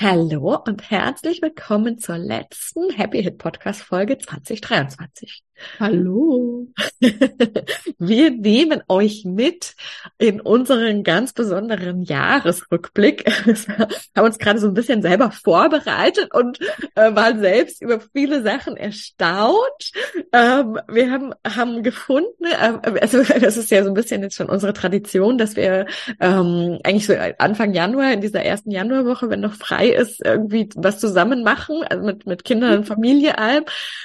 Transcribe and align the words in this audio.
Hallo 0.00 0.58
und 0.66 0.90
herzlich 0.90 1.42
willkommen 1.42 1.98
zur 1.98 2.16
letzten 2.16 2.90
Happy 2.90 3.22
Hit 3.22 3.36
Podcast 3.36 3.82
Folge 3.82 4.16
2023. 4.16 5.44
Hallo. 5.78 6.66
Wir 7.98 8.30
nehmen 8.30 8.82
euch 8.88 9.24
mit 9.24 9.74
in 10.18 10.40
unseren 10.40 11.02
ganz 11.04 11.32
besonderen 11.32 12.02
Jahresrückblick. 12.02 13.24
Wir 13.46 13.88
haben 14.16 14.26
uns 14.26 14.38
gerade 14.38 14.58
so 14.58 14.68
ein 14.68 14.74
bisschen 14.74 15.02
selber 15.02 15.30
vorbereitet 15.30 16.32
und 16.34 16.60
äh, 16.94 17.14
waren 17.14 17.40
selbst 17.40 17.82
über 17.82 18.00
viele 18.12 18.42
Sachen 18.42 18.76
erstaunt. 18.76 19.92
Ähm, 20.32 20.78
wir 20.88 21.10
haben, 21.10 21.34
haben 21.46 21.82
gefunden, 21.82 22.44
äh, 22.44 22.98
also 23.00 23.22
das 23.40 23.56
ist 23.56 23.70
ja 23.70 23.82
so 23.82 23.90
ein 23.90 23.94
bisschen 23.94 24.22
jetzt 24.22 24.36
schon 24.36 24.48
unsere 24.48 24.72
Tradition, 24.72 25.38
dass 25.38 25.56
wir 25.56 25.86
ähm, 26.20 26.78
eigentlich 26.84 27.06
so 27.06 27.14
Anfang 27.38 27.72
Januar, 27.72 28.12
in 28.12 28.20
dieser 28.20 28.42
ersten 28.42 28.70
Januarwoche, 28.70 29.30
wenn 29.30 29.40
noch 29.40 29.54
frei 29.54 29.88
ist, 29.88 30.24
irgendwie 30.24 30.68
was 30.76 30.98
zusammen 30.98 31.42
machen, 31.42 31.82
also 31.88 32.04
mit, 32.04 32.26
mit 32.26 32.44
Kindern 32.44 32.78
und 32.78 32.84
Familie 32.86 33.38
allem. 33.38 33.64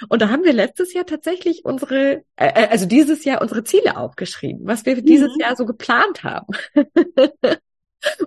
Und 0.09 0.21
da 0.21 0.29
haben 0.29 0.43
wir 0.43 0.53
letztes 0.53 0.93
Jahr 0.93 1.05
tatsächlich 1.05 1.46
tatsächlich 1.47 1.65
unsere, 1.65 2.23
äh, 2.35 2.47
äh, 2.63 2.67
also 2.69 2.85
dieses 2.85 3.23
Jahr 3.23 3.41
unsere 3.41 3.63
Ziele 3.63 3.97
aufgeschrieben, 3.97 4.61
was 4.65 4.85
wir 4.85 5.01
dieses 5.01 5.33
mhm. 5.35 5.41
Jahr 5.41 5.55
so 5.55 5.65
geplant 5.65 6.23
haben. 6.23 6.53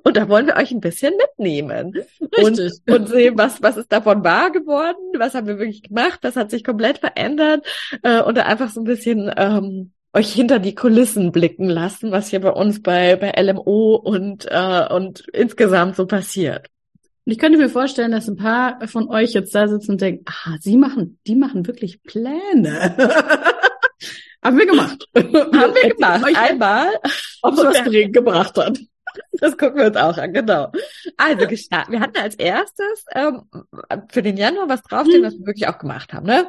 Und 0.03 0.17
da 0.17 0.29
wollen 0.29 0.49
wir 0.49 0.57
euch 0.57 0.73
ein 0.73 0.81
bisschen 0.81 1.15
mitnehmen 1.17 1.95
und, 2.43 2.61
und 2.89 3.09
sehen, 3.09 3.39
was, 3.39 3.63
was 3.63 3.77
ist 3.77 3.93
davon 3.93 4.25
wahr 4.25 4.51
geworden, 4.51 4.99
was 5.17 5.35
haben 5.35 5.47
wir 5.47 5.59
wirklich 5.59 5.85
gemacht, 5.85 6.19
was 6.23 6.35
hat 6.35 6.51
sich 6.51 6.65
komplett 6.65 6.99
verändert 6.99 7.65
äh, 8.03 8.21
und 8.21 8.37
da 8.37 8.43
einfach 8.43 8.69
so 8.71 8.81
ein 8.81 8.85
bisschen 8.85 9.33
ähm, 9.37 9.93
euch 10.13 10.33
hinter 10.33 10.59
die 10.59 10.75
Kulissen 10.75 11.31
blicken 11.31 11.69
lassen, 11.69 12.11
was 12.11 12.29
hier 12.29 12.41
bei 12.41 12.51
uns 12.51 12.83
bei, 12.83 13.15
bei 13.15 13.33
LMO 13.41 13.95
und, 13.95 14.47
äh, 14.51 14.93
und 14.93 15.21
insgesamt 15.33 15.95
so 15.95 16.05
passiert. 16.05 16.67
Und 17.25 17.33
ich 17.33 17.39
könnte 17.39 17.59
mir 17.59 17.69
vorstellen, 17.69 18.13
dass 18.13 18.29
ein 18.29 18.37
paar 18.37 18.87
von 18.89 19.09
euch 19.09 19.33
jetzt 19.33 19.55
da 19.55 19.69
sitzen 19.69 19.93
und 19.93 20.01
denken, 20.01 20.25
ah, 20.27 20.57
sie 20.61 20.77
machen, 20.77 21.19
die 21.27 21.37
machen 21.37 21.67
wirklich 21.67 22.03
Pläne. 22.03 22.97
Haben 24.43 24.59
wir 24.59 24.67
gemacht. 24.67 25.07
Haben 25.15 25.75
wir 25.75 25.95
gemacht. 25.95 26.25
Einmal. 26.35 26.89
Ob 27.43 27.55
es 27.55 27.65
was 27.65 27.85
dringend 27.85 28.15
gebracht 28.15 28.57
hat. 28.57 28.79
Das 29.33 29.57
gucken 29.59 29.79
wir 29.79 29.87
uns 29.87 29.97
auch 29.97 30.17
an, 30.17 30.33
genau. 30.33 30.73
Also 31.17 31.47
gestartet. 31.47 31.93
Wir 31.93 32.01
hatten 32.01 32.19
als 32.19 32.37
erstes 32.37 33.05
ähm, 33.13 33.43
für 34.09 34.23
den 34.23 34.37
Januar 34.37 34.69
was 34.69 34.83
draufstehen, 34.83 35.23
was 35.23 35.35
wir 35.35 35.47
wirklich 35.47 35.69
auch 35.69 35.79
gemacht 35.79 36.13
haben, 36.13 36.27
ne? 36.27 36.49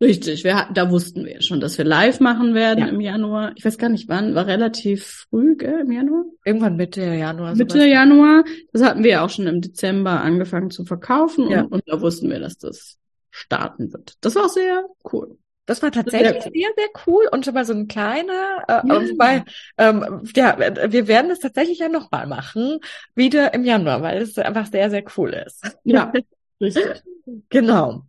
Richtig, 0.00 0.44
wir 0.44 0.56
hatten, 0.56 0.74
da 0.74 0.90
wussten 0.90 1.24
wir 1.24 1.40
schon, 1.40 1.60
dass 1.60 1.78
wir 1.78 1.84
live 1.84 2.20
machen 2.20 2.54
werden 2.54 2.80
ja. 2.80 2.88
im 2.88 3.00
Januar. 3.00 3.52
Ich 3.56 3.64
weiß 3.64 3.78
gar 3.78 3.88
nicht 3.88 4.08
wann, 4.08 4.34
war 4.34 4.46
relativ 4.46 5.26
früh, 5.30 5.56
gell, 5.56 5.80
im 5.80 5.90
Januar? 5.90 6.24
Irgendwann 6.44 6.76
Mitte 6.76 7.02
Januar. 7.02 7.54
Mitte 7.54 7.78
sowas. 7.78 7.88
Januar. 7.88 8.44
Das 8.72 8.82
hatten 8.82 9.02
wir 9.02 9.22
auch 9.22 9.30
schon 9.30 9.46
im 9.46 9.62
Dezember 9.62 10.20
angefangen 10.20 10.70
zu 10.70 10.84
verkaufen 10.84 11.50
ja. 11.50 11.62
und, 11.62 11.72
und, 11.72 11.82
da 11.86 12.00
wussten 12.02 12.28
wir, 12.28 12.40
dass 12.40 12.58
das 12.58 12.98
starten 13.30 13.90
wird. 13.90 14.14
Das 14.20 14.34
war 14.34 14.50
sehr 14.50 14.84
cool. 15.12 15.38
Das 15.64 15.82
war 15.82 15.90
tatsächlich 15.90 16.42
sehr, 16.42 16.52
sehr, 16.52 16.70
sehr 16.76 16.88
cool 17.06 17.28
und 17.32 17.44
schon 17.44 17.54
mal 17.54 17.64
so 17.64 17.72
ein 17.72 17.88
kleiner, 17.88 18.64
äh, 18.68 18.86
ja. 18.86 19.10
wobei, 19.10 19.44
ähm, 19.78 20.22
ja, 20.36 20.58
wir 20.58 21.08
werden 21.08 21.30
es 21.30 21.40
tatsächlich 21.40 21.80
ja 21.80 21.88
nochmal 21.88 22.26
machen, 22.26 22.78
wieder 23.14 23.52
im 23.52 23.64
Januar, 23.64 24.02
weil 24.02 24.22
es 24.22 24.38
einfach 24.38 24.66
sehr, 24.66 24.90
sehr 24.90 25.04
cool 25.16 25.30
ist. 25.44 25.64
Ja, 25.84 26.12
richtig. 26.60 27.02
genau. 27.48 28.02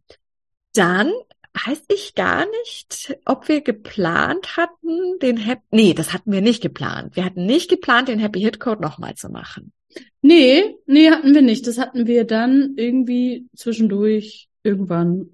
Dann 0.73 1.11
weiß 1.65 1.83
ich 1.89 2.15
gar 2.15 2.45
nicht, 2.61 3.17
ob 3.25 3.47
wir 3.47 3.61
geplant 3.61 4.57
hatten, 4.57 5.19
den 5.21 5.37
Happy, 5.37 5.61
nee, 5.71 5.93
das 5.93 6.13
hatten 6.13 6.31
wir 6.31 6.41
nicht 6.41 6.61
geplant. 6.61 7.15
Wir 7.15 7.25
hatten 7.25 7.45
nicht 7.45 7.69
geplant, 7.69 8.09
den 8.09 8.19
Happy 8.19 8.41
Hit 8.41 8.59
Code 8.59 8.81
nochmal 8.81 9.15
zu 9.15 9.29
machen. 9.29 9.71
Nee, 10.21 10.75
nee, 10.85 11.09
hatten 11.09 11.33
wir 11.33 11.41
nicht. 11.41 11.65
Das 11.67 11.77
hatten 11.77 12.05
wir 12.05 12.25
dann 12.25 12.73
irgendwie 12.75 13.47
zwischendurch 13.55 14.49
irgendwann. 14.63 15.29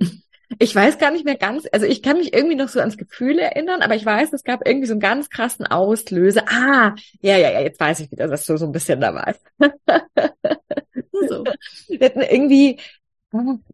Ich 0.60 0.76
weiß 0.76 1.00
gar 1.00 1.12
nicht 1.12 1.26
mehr 1.26 1.36
ganz, 1.36 1.68
also 1.72 1.88
ich 1.88 2.04
kann 2.04 2.18
mich 2.18 2.34
irgendwie 2.34 2.56
noch 2.56 2.68
so 2.68 2.80
ans 2.80 2.98
Gefühl 2.98 3.40
erinnern, 3.40 3.82
aber 3.82 3.96
ich 3.96 4.06
weiß, 4.06 4.34
es 4.34 4.44
gab 4.44 4.68
irgendwie 4.68 4.86
so 4.86 4.94
einen 4.94 5.00
ganz 5.00 5.30
krassen 5.32 5.66
Auslöser. 5.66 6.44
Ah, 6.48 6.94
ja, 7.22 7.38
ja, 7.38 7.52
ja, 7.52 7.62
jetzt 7.62 7.80
weiß 7.80 8.02
ich 8.02 8.12
wieder, 8.12 8.28
dass 8.28 8.46
du 8.46 8.58
so 8.58 8.68
ein 8.68 8.72
bisschen 8.72 9.02
da 9.02 9.16
warst. 9.16 9.42
so. 11.28 11.44
Wir 11.88 12.06
hatten 12.06 12.22
irgendwie, 12.22 12.80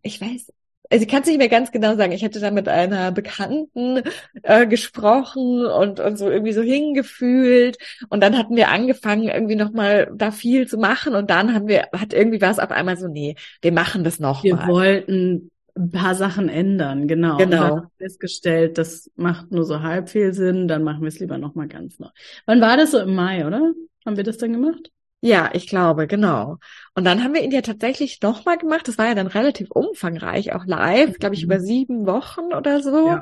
ich 0.04 0.22
weiß, 0.22 0.54
also 0.90 1.04
ich 1.04 1.08
kann 1.08 1.22
es 1.22 1.28
nicht 1.28 1.38
mehr 1.38 1.50
ganz 1.50 1.72
genau 1.72 1.96
sagen. 1.96 2.12
Ich 2.12 2.24
hätte 2.24 2.40
da 2.40 2.52
mit 2.52 2.68
einer 2.68 3.12
Bekannten 3.12 4.02
äh, 4.42 4.66
gesprochen 4.66 5.66
und, 5.66 6.00
und 6.00 6.18
so 6.18 6.30
irgendwie 6.30 6.54
so 6.54 6.62
hingefühlt. 6.62 7.78
Und 8.10 8.22
dann 8.22 8.38
hatten 8.38 8.56
wir 8.56 8.70
angefangen, 8.70 9.28
irgendwie 9.28 9.56
nochmal 9.56 10.12
da 10.16 10.32
viel 10.32 10.68
zu 10.68 10.78
machen. 10.78 11.16
Und 11.16 11.30
dann 11.30 11.54
haben 11.54 11.68
wir, 11.68 11.90
hat 11.94 12.14
irgendwie 12.14 12.42
was 12.42 12.60
auf 12.60 12.72
einmal 12.72 12.98
so, 12.98 13.08
nee, 13.08 13.36
wir 13.62 13.72
machen 13.72 14.04
das 14.04 14.20
noch 14.20 14.44
Wir 14.44 14.56
mal. 14.56 14.68
wollten 14.68 15.52
ein 15.78 15.92
paar 15.92 16.16
Sachen 16.16 16.50
ändern, 16.50 17.08
genau. 17.08 17.38
Genau. 17.38 17.76
Und 17.76 17.82
dann 17.82 17.88
festgestellt, 17.98 18.78
das 18.78 19.10
macht 19.16 19.52
nur 19.52 19.64
so 19.64 19.82
halb 19.82 20.10
viel 20.10 20.34
Sinn, 20.34 20.68
dann 20.68 20.84
machen 20.84 21.02
wir 21.02 21.08
es 21.08 21.20
lieber 21.20 21.38
nochmal 21.38 21.68
ganz 21.68 22.00
neu. 22.00 22.10
Wann 22.46 22.62
war 22.62 22.76
das 22.76 22.92
so 22.92 23.00
im 23.00 23.16
Mai, 23.16 23.46
oder? 23.46 23.74
Haben 24.06 24.18
wir 24.18 24.24
das 24.24 24.38
dann 24.38 24.54
gemacht? 24.54 24.92
Ja, 25.22 25.50
ich 25.54 25.68
glaube, 25.68 26.08
genau. 26.08 26.58
Und 26.96 27.04
dann 27.04 27.24
haben 27.24 27.34
wir 27.34 27.44
ihn 27.44 27.52
ja 27.52 27.62
tatsächlich 27.62 28.22
nochmal 28.22 28.58
gemacht. 28.58 28.88
Das 28.88 28.98
war 28.98 29.08
ja 29.08 29.16
dann 29.16 29.28
relativ 29.28 29.70
umfangreich, 29.72 30.54
auch 30.54 30.66
live, 30.66 31.20
glaube 31.20 31.36
ich, 31.36 31.44
über 31.44 31.60
mhm. 31.60 31.66
sieben 31.66 32.06
Wochen 32.06 32.54
oder 32.54 32.82
so. 32.82 33.08
Ja. 33.08 33.22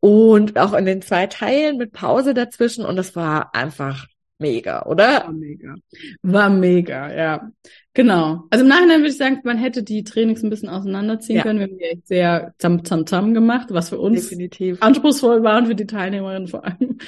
Und 0.00 0.56
auch 0.58 0.72
in 0.72 0.84
den 0.84 1.02
zwei 1.02 1.26
Teilen 1.26 1.78
mit 1.78 1.92
Pause 1.92 2.32
dazwischen. 2.32 2.84
Und 2.84 2.96
das 2.96 3.16
war 3.16 3.54
einfach 3.54 4.06
mega, 4.38 4.84
oder? 4.86 5.24
War 5.24 5.32
mega. 5.32 5.74
War 6.22 6.50
mega, 6.50 7.12
ja. 7.12 7.50
Genau. 7.92 8.44
Also 8.50 8.64
im 8.64 8.68
Nachhinein 8.68 9.00
würde 9.00 9.08
ich 9.08 9.16
sagen, 9.16 9.40
man 9.42 9.58
hätte 9.58 9.82
die 9.82 10.04
Trainings 10.04 10.42
ein 10.42 10.50
bisschen 10.50 10.68
auseinanderziehen 10.68 11.38
ja. 11.38 11.42
können. 11.42 11.58
Wir 11.58 11.66
haben 11.66 11.78
die 11.78 11.84
echt 11.84 12.06
sehr 12.06 12.54
zam 12.58 12.84
zam 12.84 13.06
zam 13.06 13.34
gemacht, 13.34 13.68
was 13.70 13.88
für 13.88 13.98
uns 13.98 14.28
Definitiv. 14.28 14.80
anspruchsvoll 14.82 15.42
war 15.42 15.58
und 15.58 15.66
für 15.66 15.74
die 15.74 15.86
Teilnehmerinnen 15.86 16.46
vor 16.46 16.64
allem. 16.64 16.98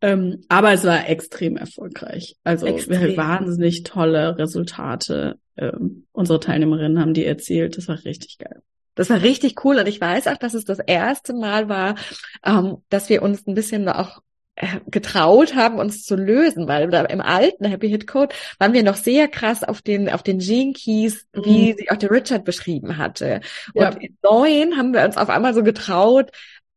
Ähm, 0.00 0.42
aber 0.48 0.72
es 0.72 0.84
war 0.84 1.08
extrem 1.08 1.56
erfolgreich. 1.56 2.36
Also 2.44 2.66
extrem. 2.66 3.16
wahnsinnig 3.16 3.82
tolle 3.82 4.36
Resultate. 4.38 5.38
Ähm, 5.56 6.06
unsere 6.12 6.38
Teilnehmerinnen 6.38 7.00
haben 7.00 7.14
die 7.14 7.24
erzielt. 7.24 7.76
Das 7.76 7.88
war 7.88 8.04
richtig 8.04 8.38
geil. 8.38 8.62
Das 8.94 9.10
war 9.10 9.22
richtig 9.22 9.64
cool 9.64 9.78
und 9.78 9.86
ich 9.86 10.00
weiß 10.00 10.26
auch, 10.26 10.38
dass 10.38 10.54
es 10.54 10.64
das 10.64 10.78
erste 10.78 11.34
Mal 11.34 11.68
war, 11.68 11.96
ähm, 12.44 12.78
dass 12.88 13.08
wir 13.08 13.22
uns 13.22 13.46
ein 13.46 13.54
bisschen 13.54 13.88
auch 13.88 14.22
äh, 14.58 14.80
getraut 14.86 15.54
haben, 15.54 15.78
uns 15.78 16.04
zu 16.04 16.16
lösen, 16.16 16.66
weil 16.66 16.92
im 17.10 17.20
alten 17.20 17.66
Happy 17.66 17.90
Hit 17.90 18.06
Code 18.06 18.34
waren 18.58 18.72
wir 18.72 18.82
noch 18.82 18.96
sehr 18.96 19.28
krass 19.28 19.62
auf 19.62 19.82
den, 19.82 20.08
auf 20.08 20.22
den 20.22 20.38
Gene 20.38 20.72
Keys, 20.72 21.26
wie 21.34 21.72
mhm. 21.72 21.76
sie 21.76 21.90
auch 21.90 21.96
der 21.96 22.10
Richard 22.10 22.46
beschrieben 22.46 22.96
hatte. 22.96 23.42
Und 23.74 23.82
ja. 23.82 23.90
in 23.90 24.16
neuen 24.22 24.78
haben 24.78 24.94
wir 24.94 25.04
uns 25.04 25.18
auf 25.18 25.28
einmal 25.28 25.52
so 25.52 25.62
getraut, 25.62 26.30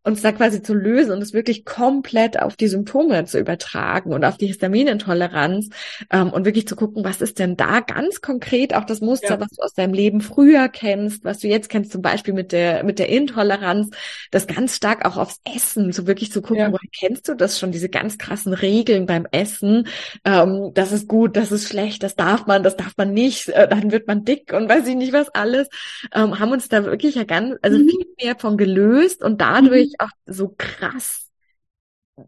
uns 0.03 0.21
da 0.21 0.31
quasi 0.31 0.61
zu 0.61 0.73
lösen 0.73 1.11
und 1.11 1.21
es 1.21 1.33
wirklich 1.33 1.65
komplett 1.65 2.41
auf 2.41 2.55
die 2.55 2.69
Symptome 2.69 3.25
zu 3.25 3.37
übertragen 3.37 4.13
und 4.13 4.23
auf 4.23 4.37
die 4.37 4.47
Histaminintoleranz 4.47 5.69
ähm, 6.09 6.31
und 6.31 6.45
wirklich 6.45 6.67
zu 6.67 6.77
gucken, 6.77 7.03
was 7.03 7.21
ist 7.21 7.37
denn 7.37 7.57
da 7.57 7.81
ganz 7.81 8.21
konkret 8.21 8.73
auch 8.73 8.85
das 8.85 9.01
Muster, 9.01 9.31
ja. 9.31 9.39
was 9.39 9.49
du 9.49 9.61
aus 9.61 9.73
deinem 9.73 9.93
Leben 9.93 10.21
früher 10.21 10.69
kennst, 10.69 11.25
was 11.25 11.39
du 11.39 11.47
jetzt 11.47 11.69
kennst, 11.69 11.91
zum 11.91 12.01
Beispiel 12.01 12.33
mit 12.33 12.53
der 12.53 12.83
mit 12.83 12.97
der 12.97 13.09
Intoleranz, 13.09 13.89
das 14.31 14.47
ganz 14.47 14.77
stark 14.77 15.05
auch 15.05 15.17
aufs 15.17 15.41
Essen, 15.53 15.91
so 15.91 16.07
wirklich 16.07 16.31
zu 16.31 16.41
gucken, 16.41 16.57
ja. 16.57 16.71
woher 16.71 16.89
kennst 16.97 17.27
du 17.27 17.35
das 17.35 17.59
schon, 17.59 17.73
diese 17.73 17.89
ganz 17.89 18.17
krassen 18.17 18.53
Regeln 18.53 19.05
beim 19.05 19.27
Essen, 19.31 19.87
ähm, 20.23 20.71
das 20.73 20.93
ist 20.93 21.09
gut, 21.09 21.35
das 21.35 21.51
ist 21.51 21.67
schlecht, 21.67 22.03
das 22.03 22.15
darf 22.15 22.47
man, 22.47 22.63
das 22.63 22.77
darf 22.77 22.93
man 22.95 23.13
nicht, 23.13 23.49
äh, 23.49 23.67
dann 23.67 23.91
wird 23.91 24.07
man 24.07 24.23
dick 24.23 24.53
und 24.53 24.69
weiß 24.69 24.87
ich 24.87 24.95
nicht 24.95 25.11
was 25.11 25.27
alles, 25.35 25.67
ähm, 26.15 26.39
haben 26.39 26.51
uns 26.53 26.69
da 26.69 26.85
wirklich 26.85 27.15
ja 27.15 27.25
ganz, 27.25 27.55
also 27.61 27.77
mhm. 27.77 27.89
viel 27.89 28.05
mehr 28.23 28.35
von 28.37 28.57
gelöst 28.57 29.23
und 29.23 29.41
dadurch 29.41 29.88
mhm 29.91 30.05
auch 30.05 30.11
so 30.25 30.55
krass 30.57 31.29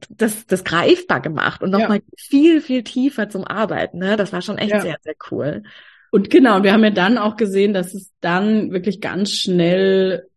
das, 0.10 0.46
das 0.46 0.64
greifbar 0.64 1.22
gemacht 1.22 1.62
und 1.62 1.72
nochmal 1.72 1.98
ja. 1.98 2.04
viel, 2.18 2.62
viel 2.62 2.84
tiefer 2.84 3.30
zum 3.30 3.46
Arbeiten. 3.46 3.98
Ne? 3.98 4.16
Das 4.18 4.34
war 4.34 4.42
schon 4.42 4.58
echt 4.58 4.72
ja. 4.72 4.82
sehr, 4.82 4.98
sehr 5.02 5.16
cool. 5.32 5.64
Und 6.12 6.30
genau, 6.30 6.64
wir 6.64 6.74
haben 6.74 6.84
ja 6.84 6.90
dann 6.90 7.18
auch 7.18 7.38
gesehen, 7.38 7.74
dass 7.74 7.94
es 7.94 8.12
dann 8.20 8.72
wirklich 8.72 9.00
ganz 9.00 9.32
schnell 9.32 10.28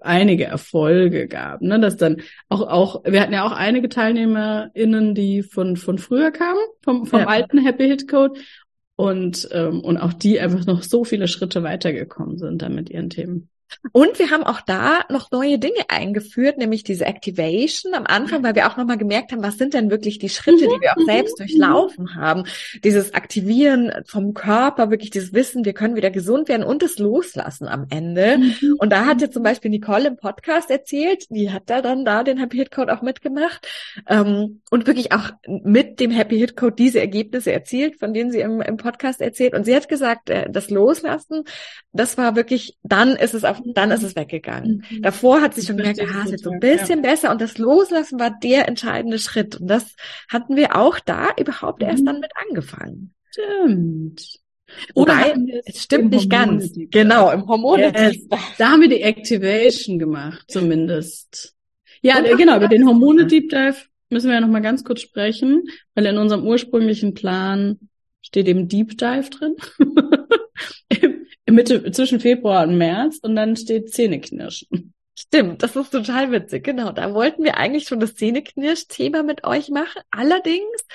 einige 0.00 0.44
Erfolge 0.44 1.28
gab, 1.28 1.60
ne, 1.60 1.78
dass 1.78 1.98
dann 1.98 2.22
auch 2.48 2.62
auch 2.62 3.04
wir 3.04 3.20
hatten 3.20 3.34
ja 3.34 3.44
auch 3.44 3.52
einige 3.52 3.90
TeilnehmerInnen, 3.90 5.14
die 5.14 5.42
von 5.42 5.76
von 5.76 5.98
früher 5.98 6.30
kamen, 6.30 6.58
vom 6.82 7.06
vom 7.06 7.20
ja. 7.20 7.26
alten 7.26 7.58
Happy 7.58 7.86
Hit 7.86 8.08
Code 8.08 8.40
und 8.96 9.46
ähm, 9.52 9.82
und 9.82 9.98
auch 9.98 10.14
die 10.14 10.40
einfach 10.40 10.64
noch 10.64 10.82
so 10.82 11.04
viele 11.04 11.28
Schritte 11.28 11.62
weitergekommen 11.62 12.38
sind 12.38 12.62
da 12.62 12.70
mit 12.70 12.88
ihren 12.88 13.10
Themen. 13.10 13.50
Und 13.92 14.18
wir 14.18 14.30
haben 14.30 14.44
auch 14.44 14.60
da 14.60 15.00
noch 15.08 15.30
neue 15.30 15.58
Dinge 15.58 15.88
eingeführt, 15.88 16.58
nämlich 16.58 16.84
diese 16.84 17.06
Activation 17.06 17.94
am 17.94 18.06
Anfang, 18.06 18.42
weil 18.42 18.54
wir 18.54 18.68
auch 18.68 18.76
nochmal 18.76 18.98
gemerkt 18.98 19.32
haben, 19.32 19.42
was 19.42 19.58
sind 19.58 19.74
denn 19.74 19.90
wirklich 19.90 20.18
die 20.18 20.28
Schritte, 20.28 20.64
die 20.64 20.80
wir 20.80 20.92
auch 20.92 21.04
selbst 21.06 21.38
mhm. 21.38 21.46
durchlaufen 21.46 22.14
haben. 22.14 22.44
Dieses 22.84 23.14
Aktivieren 23.14 23.92
vom 24.06 24.34
Körper, 24.34 24.90
wirklich 24.90 25.10
dieses 25.10 25.32
Wissen, 25.32 25.64
wir 25.64 25.72
können 25.72 25.96
wieder 25.96 26.10
gesund 26.10 26.48
werden 26.48 26.64
und 26.64 26.82
das 26.82 26.98
Loslassen 26.98 27.68
am 27.68 27.86
Ende. 27.90 28.38
Mhm. 28.38 28.76
Und 28.78 28.90
da 28.90 29.06
hat 29.06 29.20
ja 29.20 29.30
zum 29.30 29.42
Beispiel 29.42 29.70
Nicole 29.70 30.08
im 30.08 30.16
Podcast 30.16 30.70
erzählt, 30.70 31.26
die 31.30 31.50
hat 31.50 31.64
da 31.66 31.82
dann 31.82 32.04
da 32.04 32.22
den 32.24 32.38
Happy 32.38 32.58
Hit 32.58 32.70
Code 32.70 32.92
auch 32.92 33.02
mitgemacht 33.02 33.66
ähm, 34.08 34.60
und 34.70 34.86
wirklich 34.86 35.12
auch 35.12 35.30
mit 35.46 36.00
dem 36.00 36.10
Happy 36.10 36.38
Hit 36.38 36.56
Code 36.56 36.74
diese 36.76 37.00
Ergebnisse 37.00 37.52
erzielt, 37.52 37.98
von 37.98 38.12
denen 38.12 38.30
sie 38.30 38.40
im, 38.40 38.60
im 38.60 38.76
Podcast 38.76 39.20
erzählt. 39.20 39.54
Und 39.54 39.64
sie 39.64 39.74
hat 39.74 39.88
gesagt, 39.88 40.30
äh, 40.30 40.50
das 40.50 40.70
Loslassen, 40.70 41.44
das 41.92 42.18
war 42.18 42.36
wirklich, 42.36 42.76
dann 42.82 43.16
ist 43.16 43.34
es 43.34 43.44
auf 43.44 43.59
dann 43.64 43.90
ist 43.90 44.02
es 44.02 44.16
weggegangen. 44.16 44.84
Mhm. 44.90 45.02
Davor 45.02 45.40
hat 45.40 45.54
sie 45.54 45.64
schon 45.64 45.76
gemerkt, 45.76 46.00
ah, 46.00 46.22
es 46.24 46.30
wird 46.30 46.40
so 46.40 46.50
ein 46.50 46.60
bisschen 46.60 47.02
ja. 47.02 47.10
besser 47.10 47.30
und 47.30 47.40
das 47.40 47.58
Loslassen 47.58 48.18
war 48.18 48.30
der 48.42 48.68
entscheidende 48.68 49.18
Schritt. 49.18 49.60
Und 49.60 49.68
das 49.68 49.94
hatten 50.28 50.56
wir 50.56 50.76
auch 50.76 50.98
da 51.00 51.28
überhaupt 51.38 51.82
mhm. 51.82 51.88
erst 51.88 52.06
dann 52.06 52.20
mit 52.20 52.32
angefangen. 52.48 53.14
Stimmt. 53.30 54.40
Oder 54.94 55.34
es 55.64 55.82
stimmt 55.82 56.12
nicht 56.12 56.30
ganz. 56.30 56.72
Genau, 56.74 57.30
im 57.30 57.46
Hormon. 57.46 57.80
Yes. 57.80 58.28
Da 58.58 58.70
haben 58.70 58.82
wir 58.82 58.88
die 58.88 59.02
Activation 59.02 59.98
gemacht, 59.98 60.44
zumindest. 60.48 61.54
Ja, 62.02 62.20
genau, 62.20 62.56
über 62.56 62.68
den 62.68 62.86
Hormone 62.86 63.26
Deep 63.26 63.50
Dive 63.50 63.76
müssen 64.10 64.28
wir 64.28 64.34
ja 64.34 64.40
noch 64.40 64.48
mal 64.48 64.60
ganz 64.60 64.84
kurz 64.84 65.00
sprechen, 65.00 65.64
weil 65.94 66.06
in 66.06 66.18
unserem 66.18 66.46
ursprünglichen 66.46 67.14
Plan 67.14 67.78
steht 68.22 68.48
eben 68.48 68.68
Deep 68.68 68.98
Dive 68.98 69.30
drin. 69.30 69.56
Mitte, 71.50 71.90
zwischen 71.92 72.20
Februar 72.20 72.66
und 72.66 72.78
März 72.78 73.18
und 73.22 73.36
dann 73.36 73.56
steht 73.56 73.92
Zähneknirschen. 73.92 74.92
Stimmt, 75.18 75.62
das 75.62 75.76
ist 75.76 75.90
total 75.90 76.32
witzig. 76.32 76.64
Genau, 76.64 76.92
da 76.92 77.12
wollten 77.12 77.44
wir 77.44 77.58
eigentlich 77.58 77.84
schon 77.84 78.00
das 78.00 78.14
Zähneknirsch-Thema 78.14 79.22
mit 79.22 79.44
euch 79.44 79.68
machen. 79.68 80.02
Allerdings 80.10 80.86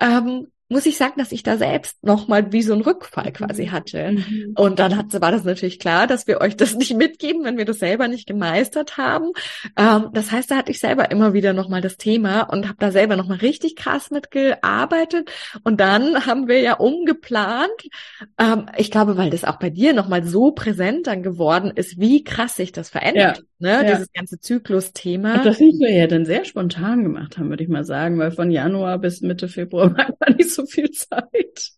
ähm, 0.00 0.48
muss 0.68 0.86
ich 0.86 0.96
sagen, 0.96 1.14
dass 1.16 1.30
ich 1.30 1.42
da 1.42 1.56
selbst 1.56 2.02
nochmal 2.04 2.52
wie 2.52 2.62
so 2.62 2.72
ein 2.72 2.80
Rückfall 2.80 3.32
quasi 3.32 3.66
mhm. 3.66 3.72
hatte. 3.72 4.12
Mhm. 4.12 4.54
Und 4.56 4.78
dann 4.78 4.96
hat, 4.96 5.20
war 5.20 5.30
das 5.30 5.44
natürlich 5.44 5.78
klar, 5.78 6.06
dass 6.06 6.26
wir 6.26 6.40
euch 6.40 6.56
das 6.56 6.74
nicht 6.76 6.96
mitgeben, 6.96 7.44
wenn 7.44 7.56
wir 7.56 7.64
das 7.64 7.78
selber 7.78 8.08
nicht 8.08 8.26
gemeistert 8.26 8.96
haben. 8.96 9.30
Ähm, 9.76 10.08
das 10.12 10.32
heißt, 10.32 10.50
da 10.50 10.56
hatte 10.56 10.72
ich 10.72 10.80
selber 10.80 11.10
immer 11.10 11.34
wieder 11.34 11.52
nochmal 11.52 11.80
das 11.80 11.96
Thema 11.96 12.42
und 12.42 12.66
habe 12.66 12.78
da 12.78 12.90
selber 12.90 13.16
nochmal 13.16 13.38
richtig 13.38 13.76
krass 13.76 14.10
mitgearbeitet. 14.10 15.30
Und 15.62 15.80
dann 15.80 16.26
haben 16.26 16.48
wir 16.48 16.60
ja 16.60 16.74
umgeplant. 16.74 17.70
Ähm, 18.38 18.66
ich 18.76 18.90
glaube, 18.90 19.16
weil 19.16 19.30
das 19.30 19.44
auch 19.44 19.58
bei 19.58 19.70
dir 19.70 19.92
nochmal 19.92 20.24
so 20.24 20.50
präsent 20.50 21.06
dann 21.06 21.22
geworden 21.22 21.70
ist, 21.74 22.00
wie 22.00 22.24
krass 22.24 22.56
sich 22.56 22.72
das 22.72 22.90
verändert. 22.90 23.38
Ja. 23.38 23.42
Ne? 23.58 23.70
Ja. 23.70 23.82
Dieses 23.84 24.12
ganze 24.12 24.38
Zyklus-Thema. 24.38 25.42
Das 25.42 25.60
müssen 25.60 25.80
wir 25.80 25.92
ja 25.92 26.06
dann 26.06 26.26
sehr 26.26 26.44
spontan 26.44 27.02
gemacht 27.02 27.38
haben, 27.38 27.48
würde 27.48 27.64
ich 27.64 27.70
mal 27.70 27.84
sagen, 27.84 28.18
weil 28.18 28.30
von 28.30 28.50
Januar 28.50 28.98
bis 28.98 29.22
Mitte 29.22 29.48
Februar 29.48 29.96
war 29.96 30.34
nicht 30.36 30.50
so 30.50 30.66
viel 30.66 30.90
Zeit. 30.90 31.72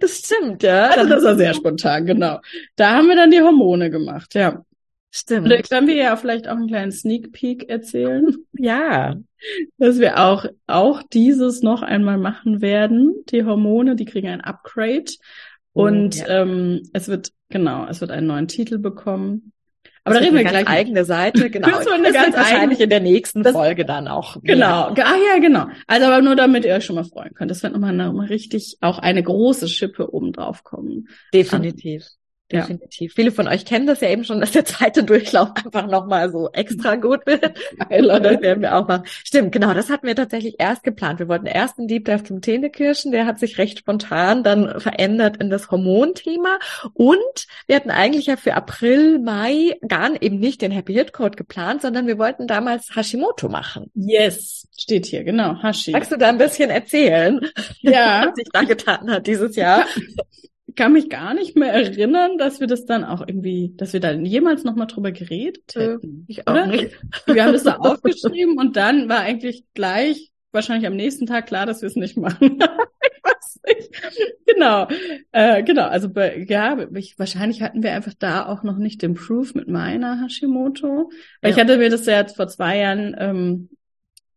Das 0.00 0.18
stimmt, 0.18 0.62
ja. 0.62 0.88
Also 0.88 1.08
das 1.08 1.24
war 1.24 1.36
sehr 1.36 1.54
spontan, 1.54 2.06
genau. 2.06 2.40
Da 2.76 2.94
haben 2.94 3.08
wir 3.08 3.16
dann 3.16 3.30
die 3.30 3.40
Hormone 3.40 3.90
gemacht, 3.90 4.34
ja. 4.34 4.64
Stimmt. 5.16 5.48
Da 5.48 5.62
können 5.62 5.86
wir 5.86 5.94
ja 5.94 6.16
vielleicht 6.16 6.48
auch 6.48 6.56
einen 6.56 6.66
kleinen 6.66 6.90
Sneak 6.90 7.30
Peek 7.30 7.68
erzählen. 7.68 8.34
Ja. 8.52 9.14
Dass 9.78 10.00
wir 10.00 10.18
auch, 10.18 10.46
auch 10.66 11.04
dieses 11.12 11.62
noch 11.62 11.82
einmal 11.82 12.18
machen 12.18 12.60
werden. 12.60 13.22
Die 13.28 13.44
Hormone, 13.44 13.94
die 13.94 14.06
kriegen 14.06 14.26
ein 14.26 14.40
Upgrade. 14.40 15.12
Oh, 15.72 15.84
Und 15.84 16.16
ja. 16.16 16.42
ähm, 16.42 16.82
es 16.92 17.06
wird, 17.06 17.30
genau, 17.48 17.86
es 17.86 18.00
wird 18.00 18.10
einen 18.10 18.26
neuen 18.26 18.48
Titel 18.48 18.78
bekommen. 18.78 19.52
Aber 20.04 20.16
da 20.16 20.20
reden 20.20 20.36
wir 20.36 20.44
gleich. 20.44 20.68
eigene 20.68 21.04
Seite, 21.04 21.50
genau. 21.50 21.68
Das, 21.68 21.84
das 21.84 22.12
ganz 22.12 22.36
wahrscheinlich 22.36 22.80
in 22.80 22.90
der 22.90 23.00
nächsten 23.00 23.42
das, 23.42 23.52
Folge 23.52 23.84
dann 23.86 24.06
auch. 24.06 24.36
Genau. 24.42 24.90
Mehr. 24.92 25.06
Ah 25.06 25.16
ja, 25.16 25.40
genau. 25.40 25.66
Also 25.86 26.06
aber 26.06 26.20
nur 26.20 26.36
damit 26.36 26.64
ihr 26.64 26.74
euch 26.74 26.84
schon 26.84 26.96
mal 26.96 27.04
freuen 27.04 27.32
könnt. 27.34 27.50
Das 27.50 27.62
wird 27.62 27.72
nochmal, 27.72 27.94
nochmal 27.94 28.26
richtig 28.26 28.76
auch 28.82 28.98
eine 28.98 29.22
große 29.22 29.66
Schippe 29.66 30.12
oben 30.12 30.32
drauf 30.32 30.62
kommen. 30.62 31.08
Definitiv. 31.32 32.04
Definitiv. 32.60 33.12
Ja. 33.12 33.14
Viele 33.14 33.32
von 33.32 33.48
euch 33.48 33.64
kennen 33.64 33.86
das 33.86 34.00
ja 34.00 34.08
eben 34.08 34.24
schon, 34.24 34.40
dass 34.40 34.52
der 34.52 34.64
zweite 34.64 35.04
Durchlauf 35.04 35.50
einfach 35.64 35.86
nochmal 35.86 36.30
so 36.30 36.50
extra 36.52 36.96
gut 36.96 37.26
wird. 37.26 37.42
Geil? 37.88 38.08
Das 38.08 38.40
werden 38.40 38.62
wir 38.62 38.76
auch 38.76 38.88
machen. 38.88 39.04
Stimmt, 39.24 39.52
genau, 39.52 39.74
das 39.74 39.90
hatten 39.90 40.06
wir 40.06 40.16
tatsächlich 40.16 40.56
erst 40.58 40.82
geplant. 40.82 41.18
Wir 41.18 41.28
wollten 41.28 41.46
erst 41.46 41.78
einen 41.78 41.88
Deep 41.88 42.04
Dive 42.04 42.24
zum 42.24 42.40
Tänekirschen, 42.40 43.12
der 43.12 43.26
hat 43.26 43.38
sich 43.38 43.58
recht 43.58 43.78
spontan 43.80 44.42
dann 44.42 44.80
verändert 44.80 45.36
in 45.38 45.50
das 45.50 45.70
Hormonthema. 45.70 46.58
Und 46.92 47.46
wir 47.66 47.76
hatten 47.76 47.90
eigentlich 47.90 48.26
ja 48.26 48.36
für 48.36 48.54
April, 48.54 49.18
Mai 49.18 49.76
gar 49.86 50.04
eben 50.20 50.38
nicht 50.38 50.62
den 50.62 50.70
Happy 50.70 50.94
Hit 50.94 51.12
Code 51.12 51.36
geplant, 51.36 51.82
sondern 51.82 52.06
wir 52.06 52.18
wollten 52.18 52.46
damals 52.46 52.94
Hashimoto 52.94 53.48
machen. 53.48 53.90
Yes, 53.94 54.68
steht 54.76 55.06
hier, 55.06 55.24
genau, 55.24 55.62
Hashi. 55.62 55.92
Magst 55.92 56.12
du 56.12 56.16
da 56.16 56.28
ein 56.28 56.38
bisschen 56.38 56.70
erzählen? 56.70 57.40
Ja. 57.80 58.26
Was 58.28 58.36
sich 58.36 58.48
da 58.52 58.62
getan 58.62 59.10
hat 59.10 59.26
dieses 59.26 59.56
Jahr? 59.56 59.86
kann 60.76 60.92
mich 60.92 61.08
gar 61.08 61.34
nicht 61.34 61.56
mehr 61.56 61.72
erinnern, 61.72 62.38
dass 62.38 62.60
wir 62.60 62.66
das 62.66 62.84
dann 62.84 63.04
auch 63.04 63.20
irgendwie, 63.26 63.72
dass 63.76 63.92
wir 63.92 64.00
da 64.00 64.12
jemals 64.12 64.64
nochmal 64.64 64.86
drüber 64.86 65.12
geredet 65.12 65.76
äh, 65.76 65.94
hätten. 65.94 66.24
ich 66.28 66.46
auch 66.46 66.52
oder? 66.52 66.66
nicht. 66.66 66.96
Wir 67.26 67.44
haben 67.44 67.52
das 67.52 67.64
da 67.64 67.76
aufgeschrieben 67.78 68.58
und 68.58 68.76
dann 68.76 69.08
war 69.08 69.20
eigentlich 69.20 69.64
gleich, 69.74 70.32
wahrscheinlich 70.52 70.86
am 70.86 70.96
nächsten 70.96 71.26
Tag 71.26 71.46
klar, 71.46 71.66
dass 71.66 71.82
wir 71.82 71.88
es 71.88 71.96
nicht 71.96 72.16
machen. 72.16 72.58
ich 72.60 73.22
weiß 73.22 73.60
nicht. 73.66 74.36
Genau. 74.46 74.88
Äh, 75.32 75.62
genau. 75.62 75.86
Also 75.86 76.08
ja, 76.46 76.86
ich, 76.94 77.18
wahrscheinlich 77.18 77.62
hatten 77.62 77.82
wir 77.82 77.92
einfach 77.92 78.14
da 78.18 78.46
auch 78.46 78.62
noch 78.62 78.76
nicht 78.76 79.02
den 79.02 79.14
Proof 79.14 79.54
mit 79.54 79.68
meiner 79.68 80.22
Hashimoto. 80.22 81.10
Weil 81.40 81.50
ja. 81.50 81.56
ich 81.56 81.60
hatte 81.60 81.78
mir 81.78 81.90
das 81.90 82.06
ja 82.06 82.20
jetzt 82.20 82.36
vor 82.36 82.48
zwei 82.48 82.78
Jahren 82.78 83.16
ähm, 83.18 83.68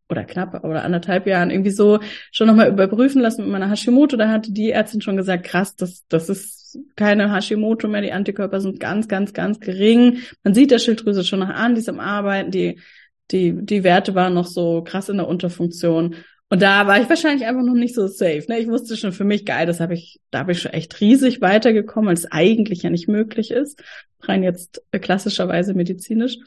oder 0.09 0.23
knapp 0.23 0.63
oder 0.63 0.83
anderthalb 0.83 1.27
Jahren 1.27 1.51
irgendwie 1.51 1.71
so 1.71 1.99
schon 2.31 2.47
nochmal 2.47 2.69
überprüfen 2.69 3.21
lassen 3.21 3.43
mit 3.43 3.51
meiner 3.51 3.69
Hashimoto. 3.69 4.17
Da 4.17 4.29
hatte 4.29 4.51
die 4.51 4.71
Ärztin 4.71 5.01
schon 5.01 5.17
gesagt, 5.17 5.43
krass, 5.43 5.75
das, 5.75 6.05
das 6.07 6.29
ist 6.29 6.79
keine 6.95 7.33
Hashimoto 7.33 7.87
mehr. 7.87 8.01
Die 8.01 8.11
Antikörper 8.11 8.61
sind 8.61 8.79
ganz, 8.79 9.07
ganz, 9.07 9.33
ganz 9.33 9.59
gering. 9.59 10.19
Man 10.43 10.53
sieht 10.53 10.71
der 10.71 10.79
Schilddrüse 10.79 11.23
schon 11.23 11.39
noch 11.39 11.49
an, 11.49 11.75
die 11.75 11.81
ist 11.81 11.89
am 11.89 11.99
Arbeiten. 11.99 12.51
Die, 12.51 12.79
die, 13.31 13.53
die 13.53 13.83
Werte 13.83 14.15
waren 14.15 14.33
noch 14.33 14.47
so 14.47 14.81
krass 14.83 15.09
in 15.09 15.17
der 15.17 15.27
Unterfunktion. 15.27 16.15
Und 16.49 16.61
da 16.61 16.87
war 16.87 17.01
ich 17.01 17.09
wahrscheinlich 17.09 17.45
einfach 17.45 17.63
noch 17.63 17.73
nicht 17.73 17.93
so 17.93 18.07
safe. 18.07 18.45
Ne? 18.47 18.59
Ich 18.59 18.67
wusste 18.67 18.95
schon 18.95 19.11
für 19.11 19.25
mich, 19.25 19.45
geil, 19.45 19.65
das 19.65 19.81
habe 19.81 19.93
ich, 19.93 20.21
da 20.31 20.39
habe 20.39 20.53
ich 20.53 20.61
schon 20.61 20.71
echt 20.71 21.01
riesig 21.01 21.41
weitergekommen, 21.41 22.07
weil 22.07 22.13
es 22.13 22.31
eigentlich 22.31 22.83
ja 22.83 22.89
nicht 22.89 23.09
möglich 23.09 23.51
ist. 23.51 23.83
Rein 24.21 24.43
jetzt 24.43 24.81
klassischerweise 24.91 25.73
medizinisch. 25.73 26.37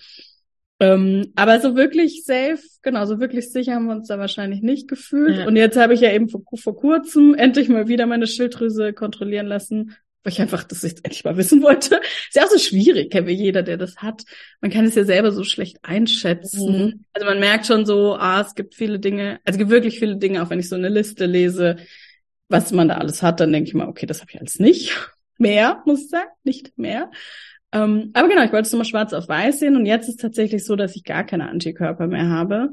Ähm, 0.81 1.33
aber 1.37 1.61
so 1.61 1.77
wirklich 1.77 2.25
safe, 2.25 2.59
genau, 2.81 3.05
so 3.05 3.21
wirklich 3.21 3.53
sicher 3.53 3.75
haben 3.75 3.87
wir 3.87 3.93
uns 3.93 4.09
da 4.09 4.19
wahrscheinlich 4.19 4.63
nicht 4.63 4.89
gefühlt. 4.89 5.37
Ja. 5.37 5.47
Und 5.47 5.57
jetzt 5.57 5.77
habe 5.77 5.93
ich 5.93 6.01
ja 6.01 6.11
eben 6.11 6.31
vor, 6.31 6.43
vor, 6.55 6.75
kurzem 6.75 7.35
endlich 7.35 7.69
mal 7.69 7.87
wieder 7.87 8.07
meine 8.07 8.27
Schilddrüse 8.27 8.95
kontrollieren 8.95 9.47
lassen, 9.47 9.95
weil 10.25 10.33
ich 10.33 10.41
einfach 10.41 10.65
das 10.65 10.83
jetzt 10.83 11.05
endlich 11.05 11.23
mal 11.23 11.37
wissen 11.37 11.63
wollte. 11.63 12.01
Ist 12.29 12.37
ja 12.37 12.45
auch 12.45 12.51
so 12.51 12.59
schwierig, 12.59 13.15
wie 13.15 13.33
jeder, 13.33 13.63
der 13.63 13.77
das 13.77 13.99
hat. 13.99 14.23
Man 14.63 14.71
kann 14.71 14.87
es 14.87 14.95
ja 14.95 15.05
selber 15.05 15.33
so 15.33 15.45
schlecht 15.45 15.79
einschätzen. 15.83 16.73
Mhm. 16.73 17.05
Also 17.13 17.27
man 17.27 17.41
merkt 17.41 17.67
schon 17.67 17.85
so, 17.85 18.15
ah, 18.15 18.41
es 18.41 18.55
gibt 18.55 18.75
viele 18.75 18.99
Dinge, 18.99 19.39
also 19.45 19.57
es 19.57 19.59
gibt 19.59 19.71
wirklich 19.71 19.99
viele 19.99 20.17
Dinge, 20.17 20.43
auch 20.43 20.49
wenn 20.49 20.61
ich 20.61 20.69
so 20.71 20.77
eine 20.77 20.89
Liste 20.89 21.27
lese, 21.27 21.77
was 22.49 22.73
man 22.73 22.89
da 22.89 22.97
alles 22.97 23.23
hat, 23.23 23.41
dann 23.41 23.53
denke 23.53 23.69
ich 23.69 23.75
mal, 23.75 23.87
okay, 23.87 24.07
das 24.07 24.21
habe 24.21 24.31
ich 24.33 24.41
alles 24.41 24.59
nicht. 24.59 24.97
Mehr, 25.39 25.83
muss 25.85 26.03
ich 26.03 26.11
sagen, 26.11 26.29
nicht 26.43 26.77
mehr. 26.77 27.11
Ähm, 27.73 28.11
aber 28.15 28.29
genau, 28.29 28.43
ich 28.43 28.53
wollte 28.53 28.67
es 28.67 28.73
nochmal 28.73 28.87
schwarz 28.87 29.13
auf 29.13 29.29
weiß 29.29 29.61
sehen 29.61 29.77
und 29.77 29.87
jetzt 29.87 30.09
ist 30.09 30.21
tatsächlich 30.21 30.65
so, 30.65 30.77
dass 30.77 30.97
ich 30.97 31.05
gar 31.05 31.25
keine 31.25 31.49
Antikörper 31.49 32.07
mehr 32.09 32.29
habe 32.29 32.71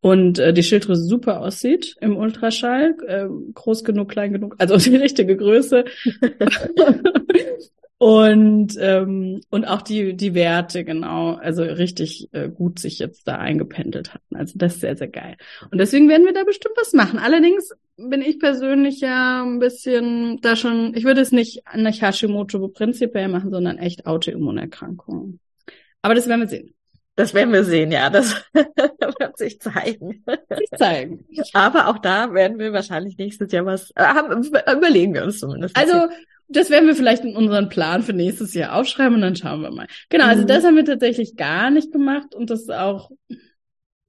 und 0.00 0.38
äh, 0.38 0.52
die 0.52 0.62
Schilddrüse 0.62 1.02
super 1.02 1.40
aussieht 1.40 1.96
im 2.00 2.16
Ultraschall, 2.16 2.96
äh, 3.06 3.26
groß 3.54 3.82
genug, 3.84 4.10
klein 4.10 4.32
genug, 4.32 4.56
also 4.58 4.76
die 4.90 4.96
richtige 4.96 5.36
Größe. 5.36 5.84
und 7.98 8.76
ähm, 8.78 9.40
und 9.48 9.64
auch 9.64 9.80
die 9.80 10.14
die 10.14 10.34
Werte 10.34 10.84
genau, 10.84 11.34
also 11.34 11.62
richtig 11.62 12.28
äh, 12.32 12.50
gut 12.50 12.78
sich 12.78 12.98
jetzt 12.98 13.26
da 13.26 13.36
eingependelt 13.36 14.12
hatten. 14.12 14.36
Also 14.36 14.52
das 14.56 14.74
ist 14.74 14.80
sehr 14.82 14.96
sehr 14.96 15.08
geil. 15.08 15.36
Und 15.70 15.78
deswegen 15.78 16.08
werden 16.08 16.26
wir 16.26 16.34
da 16.34 16.44
bestimmt 16.44 16.74
was 16.76 16.92
machen. 16.92 17.18
Allerdings 17.18 17.70
bin 17.96 18.20
ich 18.20 18.38
persönlich 18.38 19.00
ja 19.00 19.42
ein 19.42 19.60
bisschen 19.60 20.40
da 20.42 20.56
schon. 20.56 20.94
Ich 20.94 21.04
würde 21.04 21.22
es 21.22 21.32
nicht 21.32 21.62
nach 21.74 21.98
Hashimoto 21.98 22.68
prinzipiell 22.68 23.28
machen, 23.28 23.50
sondern 23.50 23.78
echt 23.78 24.06
Autoimmunerkrankungen. 24.06 25.40
Aber 26.02 26.14
das 26.14 26.28
werden 26.28 26.42
wir 26.42 26.48
sehen. 26.48 26.74
Das 27.14 27.32
werden 27.32 27.54
wir 27.54 27.64
sehen, 27.64 27.90
ja. 27.92 28.10
Das 28.10 28.44
wird 28.52 29.38
sich 29.38 29.58
zeigen. 29.58 30.22
Sich 30.54 30.70
zeigen. 30.76 31.24
Aber 31.54 31.88
auch 31.88 31.96
da 31.96 32.34
werden 32.34 32.58
wir 32.58 32.74
wahrscheinlich 32.74 33.16
nächstes 33.16 33.50
Jahr 33.52 33.64
was 33.64 33.90
äh, 33.96 34.02
haben, 34.02 34.44
überlegen 34.44 35.14
wir 35.14 35.24
uns 35.24 35.38
zumindest. 35.38 35.74
Also 35.78 36.08
das 36.48 36.70
werden 36.70 36.86
wir 36.86 36.94
vielleicht 36.94 37.24
in 37.24 37.36
unseren 37.36 37.68
Plan 37.68 38.02
für 38.02 38.12
nächstes 38.12 38.54
Jahr 38.54 38.76
aufschreiben 38.76 39.14
und 39.14 39.22
dann 39.22 39.36
schauen 39.36 39.62
wir 39.62 39.70
mal. 39.70 39.86
Genau, 40.08 40.26
also 40.26 40.42
mhm. 40.42 40.46
das 40.46 40.64
haben 40.64 40.76
wir 40.76 40.84
tatsächlich 40.84 41.36
gar 41.36 41.70
nicht 41.70 41.92
gemacht 41.92 42.34
und 42.34 42.50
das 42.50 42.62
ist 42.62 42.72
auch 42.72 43.10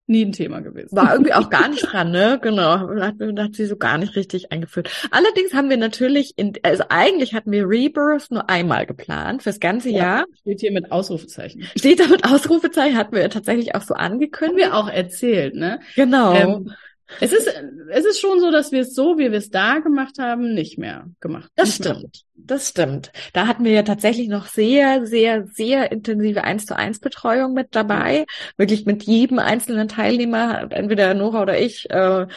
nie 0.08 0.24
ein 0.24 0.32
Thema 0.32 0.62
gewesen. 0.62 0.96
War 0.96 1.12
irgendwie 1.12 1.34
auch 1.34 1.50
gar 1.50 1.68
nicht 1.68 1.82
dran, 1.92 2.12
ne? 2.12 2.40
Genau. 2.42 2.80
Hat, 3.02 3.16
hat 3.20 3.56
sie 3.56 3.66
so 3.66 3.76
gar 3.76 3.98
nicht 3.98 4.16
richtig 4.16 4.52
eingeführt. 4.52 4.90
Allerdings 5.12 5.54
haben 5.54 5.70
wir 5.70 5.78
natürlich 5.78 6.34
in, 6.38 6.54
also 6.64 6.86
eigentlich 6.90 7.34
hatten 7.34 7.52
wir 7.52 7.68
Rebirth 7.68 8.32
nur 8.32 8.50
einmal 8.50 8.86
geplant 8.86 9.44
fürs 9.44 9.60
ganze 9.60 9.90
ja, 9.90 9.98
Jahr. 9.98 10.26
Steht 10.40 10.62
hier 10.62 10.72
mit 10.72 10.92
Ausrufezeichen. 10.92 11.64
Steht 11.76 12.00
da 12.00 12.08
mit 12.08 12.24
Ausrufezeichen, 12.24 12.98
hatten 12.98 13.16
wir 13.16 13.30
tatsächlich 13.30 13.76
auch 13.76 13.82
so 13.82 13.94
angekündigt. 13.94 14.72
Haben 14.72 14.72
wir 14.72 14.78
auch 14.78 14.90
erzählt, 14.90 15.56
ne? 15.56 15.80
Genau. 15.96 16.34
Ähm, 16.34 16.74
es 17.22 17.32
ist, 17.32 17.48
es 17.90 18.06
ist 18.06 18.20
schon 18.20 18.40
so, 18.40 18.52
dass 18.52 18.72
wir 18.72 18.82
es 18.82 18.94
so, 18.94 19.18
wie 19.18 19.32
wir 19.32 19.38
es 19.38 19.50
da 19.50 19.80
gemacht 19.80 20.20
haben, 20.20 20.54
nicht 20.54 20.78
mehr 20.78 21.08
gemacht. 21.20 21.50
Das 21.56 21.76
stimmt. 21.76 22.24
Das 22.36 22.70
stimmt. 22.70 23.12
Da 23.34 23.48
hatten 23.48 23.64
wir 23.64 23.72
ja 23.72 23.84
tatsächlich 23.84 24.28
noch 24.28 24.48
sehr, 24.48 25.06
sehr, 25.06 25.48
sehr 25.48 25.92
intensive 25.92 26.44
eins 26.44 26.66
zu 26.66 26.76
eins 26.76 27.00
Betreuung 27.00 27.54
mit 27.54 27.76
dabei. 27.76 28.26
Wirklich 28.58 28.86
mit 28.86 29.04
jedem 29.04 29.40
einzelnen 29.40 29.88
Teilnehmer, 29.88 30.68
entweder 30.72 31.14
Nora 31.14 31.42
oder 31.42 31.60
ich, 31.60 31.90
äh, 31.90 32.28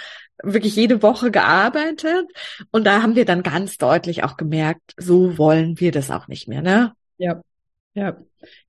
wirklich 0.42 0.76
jede 0.76 1.02
Woche 1.02 1.30
gearbeitet. 1.30 2.26
Und 2.70 2.84
da 2.84 3.02
haben 3.02 3.16
wir 3.16 3.24
dann 3.24 3.42
ganz 3.42 3.76
deutlich 3.76 4.24
auch 4.24 4.36
gemerkt, 4.36 4.94
so 4.96 5.36
wollen 5.36 5.80
wir 5.80 5.92
das 5.92 6.10
auch 6.10 6.28
nicht 6.28 6.48
mehr, 6.48 6.62
ne? 6.62 6.92
Ja. 7.18 7.42
Ja. 7.94 8.16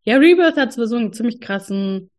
Ja, 0.04 0.18
Rebirth 0.18 0.58
hat 0.58 0.74
so 0.74 0.96
einen 0.96 1.14
ziemlich 1.14 1.40
krassen 1.40 2.10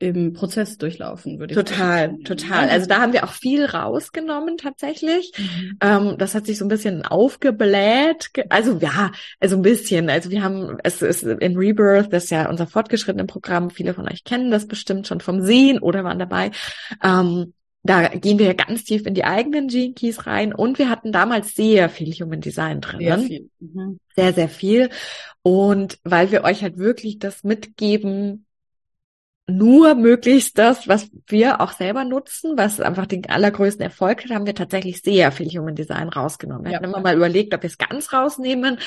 im 0.00 0.32
Prozess 0.32 0.78
durchlaufen, 0.78 1.38
würde 1.38 1.52
ich 1.52 1.58
total, 1.58 2.08
sagen. 2.08 2.24
Total, 2.24 2.48
total. 2.48 2.68
Also 2.70 2.86
da 2.88 3.00
haben 3.00 3.12
wir 3.12 3.22
auch 3.22 3.32
viel 3.32 3.66
rausgenommen 3.66 4.56
tatsächlich. 4.56 5.30
Mhm. 5.36 5.78
Ähm, 5.82 6.14
das 6.18 6.34
hat 6.34 6.46
sich 6.46 6.58
so 6.58 6.64
ein 6.64 6.68
bisschen 6.68 7.04
aufgebläht. 7.04 8.30
Also 8.48 8.78
ja, 8.78 9.12
also 9.40 9.56
ein 9.56 9.62
bisschen. 9.62 10.08
Also 10.08 10.30
wir 10.30 10.42
haben, 10.42 10.78
es 10.82 11.02
ist 11.02 11.22
in 11.22 11.56
Rebirth, 11.56 12.12
das 12.12 12.24
ist 12.24 12.30
ja 12.30 12.48
unser 12.48 12.66
fortgeschrittenen 12.66 13.26
Programm. 13.26 13.68
Viele 13.68 13.92
von 13.92 14.08
euch 14.08 14.24
kennen 14.24 14.50
das 14.50 14.66
bestimmt 14.66 15.06
schon 15.06 15.20
vom 15.20 15.42
Sehen 15.42 15.78
oder 15.78 16.02
waren 16.02 16.18
dabei. 16.18 16.50
Ähm, 17.04 17.52
da 17.82 18.08
gehen 18.08 18.38
wir 18.38 18.54
ganz 18.54 18.84
tief 18.84 19.06
in 19.06 19.14
die 19.14 19.24
eigenen 19.24 19.68
Gene 19.68 19.92
Keys 19.94 20.26
rein 20.26 20.54
und 20.54 20.78
wir 20.78 20.88
hatten 20.90 21.12
damals 21.12 21.54
sehr 21.54 21.88
viel 21.88 22.12
Human 22.12 22.40
Design 22.40 22.80
drin. 22.80 23.00
Sehr 23.00 23.18
viel. 23.18 23.50
Mhm. 23.58 24.00
Sehr, 24.16 24.32
sehr 24.32 24.48
viel. 24.48 24.90
Und 25.42 25.98
weil 26.04 26.30
wir 26.30 26.44
euch 26.44 26.62
halt 26.62 26.78
wirklich 26.78 27.18
das 27.18 27.44
mitgeben, 27.44 28.46
nur 29.50 29.94
möglichst 29.94 30.58
das, 30.58 30.88
was 30.88 31.10
wir 31.26 31.60
auch 31.60 31.72
selber 31.72 32.04
nutzen, 32.04 32.56
was 32.56 32.80
einfach 32.80 33.06
den 33.06 33.28
allergrößten 33.28 33.82
Erfolg 33.82 34.24
hat, 34.24 34.30
haben 34.30 34.46
wir 34.46 34.54
tatsächlich 34.54 35.02
sehr 35.02 35.32
viel 35.32 35.48
Human 35.48 35.74
Design 35.74 36.08
rausgenommen. 36.08 36.64
Wir 36.64 36.72
ja. 36.72 36.76
hatten 36.76 36.86
immer 36.86 37.00
mal 37.00 37.16
überlegt, 37.16 37.54
ob 37.54 37.62
wir 37.62 37.68
es 37.68 37.78
ganz 37.78 38.12
rausnehmen, 38.12 38.78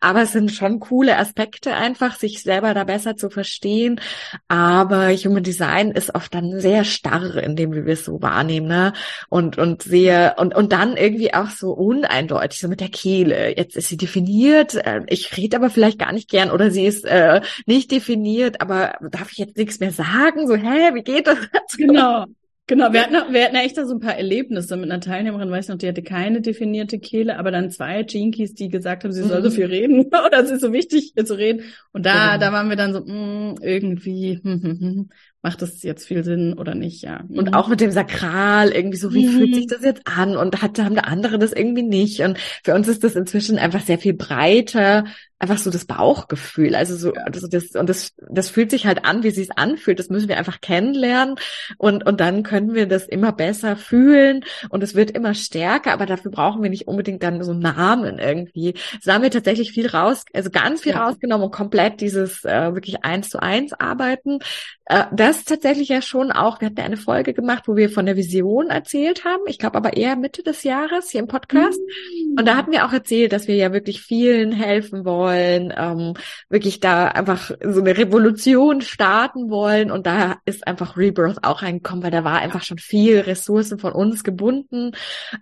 aber 0.00 0.22
es 0.22 0.32
sind 0.32 0.52
schon 0.52 0.80
coole 0.80 1.18
Aspekte 1.18 1.74
einfach, 1.74 2.16
sich 2.16 2.42
selber 2.42 2.74
da 2.74 2.84
besser 2.84 3.16
zu 3.16 3.30
verstehen. 3.30 4.00
Aber 4.48 5.10
Human 5.10 5.42
Design 5.42 5.90
ist 5.90 6.14
oft 6.14 6.32
dann 6.34 6.60
sehr 6.60 6.84
starr 6.84 7.36
in 7.36 7.56
dem, 7.56 7.72
wie 7.74 7.84
wir 7.84 7.94
es 7.94 8.04
so 8.04 8.22
wahrnehmen, 8.22 8.68
ne? 8.68 8.92
Und, 9.28 9.58
und 9.58 9.82
sehr, 9.82 10.36
und, 10.38 10.54
und 10.54 10.72
dann 10.72 10.96
irgendwie 10.96 11.34
auch 11.34 11.50
so 11.50 11.72
uneindeutig, 11.72 12.60
so 12.60 12.68
mit 12.68 12.80
der 12.80 12.88
Kehle. 12.88 13.56
Jetzt 13.56 13.76
ist 13.76 13.88
sie 13.88 13.96
definiert, 13.96 14.74
äh, 14.74 15.02
ich 15.08 15.36
rede 15.36 15.56
aber 15.56 15.70
vielleicht 15.70 15.98
gar 15.98 16.12
nicht 16.12 16.30
gern 16.30 16.50
oder 16.50 16.70
sie 16.70 16.86
ist 16.86 17.04
äh, 17.04 17.40
nicht 17.66 17.90
definiert, 17.90 18.60
aber 18.60 18.94
darf 19.00 19.32
ich 19.32 19.38
jetzt 19.38 19.56
nichts 19.56 19.80
mehr 19.80 19.90
sagen? 19.90 20.11
Sagen, 20.12 20.46
so, 20.46 20.54
hä, 20.54 20.94
wie 20.94 21.02
geht 21.02 21.26
das? 21.26 21.38
Genau. 21.76 22.26
Genau, 22.68 22.92
wir 22.92 23.02
hatten, 23.02 23.34
wir 23.34 23.44
hatten 23.44 23.56
echt 23.56 23.76
da 23.76 23.86
so 23.86 23.94
ein 23.94 24.00
paar 24.00 24.16
Erlebnisse 24.16 24.76
mit 24.76 24.90
einer 24.90 25.00
Teilnehmerin, 25.00 25.50
weiß 25.50 25.64
ich 25.64 25.68
noch, 25.70 25.78
die 25.78 25.88
hatte 25.88 26.02
keine 26.02 26.40
definierte 26.40 27.00
Kehle, 27.00 27.36
aber 27.36 27.50
dann 27.50 27.70
zwei 27.70 28.02
Jinkies, 28.02 28.54
die 28.54 28.68
gesagt 28.68 29.02
haben, 29.02 29.12
sie 29.12 29.24
soll 29.24 29.40
mhm. 29.40 29.44
so 29.44 29.50
viel 29.50 29.66
reden 29.66 30.06
oder 30.26 30.38
es 30.42 30.50
ist 30.50 30.60
so 30.60 30.72
wichtig 30.72 31.12
zu 31.24 31.36
reden. 31.36 31.64
Und 31.92 32.06
da, 32.06 32.36
genau. 32.36 32.46
da 32.46 32.52
waren 32.52 32.68
wir 32.68 32.76
dann 32.76 32.92
so, 32.92 33.00
mh, 33.00 33.12
mm, 33.12 33.56
irgendwie, 33.62 34.40
hm, 34.42 34.62
hm, 34.62 34.80
hm, 34.80 35.10
macht 35.42 35.60
das 35.60 35.82
jetzt 35.82 36.06
viel 36.06 36.22
Sinn 36.22 36.54
oder 36.54 36.74
nicht, 36.76 37.02
ja. 37.02 37.24
Und 37.28 37.48
mhm. 37.48 37.54
auch 37.54 37.66
mit 37.66 37.80
dem 37.80 37.90
Sakral 37.90 38.70
irgendwie 38.70 38.96
so, 38.96 39.12
wie 39.12 39.26
mhm. 39.26 39.32
fühlt 39.32 39.54
sich 39.54 39.66
das 39.66 39.82
jetzt 39.82 40.02
an? 40.04 40.36
Und 40.36 40.62
hat, 40.62 40.78
haben 40.78 40.94
der 40.94 41.08
andere 41.08 41.38
das 41.38 41.52
irgendwie 41.52 41.82
nicht? 41.82 42.20
Und 42.20 42.38
für 42.62 42.74
uns 42.74 42.86
ist 42.86 43.02
das 43.02 43.16
inzwischen 43.16 43.58
einfach 43.58 43.80
sehr 43.80 43.98
viel 43.98 44.14
breiter, 44.14 45.04
einfach 45.42 45.58
so 45.58 45.70
das 45.70 45.84
Bauchgefühl. 45.86 46.76
Also 46.76 46.94
so, 46.94 47.12
also 47.14 47.48
das, 47.48 47.74
und 47.74 47.88
das, 47.88 48.12
das 48.30 48.48
fühlt 48.48 48.70
sich 48.70 48.86
halt 48.86 49.04
an, 49.04 49.24
wie 49.24 49.32
sie 49.32 49.42
es 49.42 49.50
anfühlt. 49.50 49.98
Das 49.98 50.08
müssen 50.08 50.28
wir 50.28 50.38
einfach 50.38 50.60
kennenlernen. 50.60 51.34
Und, 51.78 52.06
und 52.06 52.20
dann 52.20 52.44
können 52.44 52.74
wir 52.74 52.86
das 52.86 53.08
immer 53.08 53.32
besser 53.32 53.74
fühlen. 53.74 54.44
Und 54.68 54.84
es 54.84 54.94
wird 54.94 55.10
immer 55.10 55.34
stärker. 55.34 55.92
Aber 55.92 56.06
dafür 56.06 56.30
brauchen 56.30 56.62
wir 56.62 56.70
nicht 56.70 56.86
unbedingt 56.86 57.24
dann 57.24 57.42
so 57.42 57.54
Namen 57.54 58.20
irgendwie. 58.20 58.74
So 59.00 59.12
haben 59.12 59.22
wir 59.22 59.32
tatsächlich 59.32 59.72
viel 59.72 59.88
raus, 59.88 60.24
also 60.32 60.50
ganz 60.50 60.82
viel 60.82 60.92
ja. 60.92 61.04
rausgenommen 61.04 61.46
und 61.46 61.52
komplett 61.52 62.00
dieses 62.00 62.44
äh, 62.44 62.72
wirklich 62.72 63.04
eins 63.04 63.28
zu 63.28 63.42
eins 63.42 63.72
arbeiten. 63.72 64.38
Äh, 64.84 65.06
das 65.12 65.31
tatsächlich 65.44 65.88
ja 65.88 66.02
schon 66.02 66.32
auch, 66.32 66.60
wir 66.60 66.66
hatten 66.66 66.78
ja 66.78 66.84
eine 66.84 66.96
Folge 66.96 67.34
gemacht, 67.34 67.64
wo 67.66 67.76
wir 67.76 67.90
von 67.90 68.06
der 68.06 68.16
Vision 68.16 68.68
erzählt 68.68 69.24
haben. 69.24 69.42
Ich 69.46 69.58
glaube 69.58 69.76
aber 69.76 69.96
eher 69.96 70.16
Mitte 70.16 70.42
des 70.42 70.62
Jahres 70.62 71.10
hier 71.10 71.20
im 71.20 71.26
Podcast. 71.26 71.80
Mhm. 71.80 72.38
Und 72.38 72.46
da 72.46 72.56
hatten 72.56 72.72
wir 72.72 72.86
auch 72.86 72.92
erzählt, 72.92 73.32
dass 73.32 73.48
wir 73.48 73.56
ja 73.56 73.72
wirklich 73.72 74.00
vielen 74.02 74.52
helfen 74.52 75.04
wollen, 75.04 75.72
ähm, 75.76 76.14
wirklich 76.48 76.80
da 76.80 77.08
einfach 77.08 77.50
so 77.62 77.80
eine 77.80 77.96
Revolution 77.96 78.80
starten 78.80 79.50
wollen. 79.50 79.90
Und 79.90 80.06
da 80.06 80.36
ist 80.44 80.66
einfach 80.66 80.96
Rebirth 80.96 81.42
auch 81.42 81.62
reingekommen, 81.62 82.04
weil 82.04 82.10
da 82.10 82.24
war 82.24 82.38
einfach 82.38 82.62
schon 82.62 82.78
viel 82.78 83.20
Ressourcen 83.20 83.78
von 83.78 83.92
uns 83.92 84.24
gebunden. 84.24 84.92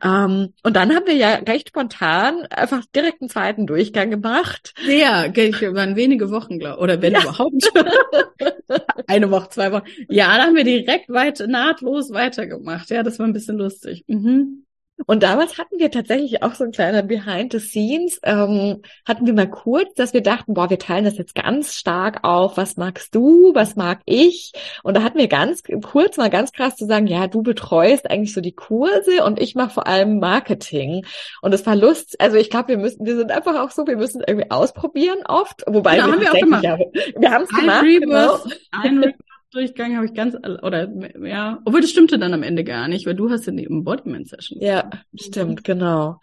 Ähm, 0.03 0.53
und 0.63 0.77
dann 0.77 0.95
haben 0.95 1.07
wir 1.07 1.17
ja 1.17 1.35
recht 1.35 1.69
spontan 1.69 2.47
einfach 2.51 2.85
direkt 2.95 3.23
einen 3.23 3.31
zweiten 3.31 3.67
Durchgang 3.67 4.11
gemacht. 4.11 4.75
Ja, 4.87 5.27
waren 5.75 5.97
wenige 5.97 6.31
Wochen, 6.31 6.59
glaube 6.59 6.81
oder 6.81 7.03
wenn 7.03 7.13
ja. 7.13 7.21
überhaupt. 7.23 7.71
Eine 9.07 9.31
Woche, 9.31 9.49
zwei 9.51 9.73
Wochen. 9.73 9.85
Ja, 10.09 10.37
da 10.37 10.45
haben 10.45 10.57
wir 10.57 10.65
direkt 10.65 11.09
weit, 11.09 11.43
nahtlos 11.47 12.11
weitergemacht. 12.11 12.91
Ja, 12.91 13.03
das 13.03 13.19
war 13.19 13.27
ein 13.27 13.33
bisschen 13.33 13.57
lustig. 13.57 14.05
Mhm. 14.07 14.65
Und 15.07 15.23
damals 15.23 15.59
hatten 15.59 15.79
wir 15.79 15.91
tatsächlich 15.91 16.43
auch 16.43 16.55
so 16.55 16.65
ein 16.65 16.73
kleiner 16.73 17.03
Behind 17.03 17.53
the 17.53 17.59
Scenes, 17.59 18.21
ähm, 18.23 18.83
hatten 19.07 19.27
wir 19.27 19.35
mal 19.35 19.49
kurz, 19.49 19.95
dass 19.95 20.13
wir 20.13 20.23
dachten, 20.23 20.55
boah, 20.55 20.71
wir 20.71 20.79
teilen 20.79 21.05
das 21.05 21.19
jetzt 21.19 21.35
ganz 21.35 21.75
stark 21.75 22.21
auf, 22.23 22.57
was 22.57 22.77
magst 22.77 23.15
du, 23.15 23.53
was 23.55 23.77
mag 23.77 24.01
ich? 24.05 24.53
Und 24.83 24.97
da 24.97 25.03
hatten 25.03 25.19
wir 25.19 25.29
ganz 25.29 25.63
kurz 25.83 26.17
mal 26.17 26.31
ganz 26.31 26.53
krass 26.53 26.77
zu 26.77 26.87
sagen, 26.87 27.07
ja, 27.07 27.27
du 27.27 27.43
betreust 27.43 28.11
eigentlich 28.11 28.33
so 28.33 28.41
die 28.41 28.53
Kurse 28.53 29.25
und 29.25 29.41
ich 29.41 29.55
mache 29.55 29.71
vor 29.71 29.87
allem 29.87 30.19
Marketing. 30.19 31.05
Und 31.43 31.55
es 31.55 31.67
war 31.67 31.77
Lust, 31.77 32.21
also 32.21 32.37
ich 32.37 32.51
glaube, 32.51 32.69
wir 32.69 32.79
müssen, 32.79 33.05
wir 33.07 33.17
sind 33.17 33.31
einfach 33.31 33.59
auch 33.61 33.71
so, 33.71 33.87
wir 33.87 33.97
müssen 33.97 34.23
irgendwie 34.27 34.51
ausprobieren 34.51 35.19
oft, 35.27 35.65
wobei 35.67 35.97
genau, 35.97 36.07
wir, 36.07 36.13
haben 36.13 36.21
wir 36.21 36.33
auch 36.33 36.41
gemacht. 36.41 36.65
Ja, 36.65 36.79
wir 37.17 37.31
haben 37.31 37.45
es 37.45 37.49
gemacht. 37.51 37.85
Genau. 38.83 39.13
Durchgang 39.53 39.97
habe 39.97 40.07
ich 40.07 40.15
ganz, 40.15 40.35
oder 40.37 40.89
ja, 41.27 41.61
obwohl 41.65 41.81
das 41.81 41.91
stimmte 41.91 42.19
dann 42.19 42.35
am 42.35 42.43
Ende 42.43 42.63
gar 42.63 42.87
nicht, 42.89 43.07
weil 43.07 43.15
du 43.17 43.31
hast 43.31 43.47
ja 43.47 43.53
die 43.53 43.67
Embodiment-Session. 43.67 44.61
Ja, 44.61 44.91
stimmt, 45.17 45.65
genau. 45.65 46.21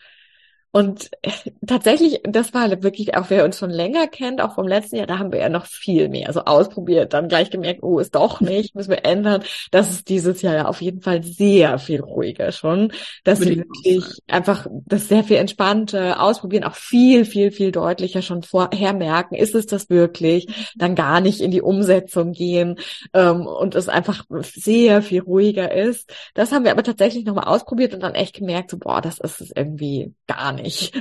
Und 0.78 1.10
tatsächlich, 1.68 2.22
das 2.24 2.54
war 2.54 2.70
wirklich, 2.84 3.18
auch 3.18 3.32
wer 3.32 3.46
uns 3.46 3.58
schon 3.58 3.72
länger 3.72 4.08
kennt, 4.08 4.40
auch 4.42 4.54
vom 4.54 4.68
letzten 4.68 4.98
Jahr, 4.98 5.08
da 5.08 5.18
haben 5.18 5.32
wir 5.32 5.40
ja 5.40 5.50
noch 5.50 5.66
viel 5.66 6.08
mehr 6.08 6.32
so 6.32 6.42
ausprobiert, 6.42 7.14
dann 7.14 7.30
gleich 7.30 7.50
gemerkt, 7.50 7.82
oh, 7.82 7.98
ist 7.98 8.14
doch 8.14 8.42
nicht, 8.42 8.76
müssen 8.76 8.92
wir 8.92 9.04
ändern. 9.04 9.42
Das 9.72 9.90
ist 9.90 10.08
dieses 10.08 10.44
Jahr 10.44 10.54
ja 10.54 10.66
auf 10.68 10.80
jeden 10.80 11.02
Fall 11.02 11.24
sehr 11.24 11.80
viel 11.80 12.02
ruhiger 12.02 12.52
schon, 12.52 12.94
dass 13.24 13.40
wir 13.42 13.58
wirklich 13.58 14.04
einfach 14.28 14.68
das 14.86 15.08
sehr 15.08 15.24
viel 15.24 15.38
entspannter 15.38 16.22
ausprobieren, 16.22 16.64
auch 16.64 16.76
viel, 16.76 17.26
viel, 17.26 17.50
viel 17.52 17.72
deutlicher 17.72 18.22
schon 18.22 18.44
vorher 18.44 18.94
merken, 18.94 19.34
ist 19.34 19.56
es 19.56 19.66
das 19.66 19.90
wirklich, 19.90 20.46
dann 20.76 20.94
gar 20.94 21.22
nicht 21.22 21.42
in 21.42 21.50
die 21.50 21.64
Umsetzung 21.64 22.34
gehen 22.34 22.78
ähm, 23.16 23.48
und 23.48 23.74
es 23.74 23.90
einfach 23.90 24.26
sehr 24.44 25.02
viel 25.02 25.22
ruhiger 25.22 25.72
ist. 25.72 26.14
Das 26.36 26.52
haben 26.52 26.66
wir 26.66 26.72
aber 26.72 26.84
tatsächlich 26.84 27.26
nochmal 27.26 27.46
ausprobiert 27.46 27.96
und 27.96 28.04
dann 28.04 28.14
echt 28.14 28.36
gemerkt, 28.36 28.70
so, 28.70 28.78
boah, 28.78 29.02
das 29.02 29.18
ist 29.18 29.42
es 29.42 29.52
irgendwie 29.56 30.14
gar 30.28 30.52
nicht 30.52 30.67
nicht. 30.68 30.94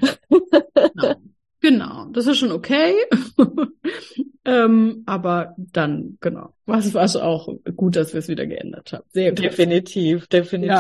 Genau. 0.75 1.15
Genau, 1.61 2.07
das 2.13 2.27
ist 2.27 2.39
schon 2.39 2.53
okay. 2.53 2.95
ähm, 4.45 5.03
aber 5.07 5.55
dann, 5.57 6.17
genau, 6.21 6.55
was 6.65 6.95
war 6.95 7.05
es 7.05 7.17
auch 7.17 7.49
gut, 7.75 7.97
dass 7.97 8.13
wir 8.13 8.21
es 8.21 8.29
wieder 8.29 8.47
geändert 8.47 8.93
haben. 8.93 9.05
Sehr 9.13 9.31
gut. 9.31 9.41
Definitiv, 9.41 10.29
definitiv. 10.29 10.71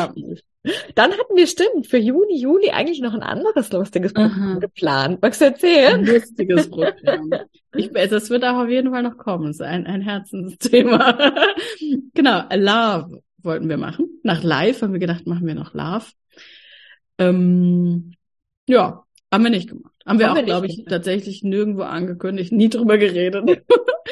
Ja. 0.64 0.73
Dann 0.95 1.12
hatten 1.12 1.35
wir, 1.35 1.47
stimmt, 1.47 1.87
für 1.87 1.97
Juni, 1.97 2.40
Juli 2.40 2.71
eigentlich 2.71 3.00
noch 3.00 3.14
ein 3.14 3.23
anderes 3.23 3.73
lustiges 3.73 4.12
Programm 4.12 4.61
geplant. 4.61 5.21
Magst 5.23 5.40
du 5.40 5.47
erzählen? 5.47 6.00
Ein 6.00 6.07
lustiges 6.07 6.71
Programm. 6.71 7.31
Ich, 7.75 7.90
das 7.93 8.31
wird 8.31 8.45
auch 8.45 8.62
auf 8.62 8.69
jeden 8.69 8.93
Fall 8.93 9.02
noch 9.02 9.16
kommen. 9.16 9.50
Es 9.50 9.57
ist 9.57 9.62
ein, 9.62 9.87
ein 9.87 10.02
Herzensthema. 10.02 11.35
genau, 12.14 12.45
Love 12.52 13.23
wollten 13.38 13.69
wir 13.69 13.76
machen. 13.76 14.21
Nach 14.23 14.43
Live 14.43 14.83
haben 14.83 14.93
wir 14.93 15.00
gedacht, 15.00 15.26
machen 15.26 15.47
wir 15.47 15.55
noch 15.55 15.75
Love. 15.75 16.07
Ähm, 17.19 18.16
ja, 18.67 19.05
haben 19.33 19.45
wir 19.45 19.51
nicht 19.51 19.69
gemacht. 19.69 19.93
Haben 20.07 20.19
wir 20.21 20.31
haben 20.31 20.39
auch, 20.39 20.45
glaube 20.45 20.67
ich, 20.67 20.85
tatsächlich 20.85 21.43
nirgendwo 21.43 21.83
angekündigt, 21.83 22.53
nie 22.53 22.69
drüber 22.69 22.97
geredet. 22.97 23.45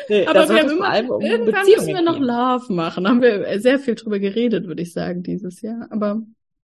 Nee, 0.09 0.27
Aber 0.27 0.49
wir 0.49 0.61
haben 0.61 0.71
immer, 0.71 1.15
um 1.15 1.21
irgendwann 1.21 1.67
müssen 1.67 1.87
wir 1.87 2.03
noch 2.03 2.19
Love 2.19 2.73
machen. 2.73 3.07
Haben 3.07 3.23
wir 3.23 3.61
sehr 3.61 3.79
viel 3.79 3.95
drüber 3.95 4.19
geredet, 4.19 4.67
würde 4.67 4.83
ich 4.83 4.93
sagen, 4.93 5.23
dieses 5.23 5.63
Jahr. 5.63 5.87
Aber 5.91 6.23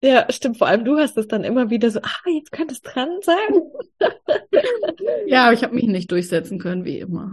ja, 0.02 0.26
stimmt. 0.30 0.58
Vor 0.58 0.66
allem 0.66 0.84
du 0.84 0.98
hast 0.98 1.16
es 1.16 1.26
dann 1.26 1.44
immer 1.44 1.70
wieder 1.70 1.90
so, 1.90 2.00
ah, 2.00 2.30
jetzt 2.30 2.52
könnte 2.52 2.74
es 2.74 2.82
dran 2.82 3.08
sein. 3.22 3.62
ja, 5.26 5.44
aber 5.44 5.54
ich 5.54 5.62
habe 5.62 5.74
mich 5.74 5.86
nicht 5.86 6.10
durchsetzen 6.10 6.58
können, 6.58 6.84
wie 6.84 6.98
immer. 6.98 7.32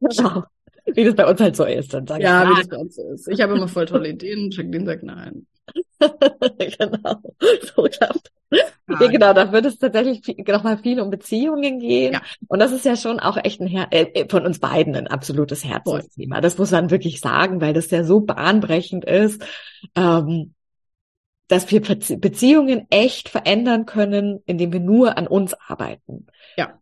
Genau. 0.00 0.44
Wie 0.86 1.04
das 1.04 1.14
bei 1.14 1.26
uns 1.26 1.40
halt 1.40 1.54
so 1.54 1.64
ist, 1.64 1.92
dann 1.92 2.06
sag 2.06 2.22
ja, 2.22 2.44
ich. 2.44 2.48
Ja, 2.48 2.50
wie 2.50 2.60
das 2.60 2.68
bei 2.68 2.76
uns 2.78 2.96
so 2.96 3.10
ist. 3.10 3.28
Ich 3.28 3.42
habe 3.42 3.54
immer 3.54 3.68
voll 3.68 3.84
tolle 3.84 4.08
Ideen 4.08 4.44
und 4.44 4.56
Jacqueline 4.56 4.86
sagt 4.86 5.02
nein. 5.02 5.46
genau. 6.00 7.22
So 7.74 7.82
klappt. 7.82 8.30
Ja, 8.50 9.06
genau, 9.08 9.34
da 9.34 9.52
wird 9.52 9.66
es 9.66 9.78
tatsächlich 9.78 10.22
nochmal 10.46 10.78
viel 10.78 11.00
um 11.00 11.10
Beziehungen 11.10 11.78
gehen. 11.78 12.14
Ja. 12.14 12.22
Und 12.46 12.60
das 12.60 12.72
ist 12.72 12.84
ja 12.84 12.96
schon 12.96 13.20
auch 13.20 13.36
echt 13.36 13.60
ein 13.60 13.66
Her 13.66 13.88
äh, 13.90 14.26
von 14.28 14.46
uns 14.46 14.58
beiden 14.58 14.96
ein 14.96 15.06
absolutes 15.06 15.64
Herzensthema. 15.64 16.40
Das 16.40 16.56
muss 16.56 16.70
man 16.70 16.90
wirklich 16.90 17.20
sagen, 17.20 17.60
weil 17.60 17.74
das 17.74 17.90
ja 17.90 18.04
so 18.04 18.20
bahnbrechend 18.20 19.04
ist. 19.04 19.44
Ähm, 19.94 20.54
dass 21.48 21.70
wir 21.70 21.80
Beziehungen 21.80 22.86
echt 22.90 23.30
verändern 23.30 23.86
können, 23.86 24.40
indem 24.44 24.72
wir 24.72 24.80
nur 24.80 25.16
an 25.16 25.26
uns 25.26 25.54
arbeiten. 25.54 26.26
Ja. 26.56 26.78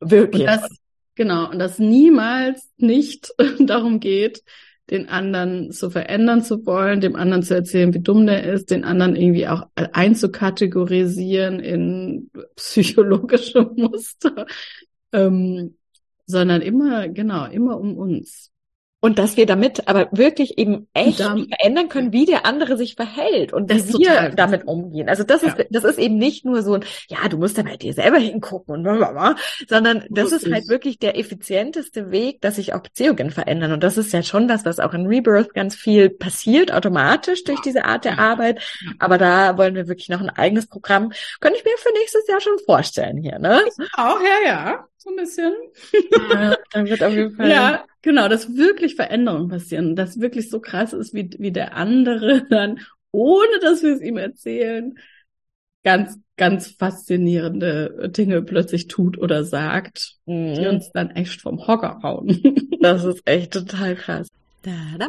Wirklich. 0.00 0.42
Und 0.42 0.48
das, 0.48 0.68
genau. 1.14 1.50
Und 1.50 1.58
dass 1.58 1.78
niemals 1.78 2.70
nicht 2.76 3.32
darum 3.60 3.98
geht, 3.98 4.42
den 4.90 5.08
anderen 5.08 5.72
zu 5.72 5.90
verändern 5.90 6.42
zu 6.42 6.64
wollen, 6.64 7.00
dem 7.00 7.16
anderen 7.16 7.42
zu 7.42 7.54
erzählen, 7.54 7.92
wie 7.92 8.00
dumm 8.00 8.26
der 8.26 8.44
ist, 8.44 8.70
den 8.70 8.84
anderen 8.84 9.16
irgendwie 9.16 9.48
auch 9.48 9.66
einzukategorisieren 9.74 11.60
in 11.60 12.30
psychologische 12.54 13.62
Muster, 13.76 14.46
ähm, 15.12 15.76
sondern 16.26 16.62
immer, 16.62 17.08
genau, 17.08 17.46
immer 17.46 17.78
um 17.78 17.96
uns. 17.96 18.52
Und 19.00 19.18
dass 19.18 19.36
wir 19.36 19.44
damit 19.44 19.88
aber 19.88 20.08
wirklich 20.10 20.56
eben 20.58 20.88
echt 20.94 21.20
dann, 21.20 21.48
verändern 21.48 21.88
können, 21.90 22.12
wie 22.12 22.24
der 22.24 22.46
andere 22.46 22.78
sich 22.78 22.94
verhält 22.94 23.52
und 23.52 23.70
wie 23.70 23.98
wir 23.98 24.30
damit 24.30 24.66
umgehen. 24.66 25.10
Also 25.10 25.22
das 25.22 25.42
ja. 25.42 25.48
ist, 25.48 25.66
das 25.70 25.84
ist 25.84 25.98
eben 25.98 26.16
nicht 26.16 26.46
nur 26.46 26.62
so 26.62 26.74
ein, 26.74 26.84
ja, 27.08 27.28
du 27.28 27.36
musst 27.36 27.58
da 27.58 27.62
bei 27.62 27.76
dir 27.76 27.92
selber 27.92 28.16
hingucken 28.16 28.74
und 28.74 28.82
blablabla, 28.82 29.36
sondern 29.68 30.04
das 30.08 30.32
ist 30.32 30.50
halt 30.50 30.68
wirklich 30.68 30.98
der 30.98 31.18
effizienteste 31.18 32.10
Weg, 32.10 32.40
dass 32.40 32.56
sich 32.56 32.72
auch 32.72 32.80
Beziehungen 32.80 33.30
verändern. 33.30 33.72
Und 33.72 33.84
das 33.84 33.98
ist 33.98 34.12
ja 34.14 34.22
schon 34.22 34.48
das, 34.48 34.64
was 34.64 34.80
auch 34.80 34.94
in 34.94 35.06
Rebirth 35.06 35.52
ganz 35.52 35.76
viel 35.76 36.08
passiert, 36.08 36.72
automatisch 36.72 37.44
durch 37.44 37.60
diese 37.60 37.84
Art 37.84 38.06
der 38.06 38.18
Arbeit. 38.18 38.62
Aber 38.98 39.18
da 39.18 39.58
wollen 39.58 39.74
wir 39.74 39.88
wirklich 39.88 40.08
noch 40.08 40.22
ein 40.22 40.30
eigenes 40.30 40.66
Programm. 40.68 41.12
Könnte 41.40 41.58
ich 41.58 41.64
mir 41.64 41.76
für 41.76 41.92
nächstes 41.98 42.26
Jahr 42.28 42.40
schon 42.40 42.58
vorstellen 42.64 43.18
hier, 43.18 43.38
ne? 43.38 43.60
Auch, 43.94 44.20
ja, 44.20 44.46
ja 44.46 44.86
so 44.98 45.10
ein 45.10 45.16
bisschen. 45.16 45.52
Ja, 46.30 46.56
dann 46.72 46.86
wird 46.86 47.02
auf 47.02 47.12
jeden 47.12 47.30
Fall. 47.36 47.50
Ja, 47.50 47.84
genau, 48.02 48.28
dass 48.28 48.56
wirklich 48.56 48.96
Veränderungen 48.96 49.48
passieren, 49.48 49.96
dass 49.96 50.20
wirklich 50.20 50.50
so 50.50 50.60
krass 50.60 50.92
ist, 50.92 51.14
wie, 51.14 51.30
wie 51.38 51.52
der 51.52 51.74
andere 51.74 52.46
dann, 52.50 52.80
ohne 53.12 53.58
dass 53.60 53.82
wir 53.82 53.94
es 53.94 54.00
ihm 54.00 54.16
erzählen, 54.16 54.98
ganz, 55.84 56.18
ganz 56.36 56.68
faszinierende 56.68 58.10
Dinge 58.16 58.42
plötzlich 58.42 58.88
tut 58.88 59.18
oder 59.18 59.44
sagt, 59.44 60.16
mhm. 60.26 60.54
die 60.54 60.66
uns 60.66 60.90
dann 60.92 61.10
echt 61.10 61.40
vom 61.40 61.66
Hocker 61.66 62.00
hauen. 62.02 62.42
Das 62.78 63.04
ist 63.04 63.22
echt 63.24 63.52
total 63.52 63.96
krass. 63.96 64.28
Da, 64.62 64.70
da. 64.96 65.08